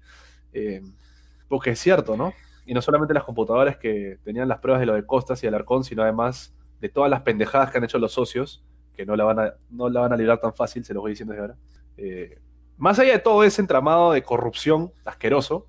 eh, 0.51 0.81
porque 1.47 1.69
es 1.69 1.79
cierto, 1.79 2.17
¿no? 2.17 2.33
Y 2.65 2.73
no 2.73 2.81
solamente 2.81 3.13
las 3.13 3.23
computadoras 3.23 3.77
que 3.77 4.17
tenían 4.25 4.49
las 4.49 4.59
pruebas 4.59 4.81
de 4.81 4.87
lo 4.87 4.93
de 4.95 5.05
Costas 5.05 5.41
y 5.41 5.47
Alarcón, 5.47 5.85
sino 5.85 6.03
además 6.03 6.53
de 6.81 6.89
todas 6.89 7.09
las 7.09 7.21
pendejadas 7.21 7.71
que 7.71 7.77
han 7.77 7.85
hecho 7.85 7.97
los 7.97 8.11
socios, 8.11 8.61
que 8.93 9.05
no 9.05 9.15
la 9.15 9.23
van 9.23 9.39
a, 9.39 9.53
no 9.69 9.87
la 9.87 10.01
van 10.01 10.11
a 10.11 10.17
librar 10.17 10.41
tan 10.41 10.53
fácil, 10.53 10.83
se 10.83 10.93
los 10.93 10.99
voy 10.99 11.11
diciendo 11.11 11.31
desde 11.31 11.43
ahora. 11.43 11.57
Eh, 11.97 12.39
más 12.77 12.99
allá 12.99 13.13
de 13.13 13.19
todo 13.19 13.43
ese 13.43 13.61
entramado 13.61 14.11
de 14.11 14.23
corrupción 14.23 14.91
asqueroso, 15.05 15.67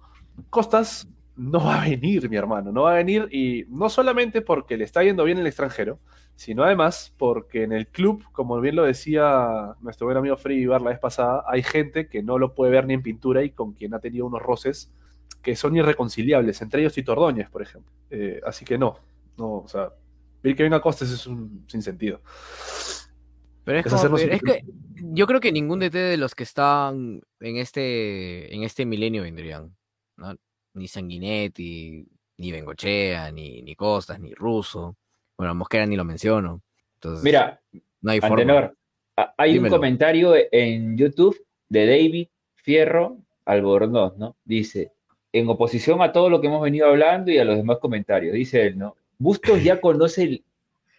Costas 0.50 1.08
no 1.38 1.64
va 1.64 1.82
a 1.82 1.88
venir, 1.88 2.28
mi 2.28 2.36
hermano, 2.36 2.72
no 2.72 2.82
va 2.82 2.92
a 2.92 2.96
venir 2.96 3.28
y 3.30 3.64
no 3.68 3.88
solamente 3.88 4.42
porque 4.42 4.76
le 4.76 4.84
está 4.84 5.02
yendo 5.02 5.24
bien 5.24 5.38
en 5.38 5.42
el 5.42 5.46
extranjero, 5.46 6.00
sino 6.34 6.64
además 6.64 7.14
porque 7.16 7.62
en 7.62 7.72
el 7.72 7.88
club, 7.88 8.24
como 8.32 8.60
bien 8.60 8.76
lo 8.76 8.84
decía 8.84 9.74
nuestro 9.80 10.06
buen 10.06 10.16
amigo 10.16 10.36
Freddy 10.36 10.62
Ibar 10.62 10.82
la 10.82 10.90
vez 10.90 10.98
pasada, 10.98 11.44
hay 11.46 11.62
gente 11.62 12.08
que 12.08 12.22
no 12.22 12.38
lo 12.38 12.54
puede 12.54 12.72
ver 12.72 12.86
ni 12.86 12.94
en 12.94 13.02
pintura 13.02 13.42
y 13.42 13.50
con 13.50 13.72
quien 13.72 13.94
ha 13.94 14.00
tenido 14.00 14.26
unos 14.26 14.42
roces 14.42 14.92
que 15.42 15.56
son 15.56 15.76
irreconciliables, 15.76 16.60
entre 16.60 16.80
ellos 16.80 16.92
Tito 16.92 17.12
Ordóñez, 17.12 17.48
por 17.50 17.62
ejemplo. 17.62 17.92
Eh, 18.10 18.40
así 18.44 18.64
que 18.64 18.76
no, 18.76 18.98
no, 19.36 19.58
o 19.58 19.68
sea, 19.68 19.90
ver 20.42 20.56
que 20.56 20.64
venga 20.64 20.80
Costas 20.80 21.10
es 21.10 21.26
un 21.26 21.64
sinsentido. 21.68 22.20
Pero 23.68 23.80
es, 23.80 23.86
Es 23.86 23.92
como- 23.92 24.16
pero 24.16 24.32
es 24.32 24.42
que 24.42 24.64
yo 25.12 25.26
creo 25.26 25.40
que 25.40 25.52
ningún 25.52 25.78
DT 25.78 25.92
de 25.98 26.16
los 26.16 26.34
que 26.34 26.42
están 26.42 27.20
en 27.40 27.56
este, 27.58 28.54
en 28.54 28.62
este 28.62 28.86
milenio 28.86 29.22
vendrían. 29.22 29.76
¿no? 30.16 30.34
Ni 30.72 30.88
Sanguinetti, 30.88 32.06
ni 32.38 32.50
Bengochea, 32.52 33.30
ni, 33.30 33.60
ni 33.60 33.74
Costas, 33.74 34.18
ni 34.20 34.32
Russo. 34.32 34.96
Bueno, 35.36 35.54
Mosquera 35.54 35.84
ni 35.84 35.96
lo 35.96 36.04
menciono. 36.04 36.62
Entonces, 36.94 37.22
Mira, 37.22 37.60
no 38.00 38.10
hay 38.10 38.20
forma. 38.20 38.36
Antenor, 38.40 38.76
a- 39.16 39.34
hay 39.36 39.52
Dímelo. 39.52 39.74
un 39.74 39.78
comentario 39.80 40.32
en 40.50 40.96
YouTube 40.96 41.36
de 41.68 41.86
David 41.86 42.28
Fierro 42.54 43.18
Albornoz, 43.44 44.16
¿no? 44.16 44.34
Dice, 44.46 44.92
en 45.30 45.46
oposición 45.50 46.00
a 46.00 46.10
todo 46.10 46.30
lo 46.30 46.40
que 46.40 46.46
hemos 46.46 46.62
venido 46.62 46.88
hablando 46.88 47.30
y 47.30 47.36
a 47.36 47.44
los 47.44 47.56
demás 47.56 47.78
comentarios, 47.80 48.32
dice 48.32 48.66
él, 48.66 48.78
¿no? 48.78 48.96
Bustos 49.18 49.62
ya 49.62 49.78
conoce 49.82 50.22
el, 50.22 50.44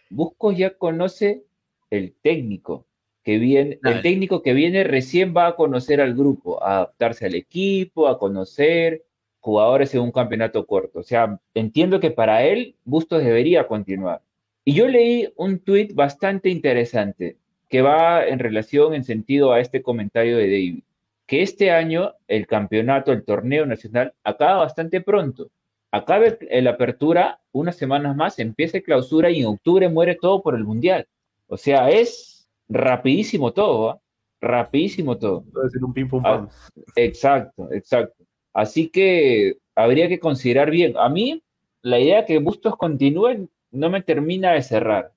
Buscos 0.08 0.56
ya 0.56 0.70
conoce 0.76 1.42
el 1.90 2.14
técnico 2.22 2.86
que 3.22 3.38
viene, 3.38 3.78
el 3.84 4.02
técnico 4.02 4.42
que 4.42 4.54
viene 4.54 4.84
recién 4.84 5.34
va 5.36 5.48
a 5.48 5.56
conocer 5.56 6.00
al 6.00 6.14
grupo, 6.14 6.62
a 6.62 6.76
adaptarse 6.76 7.26
al 7.26 7.34
equipo, 7.34 8.08
a 8.08 8.18
conocer 8.18 9.04
jugadores 9.40 9.94
en 9.94 10.02
un 10.02 10.12
campeonato 10.12 10.66
corto. 10.66 11.00
O 11.00 11.02
sea, 11.02 11.38
entiendo 11.54 12.00
que 12.00 12.10
para 12.10 12.44
él 12.44 12.76
Bustos 12.84 13.22
debería 13.22 13.66
continuar. 13.66 14.22
Y 14.64 14.74
yo 14.74 14.88
leí 14.88 15.32
un 15.36 15.58
tuit 15.58 15.94
bastante 15.94 16.50
interesante 16.50 17.36
que 17.68 17.82
va 17.82 18.26
en 18.26 18.38
relación, 18.38 18.94
en 18.94 19.04
sentido 19.04 19.52
a 19.52 19.60
este 19.60 19.82
comentario 19.82 20.36
de 20.36 20.46
David, 20.46 20.82
que 21.26 21.42
este 21.42 21.70
año 21.70 22.14
el 22.28 22.46
campeonato, 22.46 23.12
el 23.12 23.24
torneo 23.24 23.64
nacional, 23.64 24.12
acaba 24.24 24.58
bastante 24.58 25.00
pronto. 25.00 25.50
Acaba 25.92 26.26
el 26.26 26.66
apertura, 26.68 27.40
unas 27.52 27.76
semanas 27.76 28.16
más, 28.16 28.38
empieza 28.38 28.78
el 28.78 28.82
clausura 28.82 29.30
y 29.30 29.40
en 29.40 29.46
octubre 29.46 29.88
muere 29.88 30.16
todo 30.16 30.42
por 30.42 30.54
el 30.54 30.64
mundial. 30.64 31.06
O 31.50 31.56
sea, 31.56 31.90
es 31.90 32.48
rapidísimo 32.68 33.52
todo, 33.52 33.90
¿ah? 33.90 34.00
Rapidísimo 34.40 35.18
todo. 35.18 35.42
Puede 35.52 35.68
ser 35.68 35.84
un 35.84 35.92
pim 35.92 36.08
pum 36.08 36.22
Ah. 36.24 36.48
Exacto, 36.96 37.68
exacto. 37.72 38.24
Así 38.54 38.88
que 38.88 39.58
habría 39.74 40.08
que 40.08 40.18
considerar 40.20 40.70
bien. 40.70 40.94
A 40.96 41.08
mí, 41.08 41.42
la 41.82 41.98
idea 41.98 42.24
que 42.24 42.38
Bustos 42.38 42.76
continúe 42.76 43.48
no 43.72 43.90
me 43.90 44.00
termina 44.02 44.52
de 44.52 44.62
cerrar, 44.62 45.12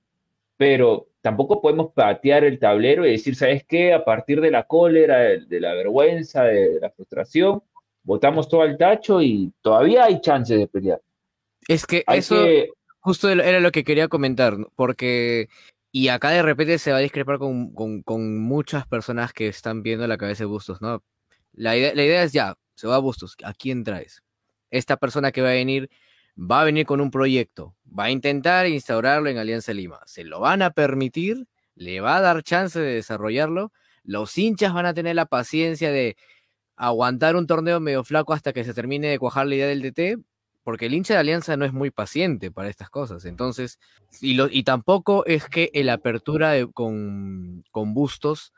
pero 0.56 1.06
tampoco 1.22 1.62
podemos 1.62 1.92
patear 1.92 2.44
el 2.44 2.58
tablero 2.58 3.06
y 3.06 3.12
decir, 3.12 3.34
¿sabes 3.36 3.64
qué? 3.64 3.94
A 3.94 4.04
partir 4.04 4.40
de 4.40 4.50
la 4.50 4.64
cólera, 4.64 5.18
de, 5.20 5.46
de 5.46 5.60
la 5.60 5.72
vergüenza, 5.74 6.44
de, 6.44 6.78
la 6.80 6.90
frustración, 6.90 7.62
botamos 8.02 8.48
todo 8.48 8.62
al 8.62 8.76
tacho 8.76 9.22
y 9.22 9.52
todavía 9.62 10.04
hay 10.04 10.20
chances 10.20 10.58
de 10.58 10.66
pelear. 10.66 11.00
Es 11.66 11.86
que 11.86 12.02
Hay 12.06 12.18
eso 12.18 12.34
que- 12.44 12.70
justo 13.00 13.30
era 13.30 13.60
lo 13.60 13.70
que 13.72 13.84
quería 13.84 14.08
comentar, 14.08 14.54
porque, 14.76 15.48
y 15.94 16.08
acá 16.08 16.30
de 16.30 16.42
repente 16.42 16.78
se 16.80 16.90
va 16.92 16.98
a 16.98 17.00
discrepar 17.00 17.38
con, 17.38 17.72
con- 17.72 18.38
muchas 18.40 18.86
personas 18.88 19.32
que 19.32 19.46
están 19.48 19.82
viendo 19.84 20.08
la 20.08 20.16
cabeza 20.18 20.40
de 20.44 20.46
Bustos, 20.46 20.82
¿no? 20.82 21.04
La 21.52 21.76
idea, 21.76 21.94
la 21.94 22.04
idea 22.04 22.24
es 22.24 22.32
ya, 22.32 22.56
se 22.74 22.88
va 22.88 22.96
a 22.96 22.98
Bustos, 22.98 23.36
¿a 23.44 23.54
quién 23.54 23.84
traes? 23.84 24.22
Esta 24.70 24.96
persona 24.96 25.30
que 25.32 25.40
va 25.42 25.50
a 25.50 25.52
venir, 25.54 25.88
va 26.36 26.62
a 26.62 26.64
venir 26.64 26.84
con 26.86 27.00
un 27.00 27.12
proyecto, 27.12 27.76
va 27.86 28.04
a 28.06 28.10
intentar 28.10 28.66
instaurarlo 28.66 29.28
en 29.30 29.38
Alianza 29.38 29.72
Lima, 29.72 30.00
se 30.06 30.24
lo 30.24 30.40
van 30.40 30.62
a 30.62 30.70
permitir, 30.72 31.46
le 31.76 32.00
va 32.00 32.16
a 32.16 32.20
dar 32.22 32.42
chance 32.42 32.80
de 32.80 32.94
desarrollarlo, 32.94 33.72
los 34.02 34.36
hinchas 34.38 34.74
van 34.74 34.86
a 34.86 34.94
tener 34.94 35.14
la 35.16 35.26
paciencia 35.26 35.92
de 35.92 36.16
aguantar 36.76 37.36
un 37.36 37.46
torneo 37.46 37.80
medio 37.80 38.04
flaco 38.04 38.32
hasta 38.32 38.52
que 38.52 38.64
se 38.64 38.74
termine 38.74 39.08
de 39.08 39.18
cuajar 39.20 39.46
la 39.46 39.54
idea 39.56 39.68
del 39.68 39.82
DT, 39.82 40.18
porque 40.64 40.86
el 40.86 40.94
hincha 40.94 41.14
de 41.14 41.20
Alianza 41.20 41.56
no 41.56 41.64
es 41.64 41.72
muy 41.72 41.90
paciente 41.90 42.50
para 42.50 42.68
estas 42.68 42.90
cosas. 42.90 43.24
Entonces, 43.26 43.78
y, 44.20 44.62
tampoco 44.64 45.24
es 45.26 45.46
que 45.48 45.70
el 45.74 45.90
apertura 45.90 46.54
con, 46.72 47.64
con 47.70 47.94
Bustos 47.94 48.52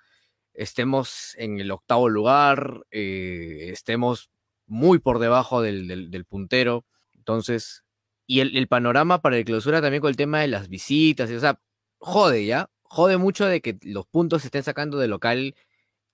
estemos 0.56 1.34
en 1.36 1.60
el 1.60 1.70
octavo 1.70 2.08
lugar, 2.08 2.86
eh, 2.90 3.68
estemos 3.72 4.30
muy 4.66 4.98
por 4.98 5.18
debajo 5.18 5.62
del, 5.62 6.24
puntero. 6.28 6.84
Entonces, 7.14 7.84
y 8.26 8.40
el, 8.40 8.68
panorama 8.68 9.20
para 9.20 9.36
el 9.36 9.44
clausura 9.44 9.80
también 9.80 10.00
con 10.00 10.10
el 10.10 10.16
tema 10.16 10.40
de 10.40 10.48
las 10.48 10.68
visitas, 10.68 11.30
o 11.30 11.40
sea, 11.40 11.60
jode 11.98 12.46
ya, 12.46 12.70
jode 12.82 13.16
mucho 13.16 13.46
de 13.46 13.60
que 13.60 13.78
los 13.82 14.06
puntos 14.06 14.42
se 14.42 14.48
estén 14.48 14.64
sacando 14.64 14.98
de 14.98 15.08
local 15.08 15.54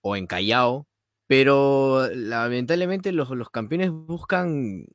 o 0.00 0.16
en 0.16 0.26
Callao, 0.26 0.87
pero 1.26 2.09
lamentablemente 2.14 3.12
los 3.12 3.50
campeones 3.50 3.90
buscan, 3.90 4.87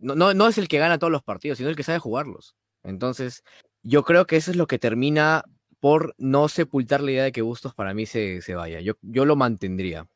no, 0.00 0.14
no, 0.14 0.34
no 0.34 0.48
es 0.48 0.58
el 0.58 0.68
que 0.68 0.78
gana 0.78 0.98
todos 0.98 1.10
los 1.12 1.22
partidos, 1.22 1.58
sino 1.58 1.70
el 1.70 1.76
que 1.76 1.82
sabe 1.82 1.98
jugarlos. 1.98 2.54
Entonces, 2.82 3.44
yo 3.82 4.02
creo 4.02 4.26
que 4.26 4.36
eso 4.36 4.50
es 4.50 4.56
lo 4.56 4.66
que 4.66 4.78
termina 4.78 5.44
por 5.78 6.14
no 6.18 6.48
sepultar 6.48 7.00
la 7.00 7.10
idea 7.12 7.24
de 7.24 7.32
que 7.32 7.42
Bustos 7.42 7.74
para 7.74 7.94
mí 7.94 8.06
se, 8.06 8.42
se 8.42 8.54
vaya. 8.54 8.80
Yo, 8.80 8.94
yo 9.02 9.24
lo 9.24 9.36
mantendría. 9.36 10.06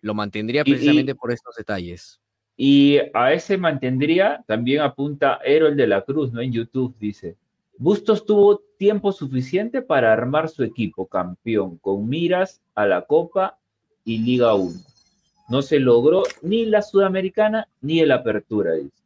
Lo 0.00 0.14
mantendría 0.14 0.62
Y- 0.64 0.70
y- 0.70 0.72
precisamente 0.72 1.14
por 1.14 1.32
estos 1.32 1.54
detalles. 1.56 2.20
Y 2.56 2.98
a 3.14 3.32
ese 3.32 3.56
mantendría 3.56 4.44
también 4.46 4.80
apunta 4.80 5.40
Erol 5.44 5.76
de 5.76 5.86
la 5.88 6.02
Cruz, 6.02 6.32
¿no? 6.32 6.40
En 6.40 6.52
YouTube 6.52 6.94
dice, 7.00 7.36
Bustos 7.76 8.24
tuvo 8.24 8.62
tiempo 8.78 9.10
suficiente 9.10 9.82
para 9.82 10.12
armar 10.12 10.48
su 10.48 10.62
equipo 10.62 11.06
campeón 11.06 11.78
con 11.78 12.08
miras 12.08 12.60
a 12.76 12.86
la 12.86 13.02
Copa 13.06 13.58
y 14.04 14.18
Liga 14.18 14.54
1. 14.54 14.72
No 15.48 15.62
se 15.62 15.80
logró 15.80 16.22
ni 16.42 16.64
la 16.66 16.82
Sudamericana 16.82 17.66
ni 17.80 17.98
el 18.00 18.12
Apertura, 18.12 18.74
dice. 18.74 19.02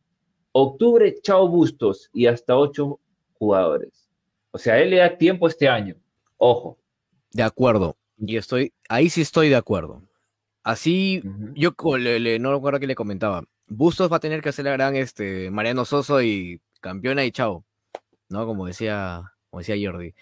Octubre, 0.63 1.15
chao 1.23 1.49
Bustos 1.49 2.11
y 2.13 2.27
hasta 2.27 2.57
ocho 2.57 2.99
jugadores. 3.35 4.09
O 4.51 4.59
sea, 4.59 4.81
él 4.81 4.91
le 4.91 4.97
da 4.97 5.17
tiempo 5.17 5.47
este 5.49 5.69
año. 5.69 5.95
Ojo. 6.37 6.79
De 7.33 7.43
acuerdo. 7.43 7.97
Y 8.19 8.37
estoy, 8.37 8.73
ahí 8.89 9.09
sí 9.11 9.21
estoy 9.21 9.49
de 9.49 9.57
acuerdo. 9.57 10.03
Así, 10.65 11.23
yo 11.55 11.73
le- 11.99 12.19
le- 12.19 12.39
no 12.39 12.53
recuerdo 12.53 12.81
que 12.81 12.87
le 12.87 12.95
comentaba. 12.95 13.45
Bustos 13.69 14.11
va 14.11 14.17
a 14.17 14.21
tener 14.21 14.43
que 14.43 14.49
hacer 14.49 14.65
la 14.65 14.73
gran 14.73 14.97
este, 14.97 15.51
Mariano 15.51 15.85
Soso 15.85 16.21
y 16.23 16.61
campeona 16.81 17.25
y 17.25 17.31
chao. 17.31 17.65
¿No? 18.29 18.45
Como 18.45 18.67
decía, 18.67 19.33
como 19.51 19.61
decía 19.61 19.77
Jordi. 19.81 20.15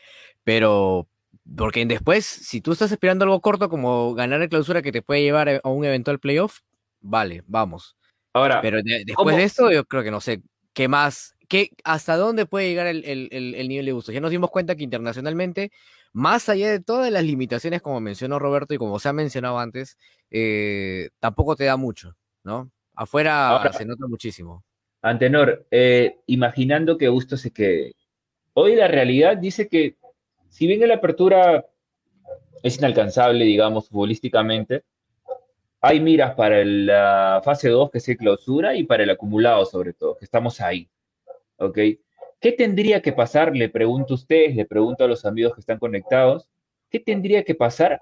Pero, 0.44 1.09
porque 1.57 1.85
después, 1.87 2.25
si 2.27 2.61
tú 2.61 2.72
estás 2.72 2.92
esperando 2.92 3.25
algo 3.25 3.40
corto 3.40 3.68
como 3.68 4.14
ganar 4.14 4.42
el 4.42 4.49
clausura 4.49 4.83
que 4.83 4.92
te 4.92 5.03
puede 5.03 5.22
llevar 5.22 5.61
a 5.62 5.68
un 5.68 5.85
eventual 5.85 6.18
playoff, 6.20 6.61
vale, 7.01 7.42
vamos. 7.46 7.96
Ahora, 8.37 8.61
Pero 8.61 8.83
de- 8.83 9.05
después 9.07 9.14
¿cómo? 9.16 9.31
de 9.31 9.42
esto, 9.44 9.72
yo 9.72 9.85
creo 9.85 10.03
que 10.03 10.11
no 10.11 10.20
sé 10.20 10.42
qué 10.75 10.88
más, 10.88 11.35
qué, 11.49 11.70
hasta 11.85 12.16
dónde 12.16 12.44
puede 12.44 12.68
llegar 12.68 12.87
el, 12.87 13.03
el- 13.07 13.29
el- 13.33 13.55
el 13.55 13.68
nivel 13.68 13.87
de 13.87 13.92
Bustos. 13.92 14.12
Ya 14.14 14.20
nos 14.20 14.31
dimos 14.31 14.51
cuenta 14.51 14.77
que 14.77 14.85
internacionalmente, 14.85 15.70
más 16.12 16.49
allá 16.51 16.70
de 16.70 16.81
todas 16.81 17.11
las 17.11 17.25
limitaciones, 17.25 17.81
como 17.81 17.99
mencionó 18.01 18.38
Roberto 18.38 18.75
y 18.75 18.79
como 18.79 18.99
se 18.99 19.09
ha 19.09 19.12
mencionado 19.14 19.59
antes, 19.59 19.96
eh, 20.31 21.09
tampoco 21.18 21.57
te 21.57 21.64
da 21.64 21.77
mucho, 21.79 22.14
¿no? 22.44 22.70
Afuera 22.94 23.49
Ahora- 23.49 23.72
se 23.72 23.87
nota 23.87 24.07
muchísimo. 24.07 24.62
Antenor, 25.03 25.66
eh, 25.70 26.18
imaginando 26.27 26.99
que 26.99 27.09
Bustos 27.09 27.40
se 27.40 27.53
quede. 27.53 27.94
Hoy 28.53 28.75
la 28.75 28.88
realidad 28.88 29.37
dice 29.38 29.68
que, 29.68 29.96
si 30.51 30.66
bien 30.66 30.87
la 30.88 30.96
apertura 30.96 31.64
es 32.62 32.77
inalcanzable, 32.79 33.44
digamos, 33.46 33.88
futbolísticamente, 33.88 34.83
hay 35.81 36.01
miras 36.01 36.35
para 36.35 36.65
la 36.65 37.41
fase 37.45 37.69
2, 37.69 37.91
que 37.91 38.01
se 38.01 38.17
clausura, 38.17 38.75
y 38.75 38.85
para 38.85 39.03
el 39.05 39.11
acumulado, 39.11 39.65
sobre 39.67 39.93
todo, 39.93 40.17
que 40.17 40.25
estamos 40.25 40.61
ahí. 40.61 40.89
¿Ok? 41.59 41.79
¿Qué 42.41 42.53
tendría 42.53 43.01
que 43.03 43.12
pasar? 43.12 43.55
Le 43.57 43.69
pregunto 43.69 44.15
a 44.15 44.17
ustedes, 44.17 44.55
le 44.57 44.65
pregunto 44.67 45.05
a 45.05 45.09
los 45.09 45.25
amigos 45.25 45.55
que 45.55 45.61
están 45.61 45.79
conectados, 45.79 46.49
¿qué 46.91 47.01
tendría 47.01 47.45
que 47.45 47.55
pasar? 47.55 48.01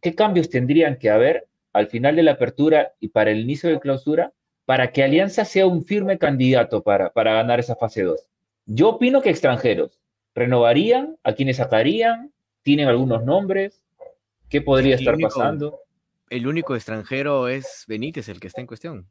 ¿Qué 0.00 0.14
cambios 0.14 0.48
tendrían 0.50 0.96
que 0.96 1.10
haber 1.10 1.46
al 1.72 1.86
final 1.86 2.16
de 2.16 2.22
la 2.22 2.32
apertura 2.32 2.94
y 3.00 3.08
para 3.08 3.30
el 3.30 3.40
inicio 3.40 3.70
de 3.70 3.78
clausura 3.80 4.32
para 4.64 4.92
que 4.92 5.02
Alianza 5.02 5.44
sea 5.44 5.66
un 5.66 5.84
firme 5.84 6.18
candidato 6.18 6.82
para, 6.82 7.10
para 7.10 7.34
ganar 7.34 7.60
esa 7.60 7.76
fase 7.76 8.02
2? 8.02 8.26
Yo 8.66 8.90
opino 8.90 9.20
que 9.20 9.30
extranjeros. 9.30 10.00
¿Renovarían? 10.34 11.16
¿A 11.24 11.32
quiénes 11.34 11.56
sacarían? 11.58 12.32
¿Tienen 12.62 12.88
algunos 12.88 13.24
nombres? 13.24 13.82
¿Qué 14.48 14.60
podría 14.62 14.94
El 14.94 15.00
estar 15.00 15.14
único- 15.14 15.28
pasando? 15.28 15.80
El 16.30 16.46
único 16.46 16.74
extranjero 16.74 17.48
es 17.48 17.84
Benítez, 17.86 18.28
el 18.28 18.40
que 18.40 18.46
está 18.46 18.60
en 18.62 18.66
cuestión. 18.66 19.06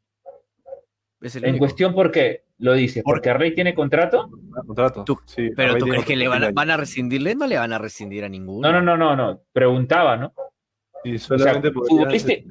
Es 1.20 1.36
el 1.36 1.44
En 1.44 1.50
único. 1.50 1.64
cuestión, 1.66 1.94
¿por 1.94 2.10
qué 2.10 2.44
lo 2.58 2.72
dice? 2.72 3.02
Por- 3.02 3.16
¿Porque 3.16 3.32
Rey 3.34 3.54
tiene 3.54 3.74
contrato? 3.74 4.30
Contrato. 4.66 5.04
Tú- 5.04 5.20
Sí, 5.26 5.50
Pero 5.54 5.72
Arrey 5.72 5.80
tú 5.80 5.86
crees 5.86 6.04
que 6.06 6.16
le 6.16 6.26
van 6.28 6.38
a, 6.38 6.46
contrato 6.46 6.54
van 6.54 6.70
a 6.70 6.76
rescindirle, 6.78 7.34
no 7.34 7.46
le 7.46 7.58
van 7.58 7.72
a 7.74 7.78
rescindir 7.78 8.24
a 8.24 8.28
ninguno. 8.28 8.72
No, 8.72 8.80
no, 8.80 8.96
no, 8.96 8.96
no, 8.96 9.14
no. 9.16 9.42
Preguntaba, 9.52 10.16
¿no? 10.16 10.32
Y 11.04 11.16
O 11.16 11.18
sea, 11.18 11.60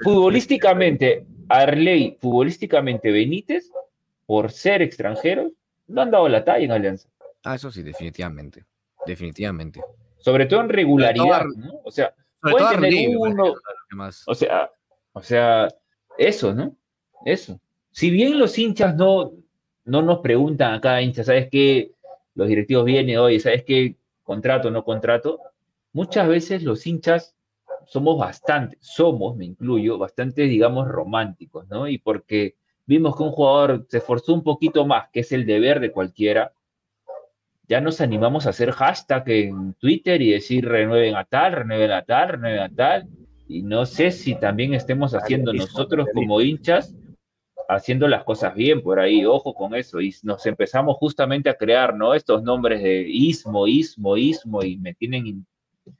futbolísticamente, 0.04 1.26
Arley, 1.50 2.18
futbolísticamente 2.22 3.12
Benítez, 3.12 3.72
por 4.26 4.52
ser 4.52 4.82
extranjeros, 4.82 5.52
no 5.88 6.02
han 6.02 6.12
dado 6.12 6.30
la 6.30 6.44
talla 6.44 6.64
en 6.66 6.72
Alianza. 6.72 7.10
Ah, 7.44 7.56
eso 7.56 7.72
sí, 7.72 7.82
definitivamente. 7.82 8.66
Definitivamente. 9.06 9.82
Sobre 10.20 10.46
todo 10.46 10.62
en 10.62 10.70
regularidad, 10.70 11.46
¿no? 11.56 11.80
O 11.84 11.92
sea, 11.92 12.14
Sobre 12.42 12.54
todo 12.56 12.70
tener 12.70 13.18
uno- 13.18 13.54
O 14.28 14.36
sea, 14.36 14.72
o 15.14 15.22
sea, 15.22 15.68
eso, 16.18 16.54
¿no? 16.54 16.76
Eso. 17.26 17.60
Si 17.92 18.10
bien 18.10 18.40
los 18.40 18.58
hinchas 18.58 18.96
no, 18.96 19.32
no 19.86 20.02
nos 20.02 20.20
preguntan 20.20 20.74
a 20.74 20.82
cada 20.82 21.02
hincha, 21.02 21.24
¿sabes 21.24 21.50
qué? 21.52 21.92
Los 22.36 22.48
directivos 22.48 22.86
vienen, 22.86 23.18
oye, 23.18 23.40
¿sabes 23.40 23.64
qué? 23.64 23.96
Contrato, 24.24 24.70
no 24.72 24.84
contrato. 24.84 25.40
muchas 25.92 26.28
veces 26.28 26.62
los 26.64 26.86
hinchas 26.86 27.36
somos 27.88 28.18
bastante, 28.20 28.78
somos, 28.80 29.36
me 29.36 29.46
incluyo, 29.46 29.98
bastante, 29.98 30.44
digamos, 30.44 30.88
románticos, 30.88 31.68
¿no? 31.68 31.88
Y 31.88 31.98
porque 31.98 32.56
vimos 32.86 33.16
que 33.18 33.24
un 33.24 33.32
jugador 33.32 33.86
se 33.90 33.98
esforzó 33.98 34.36
un 34.36 34.44
poquito 34.44 34.86
más, 34.86 35.10
que 35.12 35.22
es 35.22 35.32
el 35.32 35.48
deber 35.48 35.80
de 35.80 35.92
cualquiera, 35.92 36.54
ya 37.70 37.80
nos 37.80 38.02
animamos 38.02 38.48
a 38.48 38.50
hacer 38.50 38.72
hashtag 38.72 39.30
en 39.30 39.74
Twitter 39.76 40.20
y 40.24 40.32
decir 40.32 40.68
renueven 40.68 41.16
a 41.16 41.24
tal, 41.24 41.54
renueven 41.54 41.92
a 41.92 42.02
tal, 42.02 42.30
renueven 42.30 42.60
a 42.60 42.70
tal. 42.70 43.08
Y 43.48 43.62
no 43.62 43.86
sé 43.86 44.10
si 44.10 44.34
también 44.36 44.74
estemos 44.74 45.14
haciendo 45.14 45.54
nosotros 45.54 46.08
como 46.16 46.42
hinchas, 46.42 46.96
haciendo 47.70 48.08
las 48.08 48.24
cosas 48.24 48.56
bien 48.56 48.82
por 48.82 49.00
ahí, 49.00 49.24
ojo 49.24 49.54
con 49.54 49.76
eso. 49.76 50.02
Y 50.02 50.16
nos 50.24 50.48
empezamos 50.48 50.98
justamente 50.98 51.48
a 51.48 51.54
crear, 51.58 51.96
¿no? 51.96 52.16
Estos 52.16 52.42
nombres 52.42 52.82
de 52.82 53.02
ismo, 53.08 53.68
ismo, 53.68 54.18
ismo, 54.18 54.64
y 54.64 54.78
me 54.78 54.96
tienen... 54.96 55.46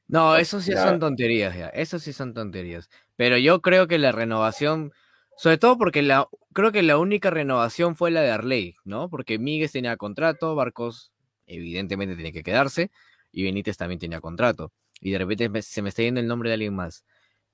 No, 0.08 0.38
eso 0.38 0.62
sí 0.62 0.74
son 0.74 1.00
tonterías, 1.00 1.56
ya. 1.56 1.68
Eso 1.68 2.00
sí 2.00 2.14
son 2.14 2.34
tonterías. 2.34 2.90
Pero 3.16 3.38
yo 3.38 3.62
creo 3.62 3.88
que 3.88 4.00
la 4.00 4.12
renovación, 4.12 4.92
sobre 5.38 5.60
todo 5.60 5.78
porque 5.78 6.02
la, 6.02 6.28
creo 6.54 6.72
que 6.72 6.82
la 6.82 6.98
única 6.98 7.30
renovación 7.30 7.96
fue 7.96 8.10
la 8.10 8.22
de 8.22 8.32
Arley, 8.32 8.76
¿no? 8.86 9.08
Porque 9.08 9.38
Miguel 9.38 9.72
tenía 9.72 9.98
contrato, 9.98 10.56
Barcos 10.56 11.12
evidentemente 11.50 12.16
tiene 12.16 12.32
que 12.32 12.44
quedarse, 12.44 12.92
y 13.32 13.44
Benítez 13.44 13.78
también 13.78 14.00
tenía 14.00 14.22
contrato. 14.22 14.72
Y 15.02 15.12
de 15.12 15.18
repente 15.18 15.62
se 15.62 15.82
me 15.82 15.90
está 15.90 16.04
yendo 16.04 16.20
el 16.20 16.28
nombre 16.28 16.50
de 16.50 16.56
alguien 16.56 16.76
más. 16.76 17.06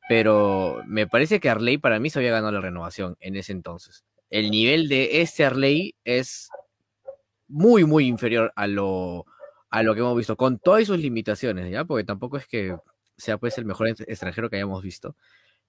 Pero 0.07 0.81
me 0.87 1.07
parece 1.07 1.39
que 1.39 1.49
Arley 1.49 1.77
para 1.77 1.99
mí 1.99 2.09
se 2.09 2.19
había 2.19 2.31
ganado 2.31 2.51
la 2.51 2.61
renovación 2.61 3.17
en 3.19 3.35
ese 3.35 3.51
entonces. 3.51 4.05
El 4.29 4.51
nivel 4.51 4.87
de 4.87 5.21
este 5.21 5.45
Arley 5.45 5.95
es 6.03 6.49
muy, 7.47 7.85
muy 7.85 8.07
inferior 8.07 8.51
a 8.55 8.67
lo, 8.67 9.25
a 9.69 9.83
lo 9.83 9.93
que 9.93 10.01
hemos 10.01 10.17
visto, 10.17 10.35
con 10.37 10.59
todas 10.59 10.85
sus 10.85 10.99
limitaciones, 10.99 11.71
¿ya? 11.71 11.85
Porque 11.85 12.03
tampoco 12.03 12.37
es 12.37 12.47
que 12.47 12.75
sea 13.17 13.37
pues 13.37 13.57
el 13.57 13.65
mejor 13.65 13.87
extranjero 13.87 14.49
que 14.49 14.57
hayamos 14.57 14.83
visto. 14.83 15.15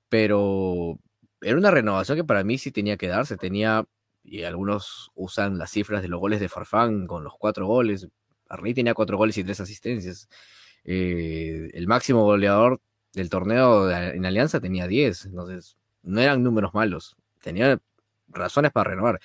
Pero 0.09 0.99
era 1.41 1.57
una 1.57 1.71
renovación 1.71 2.17
que 2.17 2.25
para 2.25 2.45
mí 2.45 2.59
sí 2.59 2.73
tenía 2.73 2.97
que 2.97 3.09
darse. 3.09 3.37
Tenía 3.37 3.87
y 4.27 4.43
algunos 4.43 5.13
usan 5.15 5.57
las 5.57 5.71
cifras 5.71 6.03
de 6.03 6.09
los 6.09 6.21
goles 6.21 6.41
de 6.41 6.49
Farfán 6.49 7.07
con 7.07 7.23
los 7.23 7.35
cuatro 7.39 7.67
goles. 7.67 8.09
Arley 8.49 8.75
tenía 8.75 8.95
cuatro 8.95 9.17
goles 9.17 9.39
y 9.39 9.45
tres 9.45 9.61
asistencias. 9.61 10.29
Eh, 10.85 11.71
el 11.73 11.87
máximo 11.87 12.25
goleador 12.25 12.81
del 13.13 13.31
torneo 13.31 13.91
en 13.91 14.27
Alianza 14.27 14.61
tenía 14.61 14.89
diez. 14.89 15.27
Entonces, 15.27 15.77
no 16.03 16.21
eran 16.21 16.43
números 16.43 16.75
malos. 16.75 17.17
Tenía 17.41 17.79
razones 18.29 18.73
para 18.73 18.91
renovar. 18.91 19.21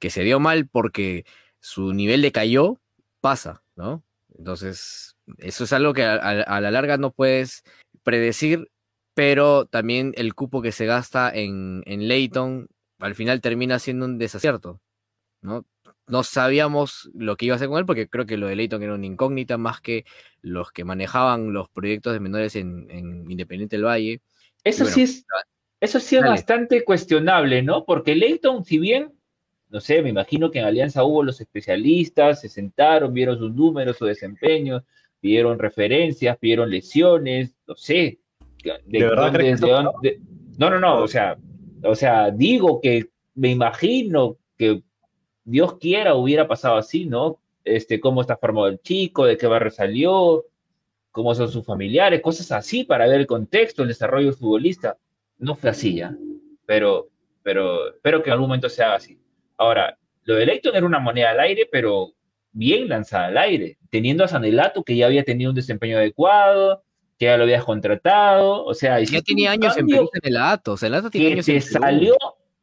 Que 0.00 0.10
se 0.10 0.24
dio 0.24 0.40
mal 0.40 0.66
porque 0.66 1.24
su 1.60 1.92
nivel 1.92 2.20
decayó, 2.22 2.80
pasa, 3.20 3.62
¿no? 3.76 4.02
Entonces, 4.36 5.16
eso 5.38 5.64
es 5.64 5.72
algo 5.72 5.92
que 5.92 6.02
a, 6.02 6.60
la 6.60 6.70
larga 6.72 6.96
no 6.96 7.12
puedes 7.12 7.62
predecir, 8.02 8.70
pero 9.14 9.66
también 9.66 10.12
el 10.16 10.34
cupo 10.34 10.62
que 10.62 10.72
se 10.72 10.86
gasta 10.86 11.30
en, 11.32 11.82
en 11.86 12.08
Leighton 12.08 12.68
al 13.02 13.14
final 13.14 13.40
termina 13.40 13.78
siendo 13.78 14.06
un 14.06 14.18
desacierto, 14.18 14.80
¿no? 15.40 15.66
No 16.06 16.22
sabíamos 16.22 17.10
lo 17.14 17.36
que 17.36 17.46
iba 17.46 17.54
a 17.54 17.56
hacer 17.56 17.68
con 17.68 17.78
él, 17.78 17.86
porque 17.86 18.08
creo 18.08 18.26
que 18.26 18.36
lo 18.36 18.46
de 18.46 18.56
Leighton 18.56 18.82
era 18.82 18.94
una 18.94 19.06
incógnita 19.06 19.58
más 19.58 19.80
que 19.80 20.04
los 20.40 20.72
que 20.72 20.84
manejaban 20.84 21.52
los 21.52 21.68
proyectos 21.68 22.12
de 22.12 22.20
menores 22.20 22.56
en, 22.56 22.88
Independiente 23.28 23.76
del 23.76 23.86
Valle. 23.86 24.20
Eso 24.64 24.84
sí 24.84 25.02
es, 25.02 25.26
eso 25.80 26.00
sí 26.00 26.16
es 26.16 26.22
bastante 26.22 26.84
cuestionable, 26.84 27.62
¿no? 27.62 27.84
Porque 27.84 28.14
Leighton, 28.14 28.64
si 28.64 28.78
bien, 28.78 29.12
no 29.68 29.80
sé, 29.80 30.02
me 30.02 30.10
imagino 30.10 30.50
que 30.50 30.60
en 30.60 30.66
Alianza 30.66 31.04
hubo 31.04 31.24
los 31.24 31.40
especialistas, 31.40 32.40
se 32.40 32.48
sentaron, 32.48 33.12
vieron 33.12 33.38
sus 33.38 33.52
números, 33.52 33.96
su 33.96 34.04
desempeño, 34.04 34.84
pidieron 35.20 35.58
referencias, 35.58 36.36
pidieron 36.38 36.70
lesiones, 36.70 37.54
no 37.66 37.74
sé. 37.74 38.20
¿De, 38.62 39.00
verdad 39.00 39.32
no, 40.58 40.70
no, 40.70 40.78
no, 40.78 41.02
o 41.02 41.08
sea, 41.08 41.36
o 41.84 41.94
sea, 41.94 42.30
digo 42.30 42.80
que 42.80 43.10
me 43.34 43.50
imagino 43.50 44.36
que 44.56 44.82
Dios 45.44 45.78
quiera 45.78 46.14
hubiera 46.14 46.46
pasado 46.46 46.76
así, 46.76 47.06
¿no? 47.06 47.40
Este, 47.64 48.00
cómo 48.00 48.20
está 48.20 48.36
formado 48.36 48.68
el 48.68 48.80
chico, 48.80 49.24
de 49.24 49.36
qué 49.36 49.46
barrio 49.46 49.70
salió, 49.70 50.44
cómo 51.10 51.34
son 51.34 51.48
sus 51.50 51.64
familiares, 51.64 52.20
cosas 52.20 52.50
así 52.52 52.84
para 52.84 53.06
ver 53.06 53.20
el 53.20 53.26
contexto, 53.26 53.82
el 53.82 53.88
desarrollo 53.88 54.26
del 54.26 54.36
futbolista. 54.36 54.98
No 55.38 55.54
fue 55.54 55.70
así 55.70 55.96
ya, 55.96 56.16
pero, 56.66 57.08
pero 57.42 58.22
que 58.22 58.30
en 58.30 58.32
algún 58.32 58.48
momento 58.48 58.68
sea 58.68 58.94
así. 58.94 59.18
Ahora, 59.56 59.98
lo 60.24 60.36
de 60.36 60.46
Leighton 60.46 60.74
era 60.74 60.86
una 60.86 61.00
moneda 61.00 61.30
al 61.30 61.40
aire, 61.40 61.68
pero 61.70 62.12
bien 62.52 62.88
lanzada 62.88 63.26
al 63.26 63.38
aire, 63.38 63.78
teniendo 63.90 64.24
a 64.24 64.28
Sanelato 64.28 64.84
que 64.84 64.96
ya 64.96 65.06
había 65.06 65.24
tenido 65.24 65.50
un 65.50 65.56
desempeño 65.56 65.96
adecuado, 65.96 66.82
que 67.22 67.26
ya 67.26 67.36
lo 67.36 67.44
habías 67.44 67.64
contratado, 67.64 68.64
o 68.64 68.74
sea... 68.74 68.98
Ya 68.98 69.22
tenía 69.22 69.52
años 69.52 69.76
en 69.76 69.86
Perú 69.86 70.10
en 70.12 70.28
el 70.28 70.36
Atos, 70.36 70.82
el 70.82 70.92
Atos 70.92 71.12
tiene 71.12 71.34
años 71.34 71.46
te 71.46 71.60
salió, 71.60 72.16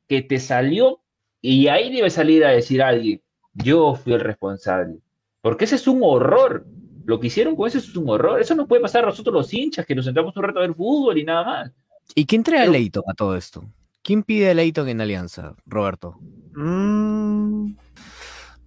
Que 0.05 0.21
te 0.21 0.37
salió, 0.37 0.99
y 1.41 1.67
ahí 1.67 1.89
debe 1.95 2.09
salir 2.09 2.43
a 2.43 2.49
decir 2.49 2.83
alguien, 2.83 3.21
yo 3.53 3.95
fui 3.95 4.11
el 4.11 4.19
responsable, 4.19 4.97
porque 5.39 5.63
ese 5.63 5.75
es 5.75 5.87
un 5.87 6.01
horror, 6.03 6.65
lo 7.05 7.21
que 7.21 7.27
hicieron 7.27 7.55
con 7.55 7.69
eso 7.69 7.77
es 7.77 7.95
un 7.95 8.09
horror, 8.09 8.41
eso 8.41 8.53
no 8.53 8.67
puede 8.67 8.81
pasar 8.81 9.05
a 9.05 9.07
nosotros 9.07 9.33
los 9.33 9.53
hinchas, 9.53 9.85
que 9.85 9.95
nos 9.95 10.03
sentamos 10.03 10.35
un 10.35 10.43
rato 10.43 10.59
a 10.59 10.63
ver 10.63 10.75
fútbol 10.75 11.17
y 11.17 11.23
nada 11.23 11.45
más. 11.45 11.71
¿Y 12.13 12.25
quién 12.25 12.43
trae 12.43 12.59
a 12.59 12.67
Leighton 12.67 13.03
a 13.07 13.13
todo 13.13 13.37
esto? 13.37 13.63
¿Quién 14.01 14.23
pide 14.23 14.49
a 14.49 14.53
Leighton 14.53 14.89
en 14.89 14.99
Alianza, 14.99 15.55
Roberto? 15.65 16.17
Mmm... 16.53 17.75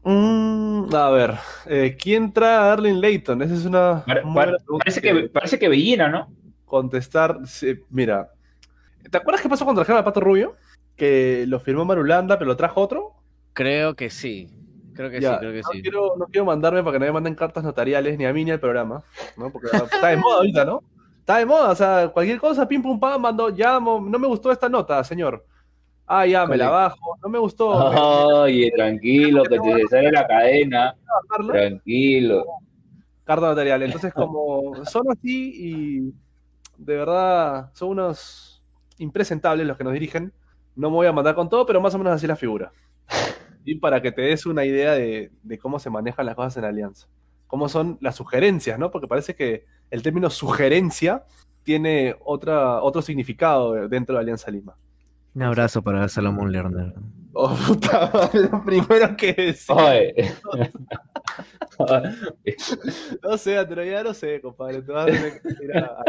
Mm, 0.05 0.95
a 0.95 1.11
ver, 1.11 1.35
eh, 1.67 1.97
¿quién 1.99 2.33
trae 2.33 2.57
a 2.57 2.67
Darlene 2.67 3.01
Layton? 3.01 3.43
Esa 3.43 3.55
es 3.55 3.65
una. 3.65 4.05
parece, 4.05 5.01
que, 5.01 5.29
parece 5.29 5.59
que 5.59 5.69
Bellina, 5.69 6.09
¿no? 6.09 6.33
Contestar. 6.65 7.39
mira, 7.91 8.31
¿te 9.11 9.17
acuerdas 9.17 9.43
qué 9.43 9.49
pasó 9.49 9.65
cuando 9.65 9.81
trajeron 9.81 10.01
a 10.01 10.05
Pato 10.05 10.21
Rubio? 10.21 10.57
Que 10.97 11.45
lo 11.47 11.61
firmó 11.61 11.85
Marulanda, 11.85 12.39
pero 12.39 12.49
lo 12.49 12.57
trajo 12.57 12.81
otro. 12.81 13.13
Creo 13.53 13.95
que 13.95 14.11
sí. 14.11 14.49
Creo 14.95 15.11
que 15.11 15.21
sí, 15.21 15.27
creo 15.39 15.53
que 15.53 15.61
no 15.61 15.69
sí. 15.73 15.83
Quiero, 15.83 16.17
no 16.19 16.27
quiero 16.27 16.45
mandarme 16.45 16.83
para 16.83 16.95
que 16.95 16.99
no 16.99 17.07
me 17.07 17.13
manden 17.13 17.35
cartas 17.35 17.65
notariales 17.65 18.19
ni 18.19 18.27
a 18.27 18.33
mí 18.33 18.45
ni 18.45 18.51
al 18.51 18.61
programa, 18.61 19.03
¿no? 19.37 19.51
Porque 19.51 19.69
está 19.69 20.09
de 20.09 20.17
moda 20.17 20.37
ahorita, 20.37 20.65
¿no? 20.65 20.83
Está 21.21 21.39
de 21.39 21.47
moda, 21.47 21.71
o 21.71 21.75
sea, 21.75 22.09
cualquier 22.09 22.41
cosa, 22.41 22.67
pim 22.67 22.83
pum 22.83 22.99
pam, 22.99 23.23
mando, 23.23 23.49
llamo, 23.49 24.05
no 24.07 24.19
me 24.19 24.27
gustó 24.27 24.51
esta 24.51 24.69
nota, 24.69 25.03
señor. 25.05 25.47
Ah, 26.15 26.27
ya, 26.27 26.45
me 26.45 26.59
la 26.59 26.69
bajo. 26.69 27.17
No 27.23 27.29
me 27.31 27.39
gustó. 27.39 27.69
Oye, 27.71 28.71
tranquilo, 28.77 29.45
que 29.45 29.59
te 29.59 29.89
sale 29.89 30.13
la 30.13 30.27
cadena. 30.27 30.95
Tranquilo. 31.47 32.45
Carta 33.25 33.47
material. 33.47 33.83
Entonces, 33.85 34.13
como 34.13 34.85
son 34.85 35.11
así 35.11 35.53
y 35.57 36.01
de 36.77 36.97
verdad 36.99 37.71
son 37.73 37.89
unos 37.89 38.63
impresentables 38.99 39.67
los 39.67 39.79
que 39.79 39.85
nos 39.85 39.95
dirigen, 39.95 40.35
no 40.77 40.91
me 40.91 40.97
voy 40.97 41.07
a 41.07 41.13
mandar 41.13 41.35
con 41.35 41.49
todo, 41.49 41.65
pero 41.65 41.81
más 41.81 41.95
o 41.95 41.99
menos 41.99 42.13
así 42.13 42.27
la 42.27 42.37
figura. 42.37 42.73
Y 43.65 43.77
para 43.77 44.03
que 44.03 44.11
te 44.11 44.23
des 44.23 44.45
una 44.45 44.65
idea 44.65 44.91
de, 44.93 45.31
de 45.45 45.59
cómo 45.59 45.79
se 45.79 45.89
manejan 45.89 46.27
las 46.27 46.35
cosas 46.35 46.57
en 46.57 46.65
Alianza. 46.65 47.07
Cómo 47.47 47.69
son 47.69 47.97
las 48.01 48.17
sugerencias, 48.17 48.77
¿no? 48.77 48.91
Porque 48.91 49.07
parece 49.07 49.37
que 49.37 49.67
el 49.89 50.03
término 50.03 50.29
sugerencia 50.31 51.25
tiene 51.63 52.17
otra, 52.25 52.83
otro 52.83 53.03
significado 53.03 53.89
dentro 53.89 54.17
de 54.17 54.21
Alianza 54.21 54.51
Lima. 54.51 54.77
Un 55.35 55.43
abrazo 55.43 55.83
para 55.83 56.09
Salomón 56.09 56.53
Lerner. 56.53 56.93
Oh, 57.35 57.57
puta 57.67 58.11
madre, 58.13 58.49
lo 58.51 58.63
primero 58.63 59.17
que 59.17 59.33
decía. 59.33 60.13
no 63.23 63.39
sé, 63.39 63.65
pero 63.67 63.85
ya 63.85 64.03
no 64.03 64.13
sé, 64.13 64.41
compadre. 64.43 64.83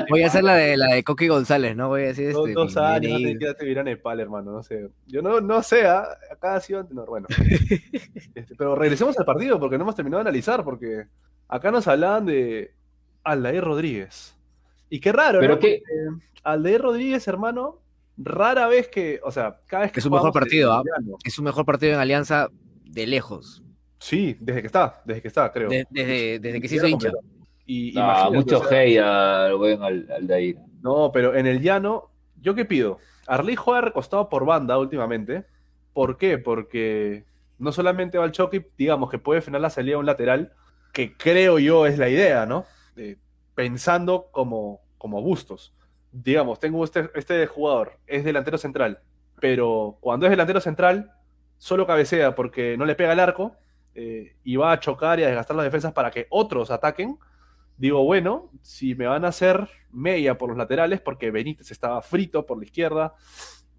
voy 0.09 0.23
a 0.23 0.27
hacer 0.27 0.43
la 0.43 0.55
de 0.55 0.75
la 0.75 0.93
de 0.93 1.03
Coqui 1.03 1.27
González, 1.27 1.77
¿no? 1.77 1.87
Voy 1.87 2.01
a 2.01 2.07
decir 2.07 2.27
este. 2.27 2.51
Dos, 2.51 2.75
años, 2.75 3.21
no 3.21 3.27
te 3.29 3.37
quedaste 3.37 3.63
vivir 3.63 3.79
a 3.79 3.83
Nepal, 3.83 4.19
hermano, 4.19 4.51
no 4.51 4.63
sé. 4.63 4.89
Yo 5.07 5.21
no, 5.21 5.39
no 5.39 5.63
sé, 5.63 5.87
¿ah? 5.87 6.05
acá 6.29 6.55
ha 6.55 6.59
sido. 6.59 6.85
No, 6.91 7.05
bueno. 7.05 7.27
Este, 8.35 8.55
pero 8.55 8.75
regresemos 8.75 9.17
al 9.19 9.25
partido 9.25 9.59
porque 9.59 9.77
no 9.77 9.83
hemos 9.83 9.95
terminado 9.95 10.23
de 10.23 10.29
analizar, 10.29 10.63
porque 10.63 11.05
acá 11.47 11.71
nos 11.71 11.87
hablaban 11.87 12.25
de 12.25 12.73
Aldair 13.23 13.63
Rodríguez. 13.63 14.35
Y 14.89 14.99
qué 14.99 15.11
raro, 15.11 15.39
¿Pero 15.39 15.55
¿no? 15.55 15.59
Qué? 15.59 15.83
Aldair 16.43 16.81
Rodríguez, 16.81 17.27
hermano, 17.27 17.82
rara 18.17 18.67
vez 18.67 18.87
que, 18.87 19.19
o 19.23 19.31
sea, 19.31 19.59
cada 19.67 19.83
vez 19.83 19.91
que 19.91 19.99
es 19.99 20.05
un 20.05 20.13
mejor 20.13 20.31
partido, 20.31 20.71
¿ah? 20.71 20.83
es 21.23 21.37
un 21.37 21.45
mejor 21.45 21.65
partido 21.65 21.93
en 21.93 21.99
Alianza 21.99 22.49
de 22.85 23.07
lejos. 23.07 23.63
Sí, 23.99 24.35
desde 24.39 24.61
que 24.61 24.67
está, 24.67 25.01
desde 25.05 25.21
que 25.21 25.27
está, 25.27 25.51
creo. 25.51 25.69
desde, 25.69 26.39
desde, 26.39 26.61
que 26.61 26.67
se 26.67 26.75
hizo 26.75 26.87
hincha. 26.87 27.11
Y, 27.65 27.95
mucho 28.31 28.61
hey 28.69 28.97
al 28.97 29.55
buen 29.55 29.81
Aldair. 29.81 30.57
No, 30.81 31.11
pero 31.13 31.35
en 31.35 31.47
el 31.47 31.61
llano, 31.61 32.11
¿yo 32.41 32.55
qué 32.55 32.65
pido? 32.65 32.99
Arley 33.25 33.55
juega 33.55 33.81
recostado 33.81 34.27
por 34.27 34.45
banda 34.45 34.77
últimamente. 34.77 35.45
¿Por 35.93 36.17
qué? 36.17 36.37
Porque 36.37 37.23
no 37.57 37.71
solamente 37.71 38.17
va 38.17 38.25
al 38.25 38.33
choque, 38.33 38.69
digamos 38.77 39.09
que 39.09 39.19
puede 39.19 39.41
frenar 39.41 39.61
la 39.61 39.69
salida 39.69 39.95
a 39.95 39.99
un 39.99 40.05
lateral, 40.05 40.51
que 40.91 41.15
creo 41.15 41.59
yo 41.59 41.85
es 41.85 41.97
la 41.97 42.09
idea, 42.09 42.45
¿no? 42.45 42.65
pensando 43.55 44.29
como, 44.31 44.81
como 44.97 45.21
Bustos 45.21 45.73
digamos, 46.13 46.59
tengo 46.59 46.83
este, 46.83 47.09
este 47.15 47.47
jugador, 47.47 47.99
es 48.05 48.23
delantero 48.23 48.57
central, 48.57 49.01
pero 49.41 49.97
cuando 49.99 50.25
es 50.25 50.29
delantero 50.29 50.61
central, 50.61 51.11
solo 51.57 51.87
cabecea 51.87 52.35
porque 52.35 52.77
no 52.77 52.85
le 52.85 52.95
pega 52.95 53.13
el 53.13 53.19
arco 53.19 53.55
eh, 53.95 54.35
y 54.43 54.55
va 54.55 54.71
a 54.71 54.79
chocar 54.79 55.19
y 55.19 55.23
a 55.23 55.27
desgastar 55.27 55.55
las 55.55 55.65
defensas 55.65 55.91
para 55.91 56.11
que 56.11 56.27
otros 56.29 56.69
ataquen, 56.71 57.17
digo, 57.77 58.03
bueno, 58.05 58.51
si 58.61 58.93
me 58.93 59.07
van 59.07 59.25
a 59.25 59.29
hacer 59.29 59.67
media 59.91 60.37
por 60.37 60.49
los 60.49 60.57
laterales, 60.57 61.01
porque 61.01 61.31
Benítez 61.31 61.71
estaba 61.71 62.01
frito 62.01 62.45
por 62.45 62.59
la 62.59 62.65
izquierda, 62.65 63.15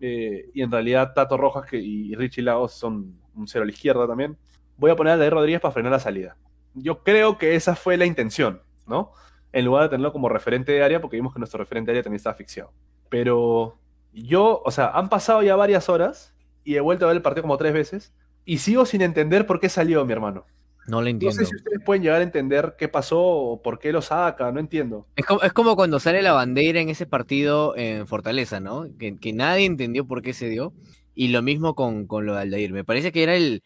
eh, 0.00 0.50
y 0.52 0.62
en 0.62 0.72
realidad 0.72 1.12
Tato 1.14 1.36
Rojas 1.36 1.72
y 1.72 2.14
Richie 2.16 2.42
Lagos 2.42 2.74
son 2.74 3.14
un 3.34 3.46
cero 3.46 3.62
a 3.62 3.66
la 3.66 3.72
izquierda 3.72 4.08
también, 4.08 4.36
voy 4.76 4.90
a 4.90 4.96
poner 4.96 5.12
a 5.14 5.16
de 5.16 5.30
Rodríguez 5.30 5.60
para 5.60 5.72
frenar 5.72 5.92
la 5.92 6.00
salida. 6.00 6.36
Yo 6.74 7.04
creo 7.04 7.38
que 7.38 7.54
esa 7.54 7.76
fue 7.76 7.96
la 7.96 8.04
intención, 8.04 8.60
¿no? 8.88 9.12
En 9.54 9.64
lugar 9.64 9.84
de 9.84 9.90
tenerlo 9.90 10.12
como 10.12 10.28
referente 10.28 10.72
de 10.72 10.82
área, 10.82 11.00
porque 11.00 11.16
vimos 11.16 11.32
que 11.32 11.38
nuestro 11.38 11.58
referente 11.58 11.90
de 11.90 11.98
área 11.98 12.02
también 12.02 12.16
estaba 12.16 12.32
asfixiado. 12.32 12.72
Pero 13.08 13.78
yo, 14.12 14.60
o 14.64 14.70
sea, 14.72 14.88
han 14.88 15.08
pasado 15.08 15.42
ya 15.42 15.54
varias 15.54 15.88
horas 15.88 16.34
y 16.64 16.74
he 16.74 16.80
vuelto 16.80 17.04
a 17.04 17.08
ver 17.08 17.16
el 17.16 17.22
partido 17.22 17.42
como 17.42 17.56
tres 17.56 17.72
veces 17.72 18.12
y 18.44 18.58
sigo 18.58 18.84
sin 18.84 19.00
entender 19.00 19.46
por 19.46 19.60
qué 19.60 19.68
salió 19.68 20.04
mi 20.04 20.12
hermano. 20.12 20.44
No 20.86 21.00
lo 21.00 21.08
entiendo. 21.08 21.40
No 21.40 21.46
sé 21.46 21.48
si 21.48 21.56
ustedes 21.56 21.80
pueden 21.84 22.02
llegar 22.02 22.20
a 22.20 22.24
entender 22.24 22.74
qué 22.76 22.88
pasó 22.88 23.20
o 23.22 23.62
por 23.62 23.78
qué 23.78 23.92
lo 23.92 24.02
saca, 24.02 24.50
no 24.52 24.60
entiendo. 24.60 25.06
Es 25.16 25.24
como, 25.24 25.40
es 25.42 25.52
como 25.52 25.76
cuando 25.76 25.98
sale 26.00 26.20
la 26.20 26.32
bandera 26.32 26.80
en 26.80 26.88
ese 26.88 27.06
partido 27.06 27.76
en 27.76 28.06
Fortaleza, 28.06 28.60
¿no? 28.60 28.86
Que, 28.98 29.16
que 29.18 29.32
nadie 29.32 29.66
entendió 29.66 30.06
por 30.06 30.20
qué 30.20 30.34
se 30.34 30.48
dio. 30.48 30.74
Y 31.14 31.28
lo 31.28 31.42
mismo 31.42 31.74
con, 31.74 32.06
con 32.06 32.26
lo 32.26 32.34
de 32.34 32.42
Aldair. 32.42 32.72
Me 32.72 32.84
parece 32.84 33.12
que 33.12 33.22
era 33.22 33.34
el, 33.36 33.62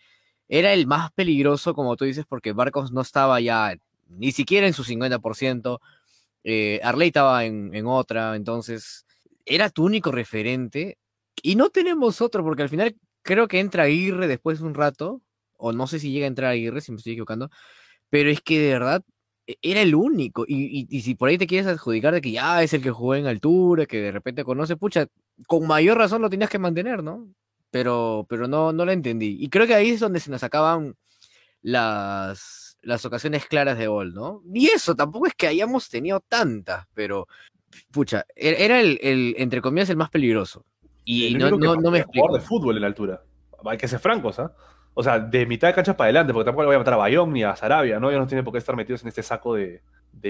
era 0.49 0.73
el 0.73 0.87
más 0.87 1.11
peligroso, 1.13 1.75
como 1.75 1.97
tú 1.97 2.05
dices, 2.05 2.25
porque 2.29 2.53
Barcos 2.53 2.93
no 2.93 3.01
estaba 3.01 3.41
ya 3.41 3.75
ni 4.09 4.33
siquiera 4.33 4.67
en 4.67 4.75
su 4.75 4.85
50%. 4.85 5.81
Eh, 6.45 6.81
Arley 6.83 7.09
estaba 7.09 7.45
en, 7.45 7.75
en 7.75 7.87
otra, 7.87 8.37
entonces 8.37 9.07
era 9.45 9.71
tu 9.71 9.85
único 9.85 10.11
referente. 10.13 10.99
Y 11.43 11.57
no 11.57 11.71
tenemos 11.71 12.21
otro, 12.21 12.43
porque 12.45 12.63
al 12.63 12.69
final 12.69 12.97
creo 13.23 13.49
que 13.49 13.61
entra 13.61 13.85
Aguirre 13.85 14.27
después 14.29 14.61
de 14.61 14.67
un 14.67 14.75
rato 14.75 15.23
o 15.59 15.73
no 15.73 15.87
sé 15.87 15.99
si 15.99 16.11
llega 16.11 16.25
a 16.25 16.29
entrar 16.29 16.53
Aguirre, 16.53 16.81
si 16.81 16.93
me 16.93 16.99
estoy 16.99 17.13
equivocando, 17.13 17.51
pero 18.11 18.31
es 18.31 18.41
que 18.41 18.61
de 18.61 18.73
verdad 18.73 19.03
e, 19.47 19.57
era 19.63 19.83
el 19.83 19.95
único. 19.95 20.45
Y, 20.49 20.87
si 21.03 21.15
por 21.15 21.29
ahí 21.29 21.39
te 21.39 21.47
quieres 21.47 21.67
adjudicar 21.67 22.15
de 22.15 22.21
que 22.23 22.33
ya 22.33 22.63
es 22.63 22.73
el 22.75 22.83
que 22.83 22.91
jugó 22.91 23.15
en 23.17 23.27
altura, 23.27 23.87
que 23.87 24.01
de 24.01 24.13
repente 24.13 24.45
conoce, 24.45 24.77
pucha, 24.77 25.07
con 25.47 25.67
mayor 25.67 25.99
razón 25.99 26.23
lo 26.23 26.31
tenías 26.31 26.51
que 26.51 26.59
mantener, 26.59 27.03
¿no? 27.03 27.29
Pero, 27.71 28.27
pero 28.29 28.49
no, 28.49 28.73
no 28.73 28.85
lo 28.85 28.93
entendí. 28.93 29.37
Y 29.41 29.49
creo 29.51 29.67
que 29.67 29.75
ahí 29.75 29.91
es 29.91 30.01
donde 30.01 30.21
se 30.21 30.31
nos 30.31 30.43
acaban 30.43 30.97
las, 31.63 32.68
las 32.83 33.05
ocasiones 33.05 33.47
claras 33.47 33.79
de 33.79 33.87
gol, 33.87 34.15
¿no? 34.15 34.43
Y 34.53 34.69
eso, 34.69 34.95
tampoco 34.95 35.27
es 35.27 35.35
que 35.35 35.47
hayamos 35.47 35.89
tenido 35.89 36.21
tantas, 36.21 36.87
pero, 36.95 37.27
pucha, 37.91 38.25
e, 38.35 38.65
era 38.65 38.81
el, 38.81 38.99
el 39.03 39.35
entre 39.39 39.61
comillas, 39.61 39.91
el 39.91 39.97
más 39.97 40.11
peligroso. 40.11 40.65
Y 41.05 41.35
no, 41.35 41.51
no, 41.51 41.75
no, 41.77 41.91
me 41.91 42.01
explico. 42.01 42.35
de 42.35 42.41
fútbol 42.41 42.77
en 42.77 42.85
altura. 42.85 43.23
Hay 43.65 43.79
que 43.79 43.89
ser 43.89 43.99
francos, 43.99 44.39
¿ah? 44.39 44.53
o 44.93 45.03
sea, 45.03 45.21
de 45.21 45.47
mitad 45.47 45.69
de 45.69 45.75
cancha 45.75 45.97
para 45.97 46.07
adelante, 46.07 46.33
porque 46.33 46.47
tampoco 46.47 46.65
le 46.65 46.67
voy 46.67 46.75
a 46.75 46.81
matar 46.81 46.95
a 46.95 46.97
Bayón 46.97 47.33
ni 47.33 47.45
a 47.45 47.55
Sarabia, 47.55 48.01
¿no? 48.01 48.11
Ellos 48.11 48.21
no 48.21 48.27
tienen 48.27 48.45
por 48.45 48.53
qué 48.53 48.59
estar 48.59 48.75
metidos 48.75 49.03
en 49.03 49.09
este 49.09 49.23
saco 49.23 49.55
de, 49.55 49.81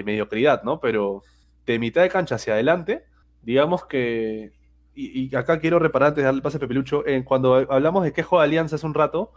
mediocridad, 0.05 0.63
¿no? 0.63 0.79
Pero 0.79 1.23
de 1.65 1.79
mitad 1.79 2.03
de 2.03 2.11
cancha 2.11 2.35
hacia 2.35 2.53
adelante, 2.53 3.05
digamos 3.43 3.87
que. 3.87 4.53
Y, 4.95 5.35
acá 5.35 5.59
quiero 5.59 5.79
reparar 5.79 6.09
antes 6.09 6.23
de 6.23 6.27
darle 6.27 6.39
el 6.39 6.43
pase 6.43 6.59
a 6.59 6.61
Pepelucho. 6.61 7.07
En, 7.07 7.23
cuando 7.23 7.55
hablamos 7.55 8.05
de 8.05 8.13
qué 8.13 8.23
juega 8.23 8.45
Alianza 8.45 8.77
hace 8.77 8.85
un 8.85 8.93
rato, 8.93 9.33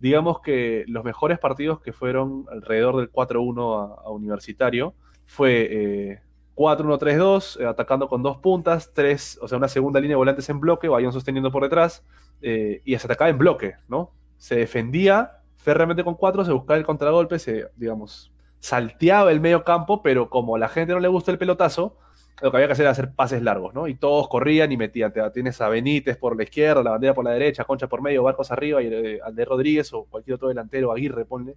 digamos 0.00 0.40
que 0.40 0.84
los 0.88 1.04
mejores 1.04 1.38
partidos 1.38 1.80
que 1.80 1.92
fueron 1.92 2.46
alrededor 2.50 2.96
del 2.96 3.12
4-1 3.12 4.02
a, 4.04 4.10
Universitario 4.10 4.94
fue 5.26 5.68
eh, 5.70 6.20
4-1-3-2, 6.56 7.60
eh, 7.60 7.66
atacando 7.66 8.08
con 8.08 8.22
dos 8.22 8.38
puntas, 8.38 8.92
tres, 8.92 9.38
o 9.40 9.46
sea, 9.46 9.58
una 9.58 9.68
segunda 9.68 10.00
línea 10.00 10.14
de 10.14 10.18
volantes 10.18 10.48
en 10.48 10.58
bloque, 10.58 10.88
Bayón 10.88 11.12
sosteniendo 11.12 11.52
por 11.52 11.62
detrás, 11.62 12.04
eh, 12.42 12.82
y 12.84 12.98
se 12.98 13.06
atacaba 13.06 13.30
en 13.30 13.38
bloque, 13.38 13.74
¿no? 13.88 14.12
se 14.40 14.56
defendía 14.56 15.42
férreamente 15.56 16.02
con 16.02 16.14
cuatro, 16.14 16.44
se 16.44 16.52
buscaba 16.52 16.78
el 16.78 16.86
contragolpe, 16.86 17.38
se, 17.38 17.68
digamos, 17.76 18.32
salteaba 18.58 19.30
el 19.30 19.38
medio 19.38 19.64
campo, 19.64 20.02
pero 20.02 20.30
como 20.30 20.56
a 20.56 20.58
la 20.58 20.68
gente 20.68 20.94
no 20.94 20.98
le 20.98 21.08
gusta 21.08 21.30
el 21.30 21.38
pelotazo, 21.38 21.98
lo 22.42 22.50
que 22.50 22.56
había 22.56 22.66
que 22.66 22.72
hacer 22.72 22.84
era 22.84 22.92
hacer 22.92 23.12
pases 23.12 23.42
largos, 23.42 23.74
¿no? 23.74 23.86
Y 23.86 23.94
todos 23.94 24.28
corrían 24.28 24.72
y 24.72 24.76
metían. 24.76 25.12
Tienes 25.32 25.60
a 25.60 25.68
Benítez 25.68 26.16
por 26.16 26.36
la 26.36 26.42
izquierda, 26.44 26.82
la 26.82 26.92
bandera 26.92 27.14
por 27.14 27.24
la 27.24 27.32
derecha, 27.32 27.64
Concha 27.64 27.88
por 27.88 28.02
medio, 28.02 28.22
Barcos 28.22 28.50
arriba, 28.50 28.82
y 28.82 28.86
eh, 28.86 29.20
al 29.22 29.34
de 29.34 29.44
Rodríguez 29.44 29.92
o 29.92 30.04
cualquier 30.04 30.36
otro 30.36 30.48
delantero, 30.48 30.92
Aguirre, 30.92 31.24
ponle 31.24 31.56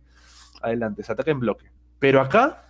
adelante. 0.61 1.03
Se 1.03 1.11
ataca 1.11 1.31
en 1.31 1.39
bloque. 1.39 1.65
Pero 1.99 2.21
acá, 2.21 2.65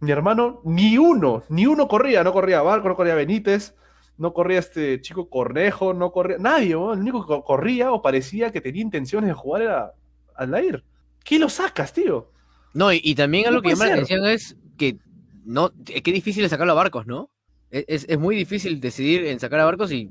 mi 0.00 0.10
hermano, 0.10 0.60
ni 0.64 0.96
uno, 0.98 1.42
ni 1.48 1.66
uno 1.66 1.88
corría. 1.88 2.24
No 2.24 2.32
corría 2.32 2.62
Barco, 2.62 2.88
no 2.88 2.96
corría 2.96 3.14
Benítez, 3.14 3.74
no 4.16 4.32
corría 4.32 4.58
este 4.58 5.00
chico 5.00 5.28
Cornejo, 5.28 5.94
no 5.94 6.10
corría 6.10 6.38
nadie, 6.38 6.72
el 6.72 6.76
único 6.76 7.26
que 7.26 7.42
corría 7.46 7.92
o 7.92 8.02
parecía 8.02 8.50
que 8.50 8.60
tenía 8.60 8.82
intenciones 8.82 9.28
de 9.28 9.34
jugar 9.34 9.62
era 9.62 9.92
Aldair. 10.34 10.84
¿Qué 11.24 11.38
lo 11.38 11.48
sacas, 11.48 11.92
tío? 11.92 12.32
No, 12.74 12.92
y, 12.92 13.14
también 13.14 13.46
algo 13.46 13.62
que 13.62 13.70
llama 13.70 13.86
la 13.86 13.92
atención 13.94 14.26
es 14.26 14.56
que 14.76 14.98
no, 15.44 15.72
qué 15.84 16.12
difícil 16.12 16.44
es 16.44 16.50
sacarlo 16.50 16.72
a 16.72 16.76
Barcos, 16.76 17.06
¿no? 17.06 17.30
Es, 17.70 18.18
muy 18.18 18.34
difícil 18.34 18.80
decidir 18.80 19.26
en 19.26 19.40
sacar 19.40 19.60
a 19.60 19.64
Barcos 19.64 19.92
y 19.92 20.10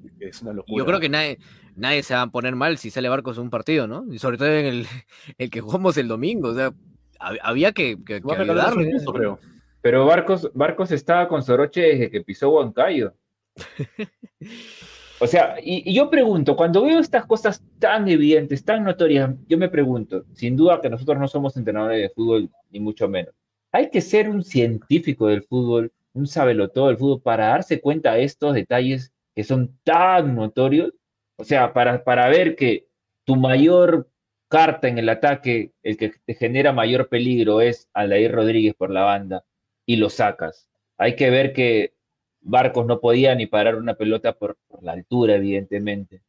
yo 0.68 0.86
creo 0.86 1.00
que 1.00 1.10
nadie, 1.10 1.40
nadie 1.76 2.04
se 2.04 2.14
va 2.14 2.24
a 2.24 2.28
poner 2.28 2.56
mal 2.56 2.78
si 2.78 2.92
sale 2.92 3.10
Barcos 3.10 3.38
en 3.38 3.44
un 3.44 3.50
partido, 3.50 3.88
¿no? 3.88 4.06
Y 4.12 4.20
sobre 4.20 4.38
todo 4.38 4.50
en 4.50 4.66
el, 4.66 4.88
el 5.38 5.50
que 5.50 5.62
jugamos 5.62 5.98
el 5.98 6.08
domingo, 6.08 6.50
o 6.50 6.56
sea, 6.56 6.74
había 7.20 7.72
que, 7.72 7.98
que, 8.04 8.22
creo. 8.22 9.40
Pero 9.82 10.06
Barcos, 10.06 10.52
Barcos 10.54 10.92
estaba 10.92 11.28
con 11.28 11.44
Soroche 11.44 11.82
desde 11.82 12.12
que 12.12 12.22
pisó 12.22 12.50
Huancayo. 12.50 13.14
O 15.20 15.26
sea, 15.26 15.56
y, 15.64 15.94
yo 15.94 16.10
pregunto, 16.10 16.56
cuando 16.56 16.84
veo 16.84 17.00
estas 17.00 17.26
cosas 17.26 17.64
tan 17.80 18.08
evidentes, 18.08 18.64
tan 18.64 18.84
notorias, 18.84 19.34
yo 19.48 19.58
me 19.58 19.68
pregunto, 19.70 20.26
sin 20.34 20.56
duda 20.56 20.80
que 20.80 20.90
nosotros 20.90 21.18
no 21.18 21.28
somos 21.28 21.58
entrenadores 21.58 22.02
de 22.02 22.10
fútbol, 22.10 22.50
ni 22.70 22.80
mucho 22.80 23.08
menos. 23.10 23.34
Hay 23.72 23.90
que 23.90 24.02
ser 24.02 24.30
un 24.30 24.44
científico 24.44 25.28
del 25.28 25.42
fútbol, 25.42 25.92
un 26.18 26.70
todo 26.74 26.88
del 26.88 26.98
fútbol, 26.98 27.22
para 27.22 27.48
darse 27.48 27.82
cuenta 27.82 28.14
de 28.14 28.24
estos 28.24 28.54
detalles 28.54 29.14
que 29.36 29.44
son 29.44 29.78
tan 29.84 30.36
notorios. 30.36 30.94
O 31.38 31.44
sea, 31.44 31.74
para, 31.74 32.04
para 32.04 32.28
ver 32.30 32.56
que 32.56 32.88
tu 33.24 33.36
mayor 33.36 34.10
carta 34.50 34.88
en 34.88 34.98
el 34.98 35.10
ataque, 35.10 35.74
el 35.84 35.98
que 35.98 36.14
te 36.26 36.34
genera 36.36 36.74
mayor 36.74 37.10
peligro 37.10 37.62
es 37.62 37.90
Aldair 37.94 38.32
Rodríguez 38.32 38.74
por 38.76 38.90
la 38.90 39.04
banda, 39.04 39.46
y 39.86 39.98
lo 39.98 40.10
sacas. 40.10 40.70
Hay 40.98 41.16
que 41.16 41.30
ver 41.30 41.54
que 41.54 41.94
Barcos 42.42 42.86
no 42.86 43.00
podía 43.00 43.36
ni 43.36 43.46
parar 43.46 43.76
una 43.76 43.96
pelota 43.96 44.34
por, 44.34 44.58
la 44.82 44.94
altura, 44.94 45.36
evidentemente. 45.36 46.22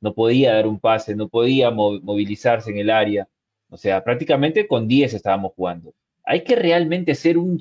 No 0.00 0.14
podía 0.14 0.54
dar 0.54 0.66
un 0.66 0.80
pase, 0.80 1.16
no 1.16 1.28
podía 1.28 1.70
movilizarse 1.70 2.70
en 2.70 2.78
el 2.78 2.90
área. 2.90 3.28
O 3.70 3.76
sea, 3.76 4.04
prácticamente 4.04 4.66
con 4.68 4.86
10 4.88 5.14
estábamos 5.14 5.52
jugando. 5.56 5.94
Hay 6.24 6.44
que 6.44 6.56
realmente 6.56 7.14
ser 7.14 7.38
un 7.38 7.58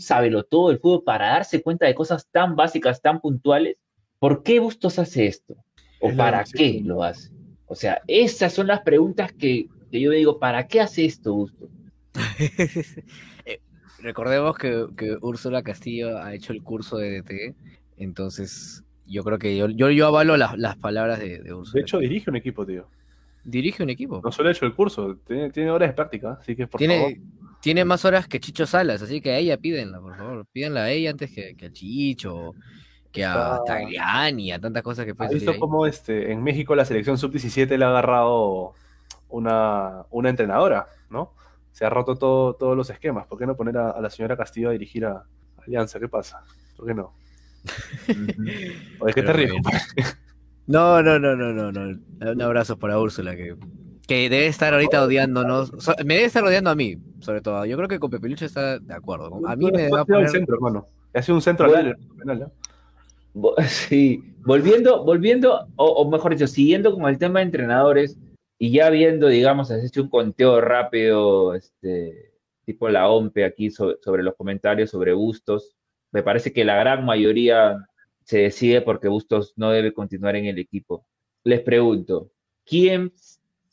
todo 0.49 0.70
del 0.70 0.80
fútbol 0.80 1.03
para 1.03 1.30
darse 1.30 1.61
cuenta 1.61 1.86
de 1.86 1.95
cosas 1.95 2.28
tan 2.32 2.55
básicas, 2.55 3.01
tan 3.01 3.20
puntuales. 3.20 3.78
¿Por 4.20 4.43
qué 4.43 4.59
Bustos 4.59 4.99
hace 4.99 5.28
esto? 5.28 5.55
¿O 5.99 6.16
para 6.16 6.43
qué 6.43 6.82
lo 6.84 7.03
hace? 7.03 7.30
O 7.66 7.76
sea, 7.76 8.01
esas 8.07 8.53
son 8.53 8.68
las 8.68 8.82
preguntas 8.82 9.34
que, 9.34 9.68
yo 9.91 10.11
digo, 10.11 10.39
¿para 10.39 10.68
qué 10.68 10.82
hace 10.82 11.05
esto 11.05 11.34
Bustos? 11.34 11.70
Eh, 13.45 13.59
recordemos 13.99 14.57
que, 14.57 14.86
que 14.95 15.18
Úrsula 15.20 15.64
Castillo 15.64 16.18
ha 16.18 16.34
hecho 16.34 16.53
el 16.53 16.64
curso 16.64 16.97
de 16.97 17.22
DT 17.22 17.55
entonces, 17.97 18.84
yo 19.05 19.24
creo 19.24 19.39
que 19.39 19.55
yo, 19.55 19.68
yo, 19.68 20.07
avalo 20.07 20.38
las, 20.38 20.57
las 20.57 20.78
palabras 20.78 21.20
de, 21.20 21.39
de 21.39 21.53
De 21.74 21.82
hecho, 21.82 21.99
dirige 21.99 22.30
un 22.30 22.36
equipo, 22.36 22.66
tío. 22.66 22.88
Dirige 23.43 23.84
un 23.84 23.89
equipo. 23.89 24.22
No 24.24 24.32
solo 24.32 24.49
ha 24.49 24.51
hecho 24.51 24.66
el 24.66 24.74
curso, 24.74 25.18
tiene, 25.26 25.70
horas 25.70 25.89
de 25.89 25.93
práctica, 25.93 26.38
así 26.39 26.55
que 26.55 26.68
por 26.68 26.78
tiene, 26.78 26.97
favor. 26.97 27.14
Tiene 27.64 27.86
más 27.86 28.03
horas 28.03 28.28
que 28.28 28.41
Chicho 28.41 28.66
Salas, 28.66 29.01
así 29.01 29.22
que 29.22 29.32
a 29.32 29.38
ella 29.38 29.55
pídenla, 29.55 30.01
por 30.01 30.18
favor. 30.18 30.45
Pídenla 30.51 30.84
a 30.84 30.91
ella 30.91 31.11
antes 31.11 31.32
que, 31.32 31.55
que 31.55 31.68
a 31.68 31.72
Chicho, 31.72 32.51
que 33.09 33.24
a 33.24 33.57
Tagliani, 33.66 34.51
a 34.51 34.59
tantas 34.59 34.84
cosas 34.84 35.05
que 35.05 35.16
puede 35.16 35.34
visto 35.34 35.57
cómo 35.57 35.88
este, 35.88 36.34
en 36.34 36.43
México 36.43 36.76
la 36.76 36.84
selección 36.84 37.18
sub-17 37.18 37.78
le 37.78 37.86
ha 37.86 37.88
agarrado 37.88 38.74
una, 39.30 40.03
una 40.09 40.30
entrenadora, 40.30 40.89
¿no? 41.09 41.36
Se 41.72 41.86
ha 41.86 41.89
roto 41.89 42.18
todo, 42.18 42.53
todos 42.55 42.76
los 42.76 42.89
esquemas. 42.89 43.28
¿Por 43.28 43.39
qué 43.39 43.45
no 43.45 43.55
poner 43.55 43.78
a, 43.78 44.01
la 44.01 44.09
señora 44.09 44.36
Castillo 44.36 44.68
a 44.68 44.74
dirigir 44.74 45.05
a 45.05 45.24
Alianza? 45.66 46.01
¿Qué 46.01 46.09
pasa? 46.09 46.43
¿Por 46.76 46.86
qué 46.86 46.93
no? 46.93 47.14
Oye, 48.99 49.14
¿qué 49.14 49.24
te 49.24 49.32
ríes? 49.32 49.53
No, 50.68 51.01
no, 51.01 51.18
no, 51.18 51.34
no, 51.38 51.53
no, 51.53 51.72
no. 51.72 51.97
Un 52.30 52.41
abrazo 52.41 52.78
para 52.78 52.99
Úrsula, 52.99 53.38
que, 53.38 53.55
que 54.08 54.30
debe 54.30 54.47
estar 54.47 54.74
ahorita 54.74 55.04
odiándonos. 55.04 55.72
me 56.06 56.16
debe 56.16 56.26
estar 56.26 56.43
odiando 56.43 56.70
a 56.70 56.76
mí, 56.76 56.97
sobre 57.20 57.41
todo. 57.41 57.66
Yo 57.66 57.78
creo 57.78 57.88
que 57.88 57.99
con 57.99 58.10
Pepelucho 58.10 58.45
está 58.45 58.80
de 58.80 58.93
acuerdo. 58.93 59.39
A 59.47 59.56
mí 59.56 59.72
me 59.72 59.89
va 59.89 60.01
a 60.01 60.06
poner... 60.06 60.30
centro, 60.30 60.56
hermano. 60.56 60.86
Ha 61.14 61.22
sido 61.22 61.36
un 61.36 61.41
centro 61.41 61.74
al 61.74 61.97
penal, 62.18 62.51
Sí, 63.68 64.36
volviendo, 64.45 65.04
volviendo, 65.04 65.68
o, 65.76 66.10
mejor 66.10 66.34
dicho, 66.34 66.47
siguiendo 66.47 66.93
con 66.93 67.10
el 67.10 67.18
tema 67.18 67.39
de 67.39 67.45
entrenadores 67.45 68.18
y 68.60 68.72
ya 68.72 68.89
viendo, 68.89 69.28
digamos, 69.28 69.72
has 69.72 69.84
hecho 69.84 70.04
un 70.04 70.10
conteo 70.10 70.62
rápido, 70.62 71.56
este, 71.56 72.34
tipo 72.66 72.89
la 72.89 73.10
OMPE 73.10 73.45
aquí 73.45 73.72
sobre 73.72 74.24
los 74.24 74.36
comentarios 74.36 74.91
sobre 74.91 75.14
Bustos 75.14 75.76
me 76.14 76.24
parece 76.24 76.54
que 76.54 76.64
la 76.64 76.78
gran 76.78 77.04
mayoría 77.04 77.89
se 78.24 78.38
decide 78.38 78.82
porque 78.82 79.10
Bustos 79.10 79.54
no 79.58 79.72
debe 79.72 79.93
continuar 79.93 80.36
en 80.36 80.45
el 80.45 80.60
equipo. 80.60 81.06
Les 81.43 81.60
pregunto, 81.62 82.32
¿quién 82.66 83.12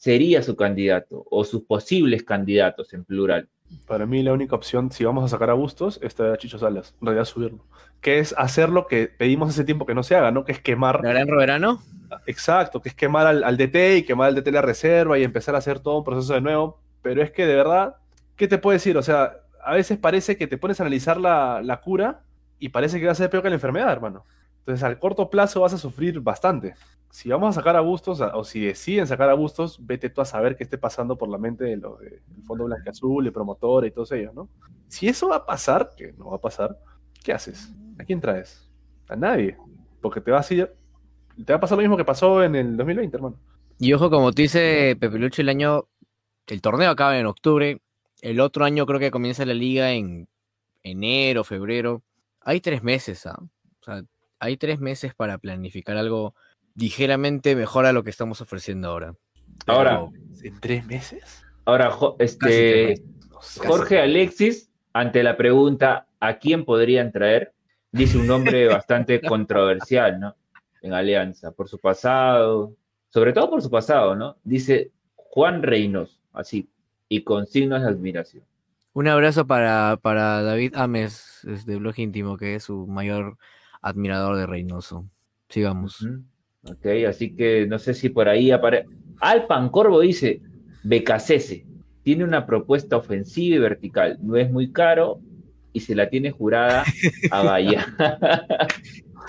sería 0.01 0.43
su 0.43 0.57
candidato 0.57 1.27
o 1.31 1.45
sus 1.45 1.65
posibles 1.65 2.23
candidatos 2.23 2.95
en 2.95 3.05
plural 3.05 3.51
Para 3.87 4.07
mí 4.07 4.23
la 4.23 4.33
única 4.33 4.57
opción, 4.57 4.91
si 4.91 5.05
vamos 5.05 5.23
a 5.23 5.29
sacar 5.29 5.51
a 5.51 5.53
Bustos, 5.53 6.01
es 6.03 6.15
traer 6.15 6.33
a 6.33 6.39
Chicho 6.39 6.59
Salas, 6.59 6.95
en 7.01 7.07
realidad 7.07 7.27
subirlo. 7.27 7.67
Que 8.01 8.19
es 8.19 8.35
hacer 8.39 8.71
lo 8.71 8.87
que 8.87 9.09
pedimos 9.09 9.51
hace 9.51 9.63
tiempo 9.63 9.85
que 9.85 9.95
no 9.95 10.03
se 10.03 10.17
haga, 10.17 10.31
¿no? 10.31 10.47
Que 10.47 10.53
es 10.53 10.61
quemar. 10.61 11.05
¿La 11.05 11.11
gran 11.11 11.29
Roberano? 11.29 11.83
Exacto, 12.27 12.81
que 12.81 12.89
es 12.89 12.95
quemar 12.95 13.27
al, 13.27 13.45
al 13.45 13.59
DT 13.59 13.99
y 13.99 14.03
quemar 14.05 14.29
al 14.29 14.35
DT 14.37 14.51
la 14.51 14.63
reserva 14.63 15.19
y 15.19 15.23
empezar 15.23 15.55
a 15.55 15.59
hacer 15.59 15.81
todo 15.81 15.99
un 15.99 16.05
proceso 16.05 16.33
de 16.33 16.41
nuevo. 16.41 16.81
Pero 17.03 17.23
es 17.23 17.31
que 17.31 17.45
de 17.45 17.55
verdad, 17.55 17.97
¿qué 18.37 18.49
te 18.49 18.57
puedo 18.57 18.73
decir? 18.73 18.97
O 18.97 19.03
sea, 19.03 19.35
a 19.63 19.75
veces 19.75 19.99
parece 19.99 20.39
que 20.39 20.47
te 20.47 20.57
pones 20.57 20.81
a 20.81 20.85
analizar 20.85 21.21
la, 21.21 21.61
la 21.63 21.83
cura 21.83 22.23
y 22.59 22.71
parece 22.71 22.99
que 23.01 23.07
va 23.07 23.13
a 23.13 23.15
ser 23.15 23.29
peor 23.29 23.43
que 23.43 23.51
la 23.51 23.57
enfermedad, 23.57 23.93
hermano. 23.93 24.25
Entonces, 24.61 24.83
al 24.85 24.99
corto 24.99 25.31
plazo 25.31 25.61
vas 25.61 25.73
a 25.73 25.79
sufrir 25.79 26.21
bastante. 26.21 26.75
Si 27.11 27.29
vamos 27.29 27.57
a 27.57 27.61
sacar 27.61 27.75
a 27.77 27.81
Bustos, 27.81 28.21
o 28.21 28.45
si 28.45 28.61
deciden 28.61 29.07
sacar 29.07 29.29
a 29.29 29.35
Bustos, 29.35 29.85
vete 29.85 30.11
tú 30.11 30.21
a 30.21 30.25
saber 30.25 30.57
qué 30.57 30.63
esté 30.63 30.79
pasando 30.79 31.19
por 31.19 31.29
la 31.29 31.39
mente 31.39 31.65
de 31.65 31.77
lo 31.77 31.97
del 31.97 32.21
Fondo 32.47 32.65
Blanca-Azul, 32.65 33.27
el 33.27 33.33
promotor 33.33 33.85
y 33.87 33.91
todos 33.91 34.13
ellos, 34.13 34.33
¿no? 34.33 34.49
Si 34.87 35.09
eso 35.09 35.29
va 35.29 35.37
a 35.37 35.47
pasar, 35.47 35.91
que 35.97 36.13
no 36.13 36.31
va 36.31 36.37
a 36.37 36.41
pasar, 36.41 36.79
¿qué 37.25 37.33
haces? 37.33 37.73
¿A 37.99 38.05
quién 38.05 38.21
traes? 38.21 38.71
A 39.09 39.17
nadie. 39.17 39.57
Porque 40.01 40.21
te 40.21 40.31
va 40.31 40.39
a, 40.39 40.45
te 40.45 40.67
va 41.49 41.57
a 41.57 41.61
pasar 41.61 41.79
lo 41.79 41.83
mismo 41.83 41.97
que 41.97 42.05
pasó 42.05 42.45
en 42.45 42.55
el 42.55 42.77
2020, 42.77 43.17
hermano. 43.17 43.37
Y 43.79 43.93
ojo, 43.93 44.11
como 44.11 44.33
te 44.33 44.43
dice 44.43 44.97
Pepe 45.01 45.19
Lucho, 45.19 45.43
el 45.43 45.49
año, 45.49 45.89
el 46.47 46.61
torneo 46.61 46.91
acaba 46.91 47.19
en 47.19 47.27
octubre, 47.27 47.81
el 48.21 48.41
otro 48.41 48.65
año 48.65 48.87
creo 48.87 49.01
que 49.01 49.11
comienza 49.11 49.45
la 49.47 49.55
liga 49.55 49.93
en 49.93 50.29
enero, 50.83 51.45
febrero. 51.45 52.03
Hay 52.41 52.61
tres 52.61 52.83
meses, 52.83 53.27
¿ah? 53.27 53.39
O 53.41 53.85
sea, 53.85 54.03
hay 54.41 54.57
tres 54.57 54.81
meses 54.81 55.15
para 55.15 55.39
planificar 55.39 55.97
algo 55.97 56.35
ligeramente 56.75 57.55
mejor 57.55 57.87
a 57.87 57.93
lo 57.93 58.03
que 58.03 58.11
estamos 58.11 58.41
ofreciendo 58.41 58.89
ahora. 58.89 59.15
ahora, 59.67 60.07
¿en 60.43 60.61
tres 60.61 60.87
meses? 60.87 61.45
Ahora, 61.67 61.95
este, 62.19 63.03
Jorge 63.33 64.01
Alexis, 64.01 64.71
ante 64.93 65.23
la 65.23 65.37
pregunta 65.37 66.07
¿a 66.21 66.39
quién 66.39 66.65
podrían 66.65 67.11
traer? 67.11 67.53
Dice 67.91 68.19
un 68.19 68.27
nombre 68.27 68.67
bastante 68.69 69.21
controversial, 69.21 70.21
¿no? 70.21 70.37
En 70.83 70.93
Alianza, 70.93 71.51
por 71.51 71.69
su 71.69 71.79
pasado, 71.79 72.75
sobre 73.09 73.33
todo 73.33 73.51
por 73.51 73.63
su 73.63 73.71
pasado, 73.71 74.15
¿no? 74.15 74.37
Dice 74.45 74.91
Juan 75.17 75.63
Reynos, 75.63 76.21
así, 76.33 76.69
y 77.09 77.23
con 77.23 77.47
signos 77.47 77.83
de 77.83 77.89
admiración. 77.89 78.45
Un 78.93 79.09
abrazo 79.09 79.47
para, 79.47 79.99
para 80.01 80.43
David 80.43 80.75
Ames, 80.77 81.41
de 81.43 81.77
Blog 81.77 81.99
Íntimo, 81.99 82.37
que 82.37 82.57
es 82.57 82.65
su 82.65 82.87
mayor 82.87 83.37
admirador 83.81 84.37
de 84.37 84.47
Reynoso. 84.47 85.09
Sigamos. 85.49 86.07
Ok, 86.65 86.87
así 87.09 87.35
que 87.35 87.67
no 87.67 87.79
sé 87.79 87.95
si 87.95 88.09
por 88.09 88.29
ahí 88.29 88.51
aparece. 88.51 88.87
Alpan 89.21 89.71
Corvo 89.71 90.01
dice: 90.01 90.41
Becasese 90.85 91.67
tiene 92.03 92.25
una 92.25 92.47
propuesta 92.47 92.97
ofensiva 92.97 93.57
y 93.57 93.59
vertical. 93.59 94.19
No 94.21 94.37
es 94.37 94.51
muy 94.51 94.73
caro 94.73 95.21
y 95.73 95.81
se 95.81 95.95
la 95.95 96.09
tiene 96.09 96.31
jurada 96.31 96.85
a 97.31 97.43
Bahía. 97.43 97.87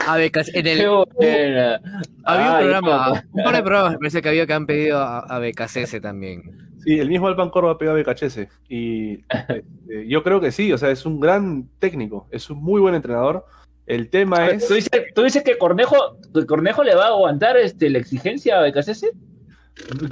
a 0.08 0.18
Becasese. 0.18 0.60
En 0.60 0.68
el, 0.68 1.80
había 2.26 2.52
un 2.52 2.60
programa, 2.60 3.24
un 3.32 3.44
par 3.44 3.56
de 3.56 3.64
programas, 3.64 3.92
me 3.94 3.98
parece 4.00 4.22
que 4.22 4.30
había 4.30 4.48
que 4.48 4.54
han 4.54 4.66
pedido 4.66 5.00
a, 5.00 5.20
a 5.20 5.40
Becasese 5.40 6.00
también. 6.02 6.72
Sí, 6.84 6.98
el 6.98 7.10
mismo 7.10 7.28
Alpan 7.28 7.50
Corvo 7.52 7.70
ha 7.70 7.78
pedido 7.78 7.94
a 7.94 7.96
Becachese. 7.96 8.50
Y 8.68 9.24
este, 9.30 10.08
yo 10.08 10.24
creo 10.24 10.42
que 10.42 10.52
sí, 10.52 10.72
o 10.74 10.78
sea, 10.78 10.92
es 10.92 11.06
un 11.06 11.20
gran 11.20 11.70
técnico, 11.80 12.28
es 12.32 12.50
un 12.50 12.62
muy 12.62 12.82
buen 12.82 12.96
entrenador 12.96 13.46
el 13.86 14.10
tema 14.10 14.48
es. 14.48 14.68
¿Tú 14.68 14.76
dices, 14.76 14.92
¿tú 15.14 15.24
dices 15.24 15.44
que 15.44 15.58
Cornejo, 15.58 16.18
Cornejo 16.48 16.84
le 16.84 16.96
va 16.96 17.06
a 17.06 17.10
aguantar 17.10 17.58
este, 17.58 17.90
la 17.90 18.00
exigencia 18.00 18.60
a 18.60 18.62
Becasese? 18.62 19.12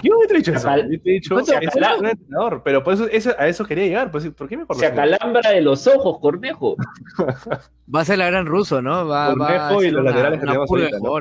Yo 0.01 0.13
no 0.13 0.27
te 0.27 0.33
he 0.33 0.37
dicho 0.37 0.53
eso. 0.53 0.67
Te 0.67 0.81
he 0.81 1.13
dicho, 1.13 1.39
es 1.39 1.49
un 1.49 2.05
entrenador, 2.05 2.61
pero 2.63 2.83
por 2.83 2.93
eso, 2.93 3.35
a 3.37 3.47
eso 3.47 3.65
quería 3.65 3.85
llegar. 3.85 4.11
Pues, 4.11 4.29
¿Por 4.31 4.47
qué 4.47 4.57
me 4.57 4.65
Se 4.73 4.85
acalambra 4.85 5.51
de 5.51 5.61
los 5.61 5.85
ojos, 5.87 6.19
Cornejo. 6.19 6.75
va 7.95 8.01
a 8.01 8.05
ser 8.05 8.17
la 8.17 8.27
gran 8.27 8.45
ruso, 8.45 8.81
¿no? 8.81 9.07
Va, 9.07 9.35
Cornejo 9.35 9.75
va 9.75 9.85
y 9.85 9.91
los 9.91 10.03
laterales 10.03 10.39
que 10.39 10.45
tenemos 10.45 10.69
ahorita, 10.69 10.99
¿no? 10.99 11.13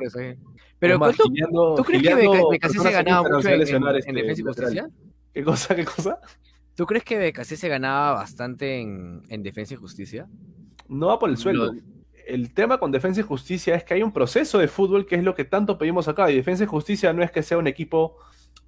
Pero 0.80 0.98
¿tú, 1.10 1.24
¿tú 1.76 1.84
crees 1.84 2.02
que 2.04 2.14
Becasese 2.50 2.92
ganaba 2.92 3.28
mucho 3.28 3.48
en, 3.48 3.62
en, 3.62 3.84
en, 4.06 4.14
defensa 4.14 4.40
y 4.40 4.44
justicia? 4.44 4.88
¿Qué 5.34 5.42
cosa? 5.42 5.74
¿Qué 5.74 5.84
cosa? 5.84 6.20
¿Tú 6.76 6.86
crees 6.86 7.02
que 7.02 7.18
Becasese 7.18 7.68
ganaba 7.68 8.12
bastante 8.12 8.80
en, 8.80 9.22
en 9.28 9.42
defensa 9.42 9.74
y 9.74 9.76
justicia? 9.76 10.28
No 10.86 11.08
va 11.08 11.18
por 11.18 11.30
el 11.30 11.36
sueldo 11.36 11.72
el 12.28 12.52
tema 12.52 12.78
con 12.78 12.92
Defensa 12.92 13.20
y 13.20 13.24
Justicia 13.24 13.74
es 13.74 13.84
que 13.84 13.94
hay 13.94 14.02
un 14.02 14.12
proceso 14.12 14.58
de 14.58 14.68
fútbol 14.68 15.06
que 15.06 15.16
es 15.16 15.24
lo 15.24 15.34
que 15.34 15.44
tanto 15.44 15.78
pedimos 15.78 16.08
acá. 16.08 16.30
Y 16.30 16.36
Defensa 16.36 16.64
y 16.64 16.66
Justicia 16.66 17.12
no 17.12 17.22
es 17.22 17.30
que 17.30 17.42
sea 17.42 17.58
un 17.58 17.66
equipo, 17.66 18.16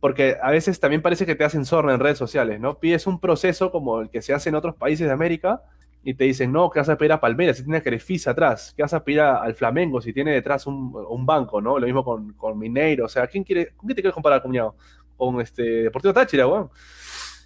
porque 0.01 0.37
a 0.43 0.51
veces 0.51 0.81
también 0.81 1.03
parece 1.03 1.27
que 1.27 1.35
te 1.35 1.45
hacen 1.45 1.65
sorna 1.65 1.93
en 1.95 2.01
redes 2.01 2.19
sociales, 2.19 2.59
¿no? 2.59 2.79
Pides 2.79 3.07
un 3.07 3.21
proceso 3.21 3.71
como 3.71 4.01
el 4.01 4.11
que 4.11 4.23
se 4.23 4.33
hace 4.33 4.49
en 4.49 4.55
otros 4.55 4.75
países 4.77 5.07
de 5.07 5.13
América 5.13 5.63
y 6.03 6.15
te 6.15 6.25
dicen, 6.25 6.51
no, 6.51 6.71
que 6.71 6.81
vas 6.81 6.89
a 6.89 6.97
pedir 6.97 7.13
a 7.13 7.21
Palmeiras 7.21 7.59
si 7.59 7.63
tiene 7.63 7.79
a 7.79 7.83
Crefisa 7.83 8.31
atrás, 8.31 8.73
que 8.75 8.83
vas 8.83 8.95
a 8.95 9.05
pedir 9.05 9.21
al 9.21 9.55
Flamengo 9.55 10.01
si 10.01 10.15
tiene 10.15 10.33
detrás 10.33 10.67
un, 10.67 11.27
banco, 11.27 11.61
¿no? 11.61 11.79
Lo 11.79 11.87
mismo 11.87 12.03
con, 12.03 12.33
con, 12.33 12.59
Mineiro, 12.59 13.05
o 13.05 13.09
sea, 13.09 13.27
¿quién 13.27 13.45
quiere, 13.45 13.75
¿con 13.77 13.87
qué 13.89 13.95
te 13.95 14.01
quieres 14.01 14.15
comparar, 14.15 14.41
cuñado? 14.43 14.75
Con 15.17 15.39
este 15.43 15.63
Deportivo 15.63 16.15
Táchira, 16.15 16.47
weón. 16.47 16.71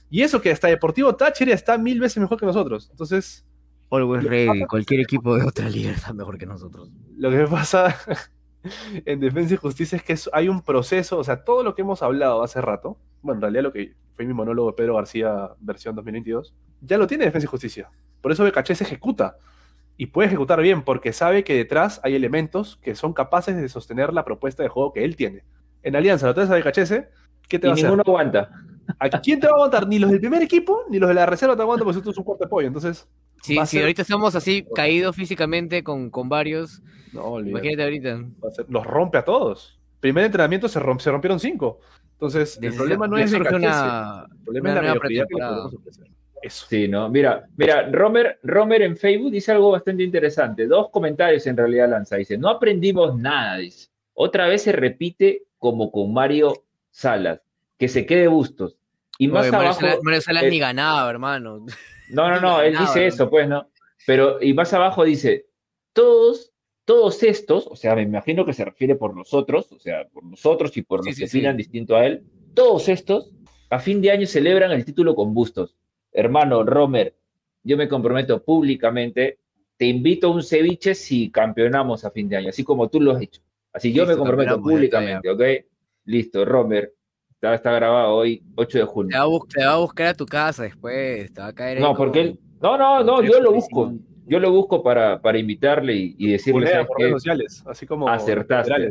Y 0.08 0.22
eso 0.22 0.40
que 0.40 0.52
hasta 0.52 0.68
Deportivo 0.68 1.16
Táchira 1.16 1.52
está 1.52 1.76
mil 1.76 1.98
veces 1.98 2.18
mejor 2.18 2.38
que 2.38 2.46
nosotros. 2.46 2.88
Entonces, 2.92 3.44
Always 3.90 4.24
ready. 4.24 4.64
Cualquier 4.66 5.00
equipo 5.00 5.36
de 5.36 5.44
otra 5.44 5.68
liga 5.68 5.90
está 5.90 6.12
mejor 6.12 6.38
que 6.38 6.46
nosotros. 6.46 6.90
Lo 7.16 7.30
que 7.30 7.46
pasa 7.46 7.96
en 9.04 9.20
Defensa 9.20 9.54
y 9.54 9.56
Justicia 9.56 9.96
es 9.96 10.02
que 10.02 10.16
hay 10.32 10.48
un 10.48 10.62
proceso, 10.62 11.18
o 11.18 11.24
sea, 11.24 11.44
todo 11.44 11.62
lo 11.62 11.74
que 11.74 11.82
hemos 11.82 12.02
hablado 12.02 12.42
hace 12.42 12.60
rato, 12.60 12.98
bueno, 13.22 13.38
en 13.38 13.42
realidad 13.42 13.62
lo 13.64 13.72
que 13.72 13.94
fue 14.14 14.24
mi 14.24 14.34
monólogo 14.34 14.70
de 14.70 14.76
Pedro 14.76 14.94
García 14.96 15.50
versión 15.60 15.94
2022, 15.94 16.54
ya 16.80 16.98
lo 16.98 17.06
tiene 17.06 17.24
Defensa 17.24 17.46
y 17.46 17.48
Justicia. 17.48 17.90
Por 18.20 18.32
eso 18.32 18.44
Becaché 18.44 18.74
se 18.74 18.84
ejecuta. 18.84 19.36
Y 19.96 20.06
puede 20.06 20.26
ejecutar 20.26 20.60
bien, 20.60 20.82
porque 20.82 21.12
sabe 21.12 21.44
que 21.44 21.54
detrás 21.54 22.00
hay 22.02 22.16
elementos 22.16 22.78
que 22.82 22.96
son 22.96 23.12
capaces 23.12 23.56
de 23.56 23.68
sostener 23.68 24.12
la 24.12 24.24
propuesta 24.24 24.62
de 24.62 24.68
juego 24.68 24.92
que 24.92 25.04
él 25.04 25.14
tiene. 25.14 25.44
En 25.82 25.94
Alianza, 25.94 26.26
lo 26.26 26.34
traes 26.34 26.50
a 26.50 26.54
Becachese, 26.54 27.10
¿qué 27.48 27.58
te 27.60 27.68
va 27.68 27.72
a 27.72 27.74
hacer? 27.74 27.84
ninguno 27.84 28.02
aguanta. 28.04 28.50
¿A 28.98 29.08
quién 29.20 29.38
te 29.38 29.46
va 29.46 29.52
a 29.52 29.56
aguantar? 29.56 29.86
Ni 29.86 29.98
los 29.98 30.10
del 30.10 30.20
primer 30.20 30.42
equipo, 30.42 30.82
ni 30.90 30.98
los 30.98 31.08
de 31.08 31.14
la 31.14 31.26
reserva 31.26 31.54
te 31.54 31.62
aguantan, 31.62 31.84
porque 31.84 32.00
tú 32.00 32.10
es 32.10 32.18
un 32.18 32.24
cuarto 32.24 32.44
de 32.44 32.50
pollo. 32.50 32.66
Entonces, 32.66 33.08
Sí, 33.44 33.58
sí, 33.66 33.78
ahorita 33.78 34.00
estamos 34.00 34.34
así 34.34 34.66
caídos 34.74 35.14
físicamente 35.14 35.84
con, 35.84 36.08
con 36.08 36.30
varios. 36.30 36.82
No, 37.12 37.38
Imagínate 37.40 37.82
ahorita. 37.82 38.24
los 38.68 38.86
rompe 38.86 39.18
a 39.18 39.24
todos. 39.24 39.78
Primer 40.00 40.24
entrenamiento 40.24 40.66
se, 40.66 40.80
se 40.98 41.10
rompieron 41.10 41.38
cinco. 41.38 41.78
Entonces, 42.12 42.58
el 42.62 42.74
problema 42.74 43.06
no 43.06 43.18
es 43.18 43.30
de 43.30 43.36
una, 43.36 44.26
el 44.30 44.44
problema 44.44 44.68
es 44.70 44.74
la 44.76 44.80
mediocridad 44.80 45.26
que 45.28 45.36
podemos 45.36 45.74
ofrecer. 45.74 46.06
Eso. 46.42 46.66
Sí, 46.70 46.88
¿no? 46.88 47.10
Mira, 47.10 47.44
mira, 47.56 47.90
Romer, 47.90 48.38
Romer 48.42 48.80
en 48.82 48.96
Facebook 48.96 49.30
dice 49.30 49.52
algo 49.52 49.70
bastante 49.72 50.02
interesante. 50.02 50.66
Dos 50.66 50.88
comentarios 50.90 51.46
en 51.46 51.56
realidad 51.56 51.90
lanza. 51.90 52.16
Dice, 52.16 52.38
no 52.38 52.48
aprendimos 52.48 53.18
nada, 53.18 53.58
dice. 53.58 53.88
Otra 54.14 54.46
vez 54.46 54.62
se 54.62 54.72
repite 54.72 55.42
como 55.58 55.90
con 55.90 56.14
Mario 56.14 56.64
Salas, 56.90 57.40
que 57.78 57.88
se 57.88 58.06
quede 58.06 58.28
bustos. 58.28 58.78
Y 59.18 59.28
más 59.28 59.52
abajo. 59.52 59.80
Mario 60.02 60.20
Salas, 60.22 60.44
ni 60.48 60.58
ganaba, 60.58 61.10
hermano. 61.10 61.66
No, 62.14 62.30
no, 62.30 62.40
no, 62.40 62.62
él 62.62 62.76
dice 62.78 63.06
eso, 63.06 63.28
pues, 63.28 63.48
¿no? 63.48 63.68
Pero, 64.06 64.42
y 64.42 64.54
más 64.54 64.72
abajo 64.72 65.04
dice, 65.04 65.46
todos, 65.92 66.52
todos 66.84 67.22
estos, 67.22 67.66
o 67.66 67.76
sea, 67.76 67.94
me 67.94 68.02
imagino 68.02 68.44
que 68.44 68.52
se 68.52 68.64
refiere 68.64 68.96
por 68.96 69.16
nosotros, 69.16 69.70
o 69.72 69.78
sea, 69.78 70.06
por 70.08 70.24
nosotros 70.24 70.76
y 70.76 70.82
por 70.82 71.04
los 71.04 71.16
que 71.16 71.24
opinan 71.24 71.56
distinto 71.56 71.96
a 71.96 72.06
él, 72.06 72.22
todos 72.54 72.88
estos, 72.88 73.30
a 73.70 73.78
fin 73.78 74.00
de 74.00 74.10
año 74.10 74.26
celebran 74.26 74.70
el 74.72 74.84
título 74.84 75.14
con 75.14 75.34
bustos. 75.34 75.76
Hermano 76.12 76.62
Romer, 76.62 77.14
yo 77.62 77.76
me 77.76 77.88
comprometo 77.88 78.42
públicamente, 78.42 79.38
te 79.76 79.86
invito 79.86 80.28
a 80.28 80.30
un 80.30 80.42
ceviche 80.42 80.94
si 80.94 81.30
campeonamos 81.30 82.04
a 82.04 82.10
fin 82.10 82.28
de 82.28 82.36
año, 82.36 82.50
así 82.50 82.62
como 82.62 82.88
tú 82.88 83.00
lo 83.00 83.12
has 83.12 83.22
hecho. 83.22 83.40
Así 83.72 83.92
yo 83.92 84.06
me 84.06 84.16
comprometo 84.16 84.60
públicamente, 84.60 85.28
¿ok? 85.28 85.42
Listo, 86.04 86.44
Romer, 86.44 86.93
Está, 87.52 87.72
grabado 87.72 88.14
hoy, 88.14 88.42
8 88.56 88.78
de 88.78 88.84
junio. 88.84 89.10
Te 89.48 89.64
va, 89.64 89.72
a 89.72 89.78
buscar 89.78 90.06
a 90.08 90.14
tu 90.14 90.26
casa 90.26 90.62
después, 90.62 91.32
te 91.32 91.40
va 91.40 91.48
a 91.48 91.52
caer. 91.52 91.80
No, 91.80 91.94
porque 91.94 92.20
él. 92.20 92.38
No, 92.62 92.78
no, 92.78 93.04
no, 93.04 93.22
yo 93.22 93.40
lo 93.40 93.52
busco. 93.52 93.92
Yo 94.26 94.38
lo 94.38 94.50
busco 94.50 94.82
para, 94.82 95.20
para 95.20 95.38
invitarle 95.38 95.94
y, 95.94 96.30
decirle. 96.30 96.84
por 96.86 96.98
redes 96.98 97.12
sociales, 97.12 97.62
así 97.66 97.86
como. 97.86 98.08
Acertaste, 98.08 98.90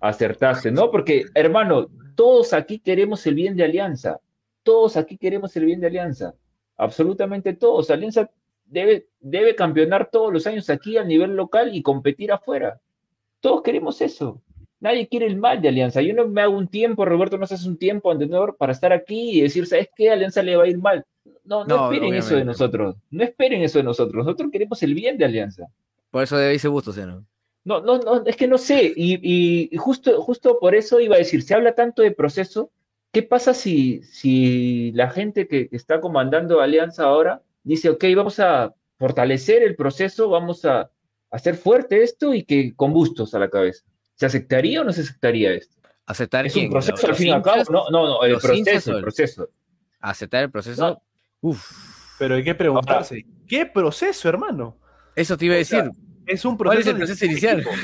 acertaste, 0.00 0.72
¿no? 0.72 0.90
Porque, 0.90 1.24
hermano, 1.34 1.88
todos 2.16 2.52
aquí 2.52 2.80
queremos 2.80 3.24
el 3.26 3.34
bien 3.34 3.56
de 3.56 3.64
Alianza. 3.64 4.18
Todos 4.64 4.96
aquí 4.96 5.16
queremos 5.16 5.56
el 5.56 5.64
bien 5.64 5.80
de 5.80 5.86
Alianza. 5.86 6.34
Absolutamente 6.76 7.54
todos. 7.54 7.90
Alianza 7.90 8.28
debe, 8.66 9.08
debe 9.20 9.54
campeonar 9.54 10.10
todos 10.10 10.32
los 10.32 10.46
años 10.46 10.68
aquí 10.70 10.96
a 10.96 11.04
nivel 11.04 11.36
local 11.36 11.74
y 11.74 11.82
competir 11.82 12.32
afuera. 12.32 12.80
Todos 13.40 13.62
queremos 13.62 14.00
eso. 14.00 14.42
Nadie 14.80 15.08
quiere 15.08 15.26
el 15.26 15.36
mal 15.36 15.60
de 15.60 15.68
Alianza. 15.68 16.00
Yo 16.02 16.14
no 16.14 16.28
me 16.28 16.40
hago 16.40 16.56
un 16.56 16.68
tiempo, 16.68 17.04
Roberto 17.04 17.36
no 17.36 17.46
se 17.46 17.54
hace 17.54 17.68
un 17.68 17.78
tiempo, 17.78 18.12
entrenador, 18.12 18.56
para 18.56 18.72
estar 18.72 18.92
aquí 18.92 19.38
y 19.38 19.40
decir, 19.40 19.66
¿sabes 19.66 19.88
qué? 19.94 20.10
Alianza 20.10 20.42
le 20.42 20.56
va 20.56 20.64
a 20.64 20.68
ir 20.68 20.78
mal. 20.78 21.04
No, 21.44 21.64
no, 21.64 21.90
esperen 21.90 22.14
eso 22.14 22.36
de 22.36 22.44
nosotros. 22.44 22.96
No 23.10 23.24
esperen 23.24 23.62
eso 23.62 23.78
de 23.78 23.84
nosotros. 23.84 24.24
Nosotros 24.24 24.50
queremos 24.52 24.82
el 24.82 24.94
bien 24.94 25.18
de 25.18 25.24
Alianza. 25.24 25.66
Por 26.10 26.22
eso 26.22 26.36
debe 26.36 26.54
irse 26.54 26.68
gusto, 26.68 26.92
¿sí, 26.92 27.00
no? 27.00 27.24
No, 27.64 27.80
no, 27.80 27.98
no, 27.98 28.24
es 28.24 28.36
que 28.36 28.46
no 28.46 28.56
sé. 28.56 28.92
Y, 28.96 29.76
justo, 29.76 30.22
justo 30.22 30.58
por 30.60 30.74
eso 30.74 31.00
iba 31.00 31.16
a 31.16 31.18
decir, 31.18 31.42
se 31.42 31.54
habla 31.54 31.74
tanto 31.74 32.02
de 32.02 32.12
proceso, 32.12 32.70
¿qué 33.12 33.22
pasa 33.22 33.52
si, 33.54 34.02
si 34.04 34.92
la 34.92 35.10
gente 35.10 35.48
que, 35.48 35.68
está 35.72 36.00
comandando 36.00 36.60
Alianza 36.60 37.04
ahora 37.04 37.42
dice, 37.64 37.90
ok, 37.90 38.04
vamos 38.16 38.40
a 38.40 38.74
fortalecer 38.98 39.62
el 39.62 39.76
proceso, 39.76 40.30
vamos 40.30 40.64
a 40.64 40.90
hacer 41.30 41.56
fuerte 41.56 42.02
esto 42.02 42.32
y 42.32 42.44
que 42.44 42.74
con 42.74 42.92
bustos 42.92 43.34
a 43.34 43.38
la 43.38 43.50
cabeza? 43.50 43.84
¿Se 44.18 44.26
aceptaría 44.26 44.80
o 44.80 44.84
no 44.84 44.92
se 44.92 45.02
aceptaría 45.02 45.52
esto? 45.52 45.76
¿Aceptar 46.06 46.46
es 46.46 46.52
quién? 46.52 46.66
un 46.66 46.72
proceso 46.72 46.96
al 47.06 47.08
¿Los 47.10 47.18
fin 47.18 47.28
y 47.28 47.30
al 47.30 47.42
cabo. 47.42 47.62
No, 47.70 47.88
no, 47.90 48.06
no, 48.06 48.24
el 48.24 48.32
¿Los 48.32 48.44
hinchas 48.44 48.64
proceso, 48.84 48.96
el 48.96 49.02
proceso. 49.02 49.48
¿Aceptar 50.00 50.42
el 50.44 50.50
proceso? 50.50 51.02
Uf. 51.40 51.70
Pero 52.18 52.34
hay 52.34 52.42
que 52.42 52.54
preguntarse, 52.54 53.24
¿qué 53.46 53.66
proceso, 53.66 54.28
hermano? 54.28 54.76
Eso 55.14 55.36
te 55.36 55.44
iba 55.44 55.54
a 55.54 55.60
O 55.60 55.64
sea, 55.64 55.82
decir. 55.82 56.02
Es 56.26 56.44
un 56.44 56.56
¿Cuál 56.56 56.78
es 56.78 56.88
proceso, 56.88 57.24
el 57.24 57.30
inicial? 57.30 57.60
equipo. 57.60 57.74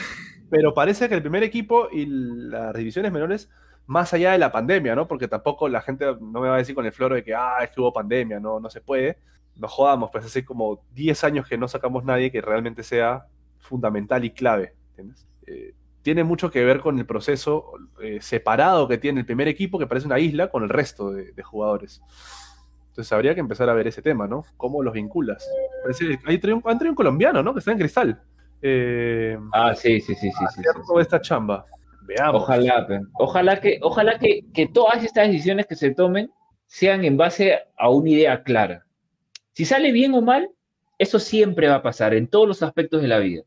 Pero 0.51 0.74
parece 0.74 1.09
que 1.09 1.14
el 1.14 1.22
primer 1.22 1.43
equipo 1.45 1.89
y 1.93 2.07
las 2.07 2.74
divisiones 2.74 3.12
menores, 3.12 3.49
más 3.87 4.12
allá 4.12 4.32
de 4.32 4.39
la 4.39 4.51
pandemia, 4.51 4.95
¿no? 4.97 5.07
Porque 5.07 5.28
tampoco 5.28 5.68
la 5.68 5.82
gente 5.82 6.05
no 6.20 6.41
me 6.41 6.49
va 6.49 6.57
a 6.57 6.59
decir 6.59 6.74
con 6.74 6.85
el 6.85 6.93
floro 6.93 7.14
de 7.14 7.22
que, 7.22 7.35
ah, 7.35 7.59
es 7.62 7.70
que 7.70 7.80
hubo 7.80 7.93
pandemia, 7.93 8.41
no, 8.41 8.59
no 8.59 8.68
se 8.70 8.80
puede. 8.80 9.18
Nos 9.57 9.70
jodamos, 9.70 10.11
pues 10.11 10.24
hace 10.24 10.45
como 10.45 10.85
10 10.95 11.22
años 11.24 11.47
que 11.47 11.57
no 11.57 11.68
sacamos 11.68 12.05
nadie 12.05 12.32
que 12.32 12.41
realmente 12.41 12.82
sea 12.82 13.26
fundamental 13.61 14.24
y 14.24 14.30
clave, 14.30 14.74
¿entiendes? 14.91 15.26
Eh, 15.47 15.74
tiene 16.05 16.23
mucho 16.23 16.51
que 16.51 16.65
ver 16.65 16.81
con 16.81 16.99
el 16.99 17.07
proceso 17.07 17.73
eh, 18.03 18.19
separado 18.21 18.87
que 18.87 18.99
tiene 18.99 19.21
el 19.21 19.27
primer 19.27 19.49
equipo, 19.49 19.79
que 19.79 19.87
parece 19.87 20.07
una 20.07 20.19
isla, 20.21 20.49
con 20.51 20.63
el 20.63 20.69
resto 20.69 21.11
de, 21.11 21.33
de 21.33 21.43
jugadores. 21.43 22.03
Entonces 22.91 23.11
habría 23.13 23.35
que 23.35 23.41
empezar 23.41 23.69
a 23.71 23.75
ver 23.75 23.89
ese 23.89 24.03
tema, 24.03 24.29
¿no? 24.29 24.45
¿Cómo 24.57 24.83
los 24.83 24.93
vinculas? 24.93 25.49
Parece- 25.83 26.21
Hay 26.27 26.41
un, 26.53 26.63
han 26.67 26.79
traído 26.79 26.91
un 26.93 26.95
colombiano, 26.97 27.43
¿no? 27.43 27.53
Que 27.55 27.59
está 27.61 27.73
en 27.73 27.79
cristal. 27.79 28.23
Eh, 28.63 29.37
Ah, 29.53 29.75
sí, 29.75 30.01
sí, 30.01 30.15
sí, 30.15 30.31
sí. 30.31 30.45
sí, 30.55 30.63
sí, 30.63 31.01
esta 31.01 31.21
chamba. 31.21 31.65
Veamos. 32.03 32.43
Ojalá, 32.43 32.87
ojalá 33.15 33.61
que, 33.61 33.79
ojalá 33.83 34.19
que, 34.19 34.45
que 34.53 34.67
todas 34.69 35.03
estas 35.03 35.27
decisiones 35.29 35.67
que 35.67 35.75
se 35.75 35.91
tomen 35.95 36.31
sean 36.67 37.03
en 37.05 37.17
base 37.17 37.59
a 37.79 37.89
una 37.89 38.11
idea 38.11 38.43
clara. 38.43 38.85
Si 39.53 39.65
sale 39.65 39.91
bien 39.91 40.13
o 40.15 40.21
mal, 40.21 40.51
eso 40.99 41.19
siempre 41.19 41.67
va 41.69 41.77
a 41.77 41.83
pasar 41.83 42.13
en 42.15 42.29
todos 42.29 42.47
los 42.47 42.63
aspectos 42.63 43.01
de 43.01 43.09
la 43.09 43.19
vida, 43.21 43.43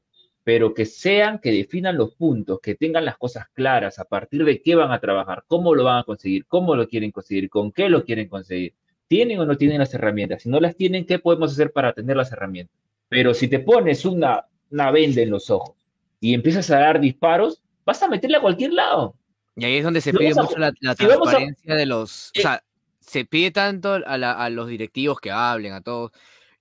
pero 0.47 0.73
que 0.73 0.85
sean, 0.85 1.39
que 1.39 1.51
definan 1.51 1.97
los 1.97 2.15
puntos, 2.15 2.61
que 2.61 2.73
tengan 2.75 3.03
las 3.03 3.17
cosas 3.17 3.49
claras, 3.53 3.99
a 3.99 4.05
partir 4.05 4.45
de 4.45 4.61
qué 4.61 4.75
van 4.75 4.93
a 4.93 5.01
trabajar, 5.01 5.43
cómo 5.45 5.75
lo 5.75 5.83
van 5.83 5.97
a 5.99 6.03
conseguir, 6.05 6.45
cómo 6.45 6.73
lo 6.73 6.87
quieren 6.87 7.11
conseguir, 7.11 7.49
con 7.49 7.73
qué 7.73 7.89
lo 7.89 8.05
quieren 8.05 8.29
conseguir. 8.29 8.73
¿Tienen 9.09 9.41
o 9.41 9.45
no 9.45 9.57
tienen 9.57 9.79
las 9.79 9.93
herramientas? 9.93 10.43
Si 10.43 10.47
no 10.49 10.61
las 10.61 10.77
tienen, 10.77 11.05
¿qué 11.05 11.19
podemos 11.19 11.51
hacer 11.51 11.73
para 11.73 11.91
tener 11.91 12.15
las 12.15 12.31
herramientas? 12.31 12.73
Pero 13.09 13.33
si 13.33 13.49
te 13.49 13.59
pones 13.59 14.05
una, 14.05 14.45
una 14.71 14.89
venda 14.89 15.21
en 15.21 15.31
los 15.31 15.49
ojos 15.49 15.75
y 16.21 16.33
empiezas 16.33 16.71
a 16.71 16.79
dar 16.79 17.01
disparos, 17.01 17.61
vas 17.85 18.01
a 18.01 18.07
meterle 18.07 18.37
a 18.37 18.41
cualquier 18.41 18.71
lado. 18.71 19.15
Y 19.57 19.65
ahí 19.65 19.75
es 19.75 19.83
donde 19.83 19.99
se 19.99 20.13
pide 20.13 20.29
a 20.31 20.41
mucho 20.41 20.57
la, 20.57 20.67
a- 20.67 20.95
transparencia 20.95 21.75
de 21.75 21.85
los... 21.85 22.31
Eh. 22.33 22.39
O 22.39 22.41
sea, 22.43 22.63
se 23.01 23.25
pide 23.25 23.51
tanto 23.51 23.95
a, 23.95 24.17
la- 24.17 24.31
a 24.31 24.49
los 24.49 24.69
directivos 24.69 25.19
que 25.19 25.29
hablen, 25.29 25.73
a 25.73 25.81
todos, 25.81 26.11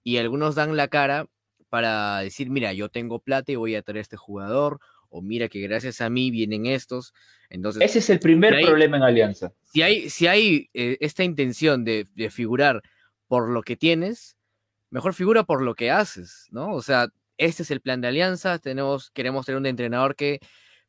y 0.03 0.17
algunos 0.17 0.57
dan 0.57 0.77
la 0.77 0.89
cara 0.89 1.29
para 1.77 2.21
decir, 2.21 2.49
mira, 2.49 2.73
yo 2.73 2.89
tengo 2.89 3.19
plata 3.19 3.53
y 3.53 3.57
voy 3.57 3.75
a 3.75 3.83
traer 3.83 3.99
este 3.99 4.17
jugador, 4.17 4.81
o 5.11 5.21
mira 5.21 5.47
que 5.49 5.61
gracias 5.61 6.01
a 6.01 6.09
mí 6.09 6.31
vienen 6.31 6.65
estos. 6.65 7.13
Entonces, 7.51 7.83
Ese 7.83 7.99
es 7.99 8.09
el 8.09 8.19
primer 8.19 8.65
problema 8.65 8.97
en 8.97 9.03
Alianza. 9.03 9.53
si 9.63 9.83
hay, 9.83 10.09
si 10.09 10.27
hay 10.27 10.71
eh, 10.73 10.97
esta 11.01 11.23
intención 11.23 11.85
de, 11.85 12.07
de 12.15 12.31
figurar 12.31 12.81
por 13.29 13.51
lo 13.51 13.61
que 13.61 13.77
tienes, 13.77 14.39
mejor 14.89 15.13
figura 15.13 15.45
por 15.45 15.61
lo 15.61 15.75
que 15.75 15.91
haces, 15.91 16.47
¿no? 16.51 16.73
O 16.73 16.81
sea, 16.81 17.09
este 17.37 17.63
es 17.63 17.71
el 17.71 17.83
plan 17.83 18.01
de 18.01 18.09
alianza, 18.09 18.59
tenemos, 18.59 19.11
queremos 19.11 19.45
tener 19.45 19.59
un 19.59 19.67
entrenador 19.67 20.17
que 20.17 20.41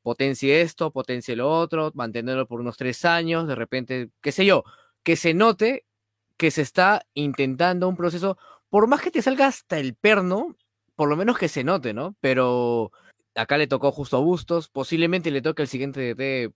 potencie 0.03 0.61
esto, 0.61 0.93
potencie 0.93 1.35
lo 1.35 1.51
otro, 1.51 1.91
mantenerlo 1.95 2.47
por 2.47 2.61
unos 2.61 2.77
tres 2.77 3.03
años, 3.03 3.45
de 3.45 3.55
repente, 3.55 4.09
qué 4.21 4.31
sé 4.31 4.45
yo, 4.45 4.63
que 5.03 5.17
se 5.17 5.33
note 5.33 5.83
que 6.38 6.49
se 6.49 6.61
está 6.61 7.01
intentando 7.13 7.89
un 7.89 7.97
proceso, 7.97 8.38
por 8.69 8.88
más 8.88 9.01
que 9.01 9.11
te 9.11 9.21
salga 9.21 9.47
hasta 9.47 9.79
el 9.79 9.95
perno, 9.95 10.55
por 10.97 11.09
lo 11.09 11.15
menos 11.15 11.37
que 11.37 11.47
se 11.47 11.63
note, 11.63 11.93
¿no? 11.93 12.17
Pero 12.21 12.91
acá 13.35 13.57
le 13.57 13.67
tocó 13.67 13.91
justo 13.91 14.17
a 14.17 14.19
Bustos, 14.19 14.67
posiblemente 14.67 15.31
le 15.31 15.43
toque 15.43 15.61
al 15.61 15.67
siguiente 15.67 16.15
DT 16.15 16.53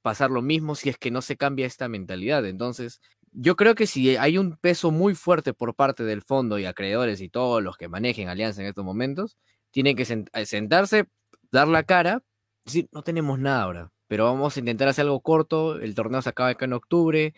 pasar 0.00 0.30
lo 0.30 0.40
mismo 0.42 0.74
si 0.74 0.88
es 0.88 0.96
que 0.96 1.10
no 1.10 1.20
se 1.20 1.36
cambia 1.36 1.66
esta 1.66 1.88
mentalidad. 1.88 2.46
Entonces, 2.46 3.02
yo 3.32 3.54
creo 3.54 3.74
que 3.74 3.86
si 3.86 4.16
hay 4.16 4.38
un 4.38 4.56
peso 4.56 4.90
muy 4.90 5.14
fuerte 5.14 5.52
por 5.52 5.74
parte 5.74 6.04
del 6.04 6.22
fondo 6.22 6.58
y 6.58 6.64
acreedores 6.64 7.20
y 7.20 7.28
todos 7.28 7.62
los 7.62 7.76
que 7.76 7.88
manejen 7.88 8.30
Alianza 8.30 8.62
en 8.62 8.68
estos 8.68 8.84
momentos, 8.84 9.36
tienen 9.70 9.94
que 9.94 10.26
eh, 10.32 10.46
sentarse, 10.46 11.04
dar 11.50 11.68
la 11.68 11.82
cara, 11.82 12.22
decir, 12.64 12.88
no 12.92 13.02
tenemos 13.02 13.38
nada 13.38 13.62
ahora, 13.62 13.92
pero 14.08 14.24
vamos 14.24 14.56
a 14.56 14.60
intentar 14.60 14.88
hacer 14.88 15.04
algo 15.04 15.20
corto, 15.20 15.78
el 15.80 15.94
torneo 15.94 16.22
se 16.22 16.30
acaba 16.30 16.48
acá 16.48 16.64
en 16.64 16.72
octubre, 16.72 17.34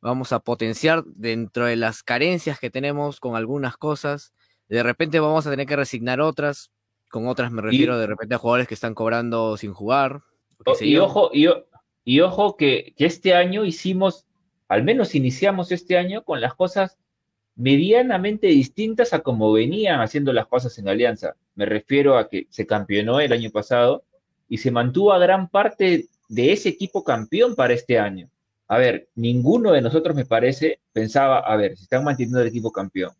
vamos 0.00 0.32
a 0.32 0.40
potenciar 0.40 1.04
dentro 1.06 1.66
de 1.66 1.76
las 1.76 2.02
carencias 2.02 2.58
que 2.58 2.70
tenemos 2.70 3.20
con 3.20 3.36
algunas 3.36 3.76
cosas, 3.76 4.32
de 4.76 4.82
repente 4.82 5.20
vamos 5.20 5.46
a 5.46 5.50
tener 5.50 5.66
que 5.66 5.76
resignar 5.76 6.20
otras, 6.20 6.70
con 7.10 7.26
otras 7.26 7.52
me 7.52 7.60
refiero 7.62 7.98
de 7.98 8.06
repente 8.06 8.34
a 8.34 8.38
jugadores 8.38 8.66
que 8.66 8.74
están 8.74 8.94
cobrando 8.94 9.56
sin 9.56 9.72
jugar. 9.74 10.22
o 10.58 10.64
qué 10.64 10.70
O- 10.70 10.74
sé 10.74 10.86
y 10.86 10.96
ojo, 10.96 11.30
y, 12.04 12.20
ojo 12.20 12.56
que, 12.56 12.94
que 12.96 13.04
este 13.06 13.34
año 13.34 13.64
hicimos, 13.64 14.26
al 14.68 14.82
menos 14.82 15.14
iniciamos 15.14 15.72
este 15.72 15.98
año 15.98 16.24
con 16.24 16.40
las 16.40 16.54
cosas 16.54 16.96
medianamente 17.54 18.46
distintas 18.46 19.12
a 19.12 19.20
como 19.20 19.52
venían 19.52 20.00
haciendo 20.00 20.32
las 20.32 20.46
cosas 20.46 20.78
en 20.78 20.88
Alianza. 20.88 21.34
Me 21.54 21.66
refiero 21.66 22.16
a 22.16 22.28
que 22.28 22.46
se 22.50 22.66
campeonó 22.66 23.20
el 23.20 23.32
año 23.32 23.50
pasado 23.50 24.04
y 24.48 24.58
se 24.58 24.70
mantuvo 24.70 25.12
a 25.12 25.18
gran 25.18 25.48
parte 25.48 26.08
de 26.28 26.52
ese 26.52 26.70
equipo 26.70 27.04
campeón 27.04 27.54
para 27.54 27.74
este 27.74 27.98
año. 27.98 28.30
A 28.68 28.78
ver, 28.78 29.08
ninguno 29.14 29.70
de 29.72 29.82
nosotros, 29.82 30.16
me 30.16 30.24
parece, 30.24 30.80
pensaba, 30.94 31.40
a 31.40 31.56
ver, 31.56 31.76
si 31.76 31.82
están 31.82 32.04
manteniendo 32.04 32.40
el 32.40 32.48
equipo 32.48 32.72
campeón, 32.72 33.12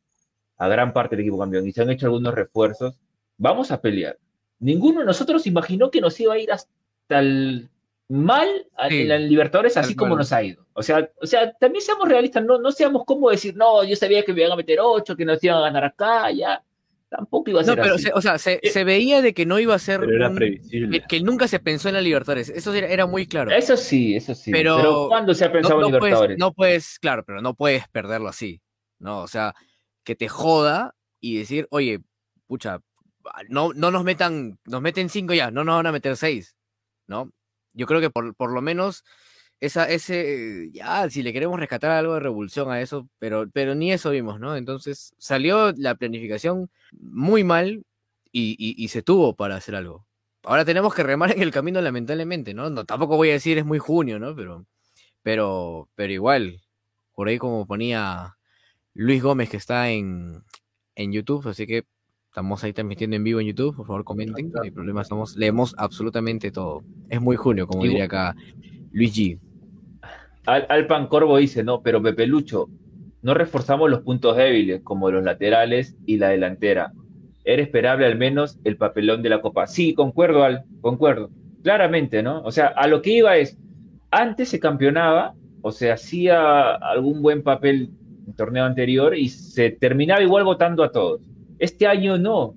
a 0.64 0.68
gran 0.68 0.92
parte 0.92 1.16
del 1.16 1.24
equipo 1.24 1.38
campeón, 1.38 1.66
y 1.66 1.72
se 1.72 1.82
han 1.82 1.90
hecho 1.90 2.06
algunos 2.06 2.34
refuerzos, 2.34 2.98
vamos 3.36 3.70
a 3.70 3.80
pelear. 3.80 4.16
Ninguno 4.60 5.00
de 5.00 5.06
nosotros 5.06 5.46
imaginó 5.46 5.90
que 5.90 6.00
nos 6.00 6.18
iba 6.20 6.34
a 6.34 6.38
ir 6.38 6.52
hasta 6.52 7.18
el 7.18 7.68
mal 8.08 8.48
Sí, 8.88 9.00
en 9.02 9.08
la 9.08 9.18
Libertadores, 9.18 9.76
así 9.76 9.96
como 9.96 10.10
cual. 10.10 10.18
nos 10.18 10.32
ha 10.32 10.42
ido. 10.42 10.64
O 10.74 10.82
sea, 10.82 11.08
o 11.20 11.26
sea, 11.26 11.52
también 11.54 11.82
seamos 11.82 12.08
realistas, 12.08 12.44
no, 12.44 12.58
no 12.58 12.70
seamos 12.70 13.04
como 13.06 13.30
decir, 13.30 13.56
no, 13.56 13.82
yo 13.84 13.96
sabía 13.96 14.22
que 14.24 14.32
me 14.32 14.40
iban 14.42 14.52
a 14.52 14.56
meter 14.56 14.78
ocho, 14.80 15.16
que 15.16 15.24
nos 15.24 15.42
iban 15.42 15.58
a 15.58 15.62
ganar 15.62 15.84
acá, 15.84 16.30
ya. 16.30 16.62
Tampoco 17.10 17.50
iba 17.50 17.60
a 17.60 17.62
No, 17.64 17.74
ser 17.74 17.82
pero, 17.82 17.94
así. 17.96 18.04
se- 18.04 18.12
o 18.14 18.20
sea, 18.22 18.38
se, 18.38 18.60
Eh, 18.62 18.70
se 18.70 18.84
veía 18.84 19.20
de 19.20 19.34
que 19.34 19.44
no 19.44 19.58
iba 19.58 19.74
a 19.74 19.78
ser 19.78 20.00
Pero 20.00 20.14
era 20.16 20.28
un- 20.30 20.34
previsible. 20.36 21.00
que, 21.00 21.06
que 21.08 21.20
nunca 21.22 21.46
se 21.48 21.58
pensó 21.58 21.88
en 21.88 21.94
la 21.96 22.00
Libertadores. 22.00 22.48
Eso 22.48 22.72
era, 22.72 22.86
era 22.86 23.04
muy 23.06 23.26
claro. 23.26 23.50
Eso 23.50 23.76
sí, 23.76 24.14
eso 24.16 24.34
sí. 24.34 24.50
Pero- 24.50 24.76
Pero, 24.76 25.08
¿cuándo 25.08 25.34
se 25.34 25.44
ha 25.44 25.48
No, 25.48 25.52
pensado 25.54 25.80
no 25.80 25.86
en 25.86 25.90
puedes, 25.90 26.02
Libertadores? 26.04 26.38
no 26.38 26.52
puedes, 26.52 26.98
claro, 27.00 27.24
pero 27.26 27.42
no 27.42 27.52
puedes 27.54 27.86
perderlo 27.88 28.28
así, 28.28 28.60
¿no? 28.98 29.18
O 29.20 29.26
sea, 29.28 29.54
que 30.04 30.14
te 30.16 30.28
joda 30.28 30.94
y 31.20 31.38
decir, 31.38 31.66
oye, 31.70 32.00
pucha, 32.46 32.80
no, 33.48 33.72
no 33.74 33.90
nos 33.90 34.04
metan, 34.04 34.58
nos 34.66 34.82
meten 34.82 35.08
cinco 35.08 35.34
ya, 35.34 35.50
no 35.50 35.64
nos 35.64 35.76
van 35.76 35.86
a 35.86 35.92
meter 35.92 36.16
seis, 36.16 36.56
¿no? 37.06 37.30
Yo 37.74 37.86
creo 37.86 38.00
que 38.00 38.10
por, 38.10 38.34
por 38.34 38.52
lo 38.52 38.60
menos 38.62 39.04
esa, 39.60 39.88
ese, 39.88 40.70
ya, 40.72 41.08
si 41.10 41.22
le 41.22 41.32
queremos 41.32 41.58
rescatar 41.60 41.92
algo 41.92 42.14
de 42.14 42.20
revulsión 42.20 42.70
a 42.70 42.80
eso, 42.80 43.08
pero, 43.18 43.48
pero 43.52 43.74
ni 43.74 43.92
eso 43.92 44.10
vimos, 44.10 44.40
¿no? 44.40 44.56
Entonces 44.56 45.14
salió 45.18 45.72
la 45.76 45.94
planificación 45.94 46.70
muy 46.92 47.44
mal 47.44 47.84
y, 48.32 48.56
y- 48.58 48.82
y 48.82 48.88
se 48.88 49.02
tuvo 49.02 49.34
para 49.36 49.56
hacer 49.56 49.74
algo. 49.76 50.06
Ahora 50.44 50.64
tenemos 50.64 50.94
que 50.94 51.02
remar 51.04 51.30
en 51.32 51.42
el 51.42 51.52
camino, 51.52 51.80
lamentablemente, 51.80 52.54
¿no? 52.54 52.70
no 52.70 52.84
tampoco 52.84 53.16
voy 53.16 53.30
a 53.30 53.34
decir 53.34 53.58
es 53.58 53.64
muy 53.64 53.78
junio, 53.78 54.18
¿no? 54.18 54.34
Pero, 54.34 54.66
pero, 55.22 55.88
pero 55.94 56.12
igual, 56.12 56.62
por 57.14 57.28
ahí 57.28 57.38
como 57.38 57.66
ponía 57.66 58.36
Luis 58.94 59.22
Gómez 59.22 59.48
que 59.48 59.56
está 59.56 59.90
en, 59.90 60.42
en 60.94 61.12
YouTube, 61.12 61.48
así 61.48 61.66
que 61.66 61.84
estamos 62.28 62.62
ahí 62.64 62.72
transmitiendo 62.72 63.16
en 63.16 63.24
vivo 63.24 63.40
en 63.40 63.46
YouTube, 63.48 63.76
por 63.76 63.86
favor 63.86 64.04
comenten, 64.04 64.50
no 64.50 64.62
hay 64.62 64.70
problema, 64.70 65.02
estamos, 65.02 65.36
leemos 65.36 65.74
absolutamente 65.78 66.50
todo. 66.50 66.82
Es 67.08 67.20
muy 67.20 67.36
junio, 67.36 67.66
como 67.66 67.84
diría 67.84 68.04
acá 68.04 68.34
Luis 68.92 69.14
G. 69.14 69.38
Al, 70.46 70.66
Alpan 70.68 71.06
Corvo 71.06 71.36
dice, 71.36 71.62
no, 71.62 71.82
pero 71.82 72.02
Pepe 72.02 72.26
Lucho, 72.26 72.68
no 73.22 73.34
reforzamos 73.34 73.88
los 73.90 74.00
puntos 74.00 74.36
débiles, 74.36 74.82
como 74.82 75.10
los 75.10 75.22
laterales 75.22 75.96
y 76.06 76.16
la 76.16 76.30
delantera. 76.30 76.92
Era 77.44 77.62
esperable 77.62 78.06
al 78.06 78.18
menos 78.18 78.58
el 78.64 78.76
papelón 78.76 79.22
de 79.22 79.28
la 79.28 79.40
Copa. 79.40 79.66
Sí, 79.66 79.94
concuerdo, 79.94 80.42
Al, 80.42 80.64
concuerdo. 80.80 81.30
Claramente, 81.62 82.22
¿no? 82.22 82.42
O 82.42 82.50
sea, 82.50 82.68
a 82.68 82.88
lo 82.88 83.02
que 83.02 83.10
iba 83.10 83.36
es, 83.36 83.56
antes 84.10 84.48
se 84.48 84.58
campeonaba 84.58 85.34
o 85.60 85.70
se 85.70 85.92
hacía 85.92 86.74
algún 86.74 87.22
buen 87.22 87.42
papel 87.42 87.90
torneo 88.36 88.64
anterior 88.64 89.16
y 89.16 89.28
se 89.28 89.70
terminaba 89.70 90.22
igual 90.22 90.44
votando 90.44 90.82
a 90.82 90.92
todos. 90.92 91.20
Este 91.58 91.86
año 91.86 92.18
no. 92.18 92.54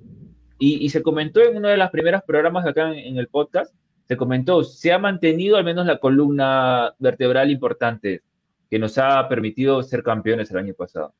Y, 0.57 0.85
y 0.85 0.89
se 0.89 1.01
comentó 1.01 1.41
en 1.41 1.57
uno 1.57 1.67
de 1.67 1.77
los 1.77 1.89
primeros 1.89 2.21
programas 2.23 2.65
acá 2.65 2.91
en, 2.91 2.99
en 2.99 3.17
el 3.17 3.27
podcast, 3.27 3.75
se 4.07 4.17
comentó, 4.17 4.63
se 4.63 4.93
ha 4.93 4.99
mantenido 4.99 5.57
al 5.57 5.65
menos 5.65 5.85
la 5.85 5.97
columna 5.97 6.93
vertebral 6.99 7.49
importante 7.51 8.21
que 8.69 8.79
nos 8.79 8.97
ha 8.97 9.27
permitido 9.27 9.81
ser 9.83 10.03
campeones 10.03 10.51
el 10.51 10.57
año 10.57 10.73
pasado. 10.73 11.13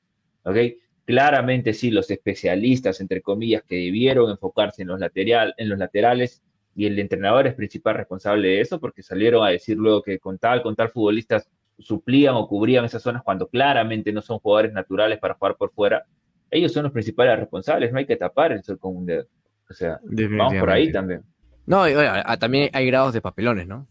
¿Ok? 0.43 0.57
Claramente 1.05 1.73
sí, 1.73 1.91
los 1.91 2.09
especialistas, 2.09 3.01
entre 3.01 3.21
comillas, 3.21 3.63
que 3.63 3.75
debieron 3.75 4.29
enfocarse 4.31 4.81
en 4.81 4.89
los, 4.89 4.99
lateral, 4.99 5.53
en 5.57 5.69
los 5.69 5.77
laterales 5.77 6.41
y 6.75 6.85
el 6.87 6.99
entrenador 6.99 7.47
es 7.47 7.53
principal 7.53 7.95
responsable 7.95 8.49
de 8.49 8.61
eso 8.61 8.79
porque 8.79 9.01
salieron 9.01 9.45
a 9.45 9.49
decir 9.49 9.77
luego 9.77 10.01
que 10.01 10.19
con 10.19 10.37
tal, 10.37 10.61
con 10.61 10.75
tal 10.75 10.89
futbolistas 10.89 11.49
suplían 11.77 12.35
o 12.35 12.47
cubrían 12.47 12.85
esas 12.85 13.01
zonas 13.01 13.23
cuando 13.23 13.47
claramente 13.47 14.11
no 14.13 14.21
son 14.21 14.39
jugadores 14.39 14.73
naturales 14.73 15.19
para 15.19 15.33
jugar 15.33 15.55
por 15.55 15.71
fuera, 15.71 16.05
ellos 16.49 16.71
son 16.71 16.83
los 16.83 16.91
principales 16.91 17.37
responsables, 17.39 17.91
no 17.91 17.99
hay 17.99 18.05
que 18.05 18.15
tapar 18.15 18.51
el 18.51 18.63
sol 18.63 18.79
con 18.79 18.95
un 18.95 19.05
dedo. 19.05 19.25
O 19.69 19.73
sea, 19.73 19.99
vamos 20.03 20.55
por 20.59 20.69
ahí 20.69 20.91
también. 20.91 21.23
No, 21.65 21.89
y, 21.89 21.93
también 22.39 22.69
hay 22.73 22.85
grados 22.85 23.13
de 23.13 23.21
papelones, 23.21 23.67
¿no? 23.67 23.87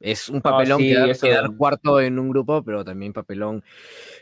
Es 0.00 0.28
un 0.28 0.40
papelón 0.40 0.78
quedar, 0.78 1.56
cuarto 1.56 2.00
en 2.00 2.18
un 2.18 2.30
grupo, 2.30 2.62
pero 2.62 2.84
también 2.84 3.12
papelón 3.12 3.64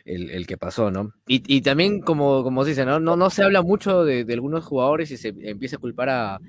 el, 0.04 0.46
que 0.46 0.56
pasó, 0.56 0.90
¿no? 0.90 1.12
Y, 1.26 1.60
también, 1.60 2.00
como, 2.00 2.42
como 2.42 2.64
se 2.64 2.70
dice, 2.70 2.84
¿no? 2.84 2.98
No, 2.98 3.16
no 3.16 3.30
se 3.30 3.44
habla 3.44 3.62
mucho 3.62 4.04
de, 4.04 4.26
algunos 4.32 4.64
jugadores 4.64 5.10
y 5.10 5.16
se 5.16 5.34
empieza 5.42 5.76
a 5.76 5.80
culpar 5.80 6.08
a 6.08 6.40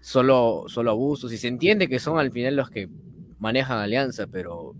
solo, 0.00 0.64
solo 0.66 0.90
abusos 0.90 1.32
y 1.32 1.38
se 1.38 1.48
entiende 1.48 1.88
que 1.88 1.98
son 1.98 2.18
al 2.18 2.30
final 2.30 2.56
los 2.56 2.68
que 2.68 2.88
manejan 3.38 3.78
Alianza, 3.78 4.26
pero 4.26 4.74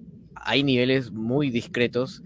hay 0.44 0.62
niveles 0.62 1.10
muy 1.10 1.50
discretos 1.50 2.22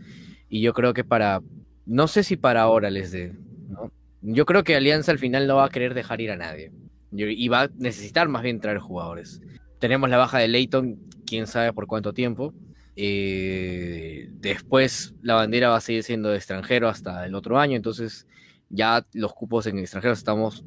y 0.48 0.60
yo 0.60 0.72
creo 0.72 0.94
que 0.94 1.04
para, 1.04 1.40
no 1.86 2.08
sé 2.08 2.22
si 2.22 2.36
para 2.36 2.62
ahora 2.62 2.90
les 2.90 3.12
dé, 3.12 3.34
¿no? 3.68 3.92
Yo 4.20 4.44
creo 4.46 4.64
que 4.64 4.74
Alianza 4.74 5.12
al 5.12 5.18
final 5.18 5.46
no 5.46 5.56
va 5.56 5.66
a 5.66 5.70
querer 5.70 5.94
dejar 5.94 6.20
ir 6.20 6.30
a 6.30 6.36
nadie 6.36 6.72
y 7.12 7.48
va 7.48 7.62
a 7.62 7.70
necesitar 7.76 8.28
más 8.28 8.42
bien 8.42 8.60
traer 8.60 8.78
jugadores. 8.78 9.40
Tenemos 9.78 10.10
la 10.10 10.18
baja 10.18 10.38
de 10.38 10.48
Leighton, 10.48 10.98
quién 11.24 11.46
sabe 11.46 11.72
por 11.72 11.86
cuánto 11.86 12.12
tiempo. 12.12 12.52
Eh, 12.96 14.28
después 14.32 15.14
la 15.22 15.34
bandera 15.34 15.68
va 15.68 15.76
a 15.76 15.80
seguir 15.80 16.02
siendo 16.02 16.30
de 16.30 16.36
extranjero 16.36 16.88
hasta 16.88 17.24
el 17.26 17.34
otro 17.36 17.58
año, 17.58 17.76
entonces 17.76 18.26
ya 18.70 19.06
los 19.12 19.32
cupos 19.34 19.66
en 19.66 19.78
extranjeros 19.78 20.18
estamos 20.18 20.64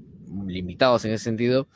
limitados 0.48 1.04
en 1.06 1.12
ese 1.12 1.26
sentido. 1.26 1.68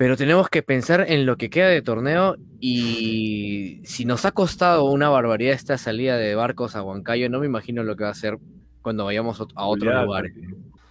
Pero 0.00 0.16
tenemos 0.16 0.48
que 0.48 0.62
pensar 0.62 1.04
en 1.08 1.26
lo 1.26 1.36
que 1.36 1.50
queda 1.50 1.68
de 1.68 1.82
torneo 1.82 2.36
y 2.58 3.82
si 3.84 4.06
nos 4.06 4.24
ha 4.24 4.32
costado 4.32 4.84
una 4.84 5.10
barbaridad 5.10 5.52
esta 5.52 5.76
salida 5.76 6.16
de 6.16 6.34
barcos 6.34 6.74
a 6.74 6.82
Huancayo, 6.82 7.28
no 7.28 7.38
me 7.38 7.44
imagino 7.44 7.82
lo 7.82 7.96
que 7.96 8.04
va 8.04 8.08
a 8.08 8.14
ser 8.14 8.38
cuando 8.80 9.04
vayamos 9.04 9.38
a 9.54 9.66
otros 9.66 9.94
lugares. 10.02 10.32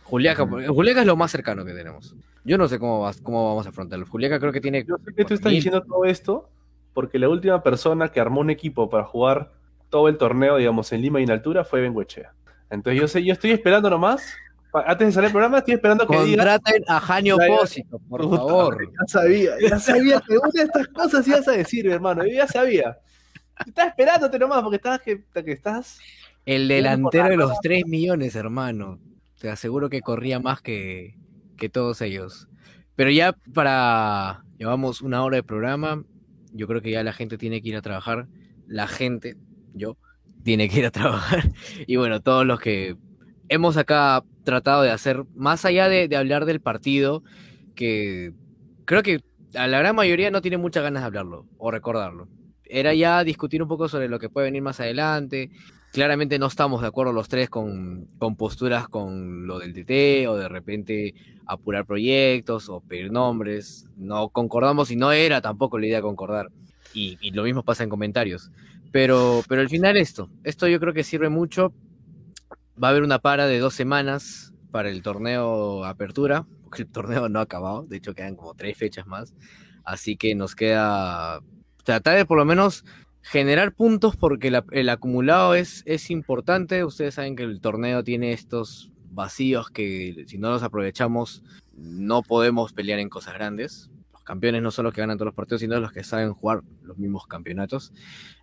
Juliaca, 0.04 0.46
Juliaca 0.46 1.02
es 1.02 1.08
lo 1.08 1.16
más 1.16 1.32
cercano 1.32 1.66
que 1.66 1.74
tenemos. 1.74 2.16
Yo 2.44 2.60
no 2.60 2.68
sé 2.68 2.78
cómo, 2.78 3.10
cómo 3.24 3.50
vamos 3.50 3.66
a 3.66 3.70
afrontarlo. 3.70 4.06
Juliaca 4.06 4.40
creo 4.40 4.52
que 4.52 4.62
tiene. 4.62 4.86
Yo 4.88 4.98
sé 5.04 5.12
que 5.16 5.26
tú 5.26 5.34
estás 5.34 5.52
diciendo 5.54 5.82
todo 5.82 6.06
esto 6.06 6.48
porque 6.94 7.18
la 7.18 7.30
última 7.30 7.64
persona 7.64 8.10
que 8.10 8.20
armó 8.20 8.42
un 8.42 8.52
equipo 8.52 8.92
para 8.92 9.06
jugar 9.06 9.54
todo 9.90 10.08
el 10.08 10.20
torneo, 10.20 10.58
digamos, 10.58 10.92
en 10.92 11.02
Lima 11.02 11.20
y 11.20 11.24
en 11.24 11.32
altura 11.32 11.64
fue 11.64 11.82
Benguechea. 11.82 12.36
Entonces 12.70 13.02
yo 13.02 13.08
sé, 13.08 13.26
yo 13.26 13.34
estoy 13.34 13.54
esperando 13.54 13.90
nomás. 13.90 14.22
Antes 14.72 15.08
de 15.08 15.12
salir 15.14 15.28
el 15.28 15.32
programa, 15.32 15.58
estoy 15.60 15.74
esperando 15.76 16.06
que 16.06 16.16
Contraten 16.16 16.84
a 16.88 17.00
Janio 17.00 17.38
Pósito, 17.38 18.00
por 18.08 18.22
favor. 18.22 18.92
Ya 18.92 19.08
sabía, 19.08 19.52
ya 19.60 19.80
sabía 19.80 20.22
que 20.22 20.38
una 20.38 20.50
de 20.54 20.62
estas 20.64 20.88
cosas 20.90 21.28
ibas 21.28 21.48
a 21.48 21.54
decir, 21.54 21.88
hermano. 21.88 22.24
Yo 22.26 22.34
ya 22.34 22.48
sabía. 22.48 22.98
Estás 23.66 23.88
esperándote 23.88 24.38
nomás 24.38 24.62
porque 24.62 24.76
estás 24.78 25.02
que, 25.02 25.24
que 25.44 25.52
estás. 25.52 26.00
El 26.46 26.68
delantero 26.68 27.30
de 27.30 27.38
los 27.38 27.60
3 27.62 27.86
millones, 27.88 28.36
hermano. 28.36 29.00
Te 29.40 29.50
aseguro 29.50 29.90
que 29.90 30.02
corría 30.02 30.40
más 30.40 30.62
que, 30.62 31.16
que 31.58 31.70
todos 31.70 32.02
ellos. 32.02 32.48
Pero 32.96 33.12
ya 33.12 33.34
para, 33.54 34.44
llevamos 34.58 35.02
una 35.02 35.24
hora 35.24 35.38
de 35.38 35.44
programa, 35.44 36.04
yo 36.52 36.68
creo 36.68 36.82
que 36.82 36.92
ya 36.92 37.04
la 37.04 37.14
gente 37.14 37.38
tiene 37.38 37.62
que 37.62 37.70
ir 37.70 37.76
a 37.76 37.82
trabajar, 37.82 38.28
la 38.68 38.88
gente, 38.88 39.38
yo, 39.74 39.98
tiene 40.44 40.70
que 40.70 40.80
ir 40.80 40.86
a 40.86 40.92
trabajar. 40.92 41.44
Y 41.88 41.96
bueno, 41.96 42.22
todos 42.22 42.46
los 42.46 42.60
que 42.60 42.96
hemos 43.50 43.78
acá 43.78 44.24
tratado 44.44 44.84
de 44.84 44.92
hacer, 44.92 45.26
más 45.36 45.66
allá 45.66 45.90
de, 45.90 46.16
hablar 46.16 46.46
del 46.46 46.62
partido, 46.62 47.24
que 47.76 48.34
creo 48.86 49.04
que 49.04 49.22
a 49.56 49.68
la 49.68 49.80
gran 49.80 49.96
mayoría 49.96 50.32
no 50.32 50.42
tiene 50.42 50.58
muchas 50.58 50.84
ganas 50.84 51.04
de 51.04 51.08
hablarlo 51.08 51.46
o 51.58 51.72
recordarlo. 51.72 52.28
Era 52.64 52.94
ya 52.94 53.24
discutir 53.24 53.62
un 53.62 53.68
poco 53.68 53.90
sobre 53.90 54.08
lo 54.08 54.20
que 54.20 54.30
puede 54.30 54.46
venir 54.46 54.62
más 54.62 54.80
adelante, 54.80 55.50
claramente 55.92 56.38
no 56.38 56.48
estamos 56.48 56.82
de 56.82 56.88
acuerdo 56.88 57.14
los 57.14 57.28
tres 57.28 57.50
con, 57.50 58.08
posturas 58.38 58.88
con 58.88 59.48
lo 59.48 59.60
del 59.60 59.74
TT 59.74 60.28
o 60.28 60.36
de 60.38 60.48
repente 60.48 61.16
apurar 61.46 61.86
proyectos 61.86 62.70
o 62.70 62.82
pedir 62.82 63.12
nombres. 63.12 63.88
No 63.98 64.30
concordamos 64.30 64.92
y 64.92 64.96
no 64.96 65.12
era 65.12 65.42
tampoco 65.42 65.80
la 65.80 65.88
idea 65.88 66.02
concordar. 66.02 66.50
Y, 66.94 67.32
lo 67.32 67.44
mismo 67.44 67.64
pasa 67.64 67.84
en 67.84 67.90
comentarios. 67.90 68.52
Pero, 68.92 69.44
pero 69.48 69.62
al 69.62 69.70
final 69.70 69.98
esto, 69.98 70.30
esto 70.44 70.68
yo 70.68 70.80
creo 70.80 70.94
que 70.94 71.04
sirve 71.04 71.30
mucho. 71.30 71.74
Va 72.82 72.88
a 72.88 72.92
haber 72.92 73.04
una 73.04 73.20
para 73.20 73.48
de 73.48 73.60
dos 73.60 73.74
semanas 73.74 74.54
para 74.72 74.90
el 74.90 75.02
torneo 75.02 75.84
Apertura, 75.86 76.46
porque 76.64 76.84
el 76.84 76.90
torneo 76.90 77.30
no 77.30 77.40
ha 77.40 77.44
acabado, 77.44 77.84
de 77.84 77.98
hecho 77.98 78.14
quedan 78.14 78.36
como 78.36 78.54
tres 78.54 78.78
fechas 78.78 79.06
más. 79.08 79.34
Así 79.84 80.18
que 80.18 80.36
nos 80.36 80.56
queda 80.56 81.42
tratar 81.84 82.16
de 82.18 82.26
por 82.26 82.38
lo 82.38 82.46
menos 82.46 82.86
generar 83.22 83.74
puntos 83.74 84.16
porque 84.16 84.52
el 84.72 84.90
acumulado 84.90 85.56
es, 85.56 85.84
es 85.86 86.10
importante. 86.12 86.84
Ustedes 86.84 87.16
saben 87.16 87.36
que 87.36 87.44
el 87.44 87.60
torneo 87.60 88.04
tiene 88.04 88.32
estos 88.34 88.92
vacíos 89.12 89.70
que 89.72 90.26
si 90.28 90.38
no 90.38 90.50
los 90.52 90.64
aprovechamos 90.64 91.44
no 91.76 92.22
podemos 92.22 92.74
pelear 92.74 93.00
en 93.00 93.10
cosas 93.10 93.34
grandes. 93.34 93.90
Los 94.12 94.24
campeones 94.24 94.62
no 94.62 94.72
son 94.72 94.86
los 94.86 94.94
que 94.94 95.02
ganan 95.02 95.18
todos 95.18 95.28
los 95.28 95.36
partidos, 95.36 95.62
sino 95.62 95.80
los 95.80 95.92
que 95.92 96.04
saben 96.04 96.34
jugar 96.34 96.62
los 96.84 96.98
mismos 96.98 97.26
campeonatos. 97.26 97.94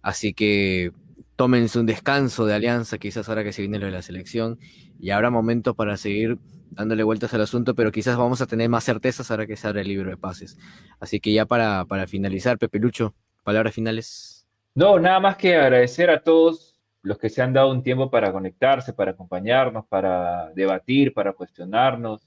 Así 0.03 0.32
que 0.32 0.93
tómense 1.37 1.78
un 1.78 1.87
descanso 1.87 2.47
de 2.47 2.55
alianza, 2.55 2.99
quizás 2.99 3.28
ahora 3.28 3.45
que 3.45 3.53
se 3.53 3.62
viene 3.62 3.78
lo 3.78 3.87
de 3.87 3.93
la 3.93 4.03
selección, 4.03 4.59
y 4.99 5.11
habrá 5.11 5.30
momento 5.30 5.74
para 5.74 5.97
seguir 5.97 6.39
dándole 6.70 7.03
vueltas 7.03 7.32
al 7.34 7.43
asunto, 7.43 7.74
pero 7.74 7.93
quizás 7.93 8.16
vamos 8.16 8.41
a 8.41 8.47
tener 8.47 8.68
más 8.68 8.84
certezas 8.84 9.30
ahora 9.30 9.47
que 9.47 9.57
se 9.57 9.68
abre 9.68 9.82
el 9.82 9.89
libro 9.89 10.11
de 10.11 10.16
pases. 10.16 10.59
Así 10.99 11.20
que 11.20 11.32
ya 11.32 11.47
para, 11.47 11.84
para 11.84 12.07
finalizar, 12.07 12.59
Pepe 12.59 12.78
Lucho, 12.78 13.14
palabras 13.45 13.74
finales. 13.74 14.47
No, 14.74 14.99
nada 14.99 15.20
más 15.20 15.37
que 15.37 15.57
agradecer 15.57 16.11
a 16.11 16.22
todos 16.22 16.80
los 17.03 17.18
que 17.18 17.28
se 17.28 17.41
han 17.41 17.53
dado 17.53 17.70
un 17.70 17.82
tiempo 17.82 18.11
para 18.11 18.32
conectarse, 18.32 18.93
para 18.93 19.12
acompañarnos, 19.12 19.87
para 19.87 20.51
debatir, 20.55 21.14
para 21.14 21.32
cuestionarnos, 21.34 22.26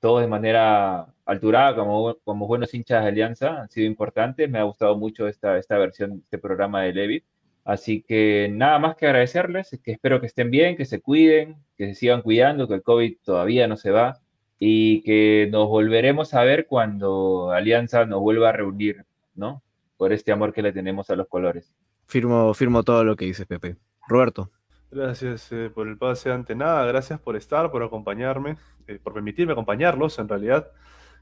todos 0.00 0.20
de 0.20 0.26
manera 0.26 1.06
alturada, 1.24 1.76
como, 1.76 2.16
como 2.24 2.46
buenos 2.46 2.74
hinchas 2.74 3.02
de 3.02 3.08
Alianza, 3.08 3.62
han 3.62 3.70
sido 3.70 3.86
importantes. 3.86 4.50
Me 4.50 4.58
ha 4.58 4.64
gustado 4.64 4.96
mucho 4.96 5.28
esta, 5.28 5.56
esta 5.58 5.78
versión, 5.78 6.22
este 6.24 6.38
programa 6.38 6.82
de 6.82 6.92
Levit. 6.92 7.24
Así 7.66 8.00
que 8.00 8.48
nada 8.52 8.78
más 8.78 8.94
que 8.94 9.06
agradecerles, 9.06 9.76
que 9.82 9.90
espero 9.90 10.20
que 10.20 10.26
estén 10.26 10.52
bien, 10.52 10.76
que 10.76 10.84
se 10.84 11.00
cuiden, 11.00 11.56
que 11.76 11.88
se 11.88 11.94
sigan 11.96 12.22
cuidando, 12.22 12.68
que 12.68 12.74
el 12.74 12.82
COVID 12.84 13.16
todavía 13.24 13.66
no 13.66 13.76
se 13.76 13.90
va 13.90 14.20
y 14.60 15.02
que 15.02 15.48
nos 15.50 15.66
volveremos 15.66 16.32
a 16.34 16.44
ver 16.44 16.68
cuando 16.68 17.50
Alianza 17.50 18.06
nos 18.06 18.20
vuelva 18.20 18.50
a 18.50 18.52
reunir, 18.52 19.04
¿no? 19.34 19.64
Por 19.96 20.12
este 20.12 20.30
amor 20.30 20.52
que 20.52 20.62
le 20.62 20.72
tenemos 20.72 21.10
a 21.10 21.16
los 21.16 21.26
colores. 21.26 21.74
Firmo, 22.06 22.54
firmo 22.54 22.84
todo 22.84 23.02
lo 23.02 23.16
que 23.16 23.24
dices, 23.24 23.46
Pepe. 23.46 23.74
Roberto. 24.06 24.48
Gracias 24.92 25.50
eh, 25.50 25.68
por 25.74 25.88
el 25.88 25.98
pase 25.98 26.30
ante 26.30 26.54
nada, 26.54 26.86
gracias 26.86 27.18
por 27.18 27.34
estar, 27.34 27.72
por 27.72 27.82
acompañarme, 27.82 28.58
eh, 28.86 29.00
por 29.02 29.12
permitirme 29.12 29.54
acompañarlos 29.54 30.20
en 30.20 30.28
realidad 30.28 30.70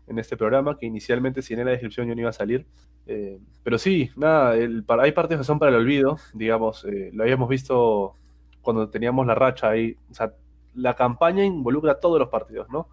en 0.06 0.18
este 0.18 0.36
programa 0.36 0.78
que 0.78 0.86
inicialmente 0.86 1.42
sin 1.42 1.58
en 1.58 1.66
la 1.66 1.72
descripción 1.72 2.06
yo 2.06 2.14
no 2.14 2.20
iba 2.20 2.30
a 2.30 2.34
salir. 2.34 2.66
Eh, 3.06 3.38
pero 3.62 3.78
sí, 3.78 4.10
nada, 4.16 4.56
el, 4.56 4.84
hay 5.00 5.12
partes 5.12 5.38
que 5.38 5.44
son 5.44 5.58
para 5.58 5.70
el 5.70 5.78
olvido, 5.78 6.18
digamos, 6.32 6.86
lo 7.12 7.22
habíamos 7.22 7.48
visto 7.48 8.16
cuando 8.60 8.88
teníamos 8.88 9.26
la 9.26 9.34
racha 9.34 9.70
ahí, 9.70 9.96
o 10.10 10.14
sea, 10.14 10.34
la 10.74 10.94
campaña 10.94 11.44
involucra 11.44 12.00
todos 12.00 12.18
los 12.18 12.28
partidos, 12.28 12.68
¿no? 12.70 12.88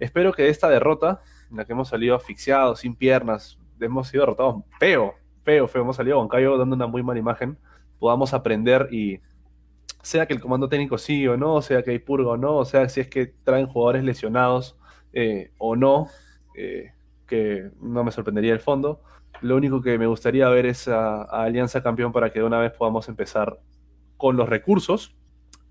Espero 0.00 0.32
que 0.32 0.48
esta 0.48 0.68
derrota, 0.68 1.20
en 1.50 1.58
la 1.58 1.64
que 1.64 1.72
hemos 1.72 1.88
salido 1.88 2.16
asfixiados, 2.16 2.80
sin 2.80 2.96
piernas, 2.96 3.58
hemos 3.78 4.08
sido 4.08 4.22
derrotados 4.22 4.56
feo, 4.78 5.14
feo, 5.44 5.68
feo, 5.68 5.82
hemos 5.82 5.96
salido 5.96 6.18
con 6.18 6.28
Cayo 6.28 6.56
dando 6.58 6.74
una 6.74 6.86
muy 6.86 7.02
mala 7.02 7.20
imagen, 7.20 7.58
podamos 7.98 8.34
aprender 8.34 8.88
y 8.90 9.20
sea 10.02 10.26
que 10.26 10.32
el 10.32 10.40
comando 10.40 10.68
técnico 10.68 10.96
sí 10.98 11.28
o 11.28 11.36
no, 11.36 11.60
sea 11.60 11.82
que 11.82 11.90
hay 11.90 11.98
purga 11.98 12.30
o 12.30 12.36
no, 12.36 12.64
sea 12.64 12.88
si 12.88 13.00
es 13.00 13.08
que 13.08 13.26
traen 13.26 13.66
jugadores 13.66 14.02
lesionados 14.02 14.78
eh, 15.12 15.52
o 15.58 15.76
no, 15.76 16.08
eh, 16.60 16.92
que 17.26 17.70
no 17.80 18.04
me 18.04 18.10
sorprendería 18.10 18.52
el 18.52 18.60
fondo. 18.60 19.00
Lo 19.40 19.56
único 19.56 19.80
que 19.80 19.98
me 19.98 20.06
gustaría 20.06 20.48
ver 20.48 20.66
es 20.66 20.88
a, 20.88 21.22
Alianza 21.22 21.82
Campeón 21.82 22.12
para 22.12 22.32
que 22.32 22.40
de 22.40 22.44
una 22.44 22.58
vez 22.58 22.72
podamos 22.72 23.08
empezar 23.08 23.60
con 24.16 24.36
los 24.36 24.48
recursos 24.48 25.16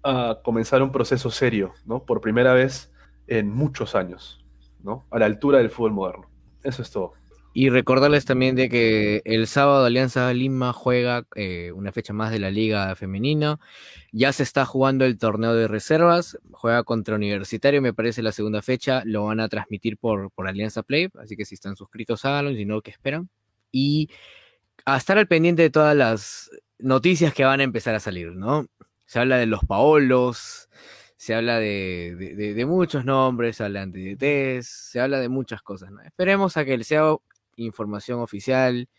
a 0.03 0.39
comenzar 0.43 0.81
un 0.81 0.91
proceso 0.91 1.29
serio, 1.29 1.73
¿no? 1.85 2.05
Por 2.05 2.21
primera 2.21 2.53
vez 2.53 2.91
en 3.27 3.49
muchos 3.49 3.93
años, 3.93 4.43
¿no? 4.81 5.05
A 5.11 5.19
la 5.19 5.25
altura 5.25 5.59
del 5.59 5.69
fútbol 5.69 5.91
moderno. 5.91 6.29
Eso 6.63 6.81
es 6.81 6.89
todo. 6.89 7.13
Y 7.59 7.67
recordarles 7.67 8.23
también 8.23 8.55
de 8.55 8.69
que 8.69 9.21
el 9.25 9.45
sábado 9.45 9.83
Alianza 9.83 10.33
Lima 10.33 10.71
juega 10.71 11.25
eh, 11.35 11.73
una 11.75 11.91
fecha 11.91 12.13
más 12.13 12.31
de 12.31 12.39
la 12.39 12.51
Liga 12.51 12.95
Femenina. 12.95 13.59
Ya 14.13 14.31
se 14.31 14.43
está 14.43 14.65
jugando 14.65 15.03
el 15.03 15.17
torneo 15.17 15.53
de 15.53 15.67
reservas. 15.67 16.37
Juega 16.53 16.85
contra 16.85 17.15
Universitario, 17.15 17.81
me 17.81 17.93
parece 17.93 18.21
la 18.21 18.31
segunda 18.31 18.61
fecha. 18.61 19.01
Lo 19.03 19.25
van 19.25 19.41
a 19.41 19.49
transmitir 19.49 19.97
por, 19.97 20.31
por 20.31 20.47
Alianza 20.47 20.83
Play. 20.83 21.09
Así 21.21 21.35
que 21.35 21.43
si 21.43 21.55
están 21.55 21.75
suscritos, 21.75 22.23
háganlo. 22.23 22.55
Si 22.55 22.63
no, 22.63 22.79
¿qué 22.81 22.91
esperan? 22.91 23.29
Y 23.73 24.09
a 24.85 24.95
estar 24.95 25.17
al 25.17 25.27
pendiente 25.27 25.61
de 25.61 25.69
todas 25.69 25.97
las 25.97 26.49
noticias 26.77 27.33
que 27.33 27.43
van 27.43 27.59
a 27.59 27.63
empezar 27.63 27.93
a 27.93 27.99
salir, 27.99 28.31
¿no? 28.31 28.67
Se 29.05 29.19
habla 29.19 29.35
de 29.35 29.47
los 29.47 29.65
Paolos, 29.65 30.69
se 31.17 31.35
habla 31.35 31.59
de, 31.59 32.63
muchos 32.65 33.03
nombres, 33.03 33.57
se 33.57 33.65
habla 33.65 33.85
de 33.85 34.15
DTs, 34.15 34.65
se 34.65 35.01
habla 35.01 35.19
de 35.19 35.27
muchas 35.27 35.61
cosas, 35.61 35.91
¿no? 35.91 36.01
Esperemos 36.03 36.55
a 36.55 36.63
que 36.63 36.73
el 36.73 36.85
SEO 36.85 37.21
información 37.59 38.19
oficial, 38.21 38.89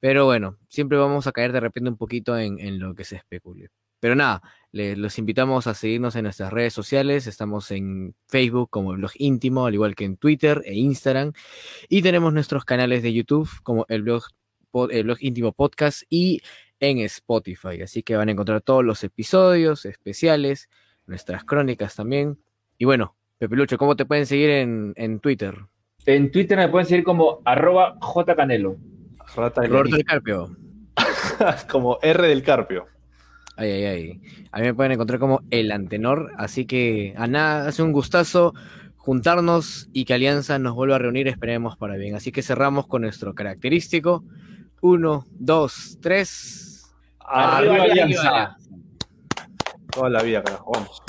Pero 0.00 0.26
bueno, 0.26 0.58
siempre 0.68 0.98
vamos 0.98 1.26
a 1.26 1.32
caer 1.32 1.52
de 1.52 1.60
repente 1.60 1.90
un 1.90 1.96
poquito 1.96 2.38
en, 2.38 2.78
lo 2.78 2.94
que 2.94 3.04
se 3.04 3.16
especule. 3.16 3.70
Pero 4.00 4.14
nada, 4.14 4.42
les, 4.72 4.98
los 4.98 5.18
invitamos 5.18 5.66
a 5.66 5.74
seguirnos 5.74 6.16
en 6.16 6.24
nuestras 6.24 6.52
redes 6.52 6.74
sociales. 6.74 7.26
Estamos 7.26 7.70
en 7.70 8.14
Facebook 8.28 8.70
como 8.70 8.92
el 8.92 8.98
blog 8.98 9.12
íntimo, 9.16 9.66
al 9.66 9.74
igual 9.74 9.94
que 9.94 10.04
en 10.04 10.16
Twitter 10.18 10.62
e 10.66 10.74
Instagram. 10.74 11.32
Y 11.88 12.02
tenemos 12.02 12.32
nuestros 12.32 12.64
canales 12.64 13.02
de 13.02 13.12
YouTube 13.14 13.48
como 13.62 13.86
el 13.88 14.02
blog, 14.02 14.24
el 14.90 15.04
blog 15.04 15.18
íntimo 15.20 15.52
podcast 15.52 16.02
y 16.10 16.42
en 16.80 16.98
Spotify. 16.98 17.82
Así 17.82 18.02
que 18.02 18.16
van 18.16 18.28
a 18.28 18.32
encontrar 18.32 18.60
todos 18.62 18.84
los 18.84 19.02
episodios 19.04 19.84
especiales, 19.86 20.68
nuestras 21.06 21.44
crónicas 21.44 21.96
también. 21.96 22.38
Y 22.78 22.84
bueno, 22.84 23.16
Pepe 23.38 23.56
Lucho, 23.56 23.78
¿cómo 23.78 23.96
te 23.96 24.06
pueden 24.06 24.26
seguir 24.26 24.50
en, 24.50 24.92
en 24.96 25.20
Twitter? 25.20 25.66
En 26.06 26.30
Twitter 26.30 26.56
me 26.56 26.68
pueden 26.68 26.86
seguir 26.86 27.04
como 27.04 27.40
arroba 27.44 27.98
jcanelo. 28.00 28.76
Roberto 29.34 29.60
del 29.60 30.04
Carpio. 30.04 30.56
como 31.70 31.98
R 32.00 32.28
del 32.28 32.42
Carpio. 32.42 32.86
Ay, 33.56 33.70
ay, 33.70 33.84
ay. 33.84 34.20
A 34.52 34.60
mí 34.60 34.66
me 34.66 34.74
pueden 34.74 34.92
encontrar 34.92 35.18
como 35.18 35.42
el 35.50 35.72
antenor, 35.72 36.30
así 36.36 36.66
que 36.66 37.14
a 37.16 37.26
nada, 37.26 37.68
hace 37.68 37.82
un 37.82 37.92
gustazo 37.92 38.54
juntarnos 38.96 39.88
y 39.92 40.04
que 40.04 40.14
Alianza 40.14 40.58
nos 40.58 40.74
vuelva 40.74 40.96
a 40.96 40.98
reunir, 40.98 41.26
esperemos 41.28 41.76
para 41.76 41.96
bien. 41.96 42.14
Así 42.14 42.32
que 42.32 42.42
cerramos 42.42 42.86
con 42.86 43.02
nuestro 43.02 43.34
característico. 43.34 44.24
Uno, 44.82 45.26
dos, 45.30 45.98
tres. 46.00 46.94
Arriba, 47.18 47.82
Alianza. 47.84 48.56
Toda 49.90 50.10
la 50.10 50.22
vida, 50.22 50.42
carajo. 50.42 50.70
Vamos. 50.72 51.02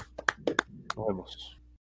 Nos 0.96 1.08
vemos. 1.08 1.57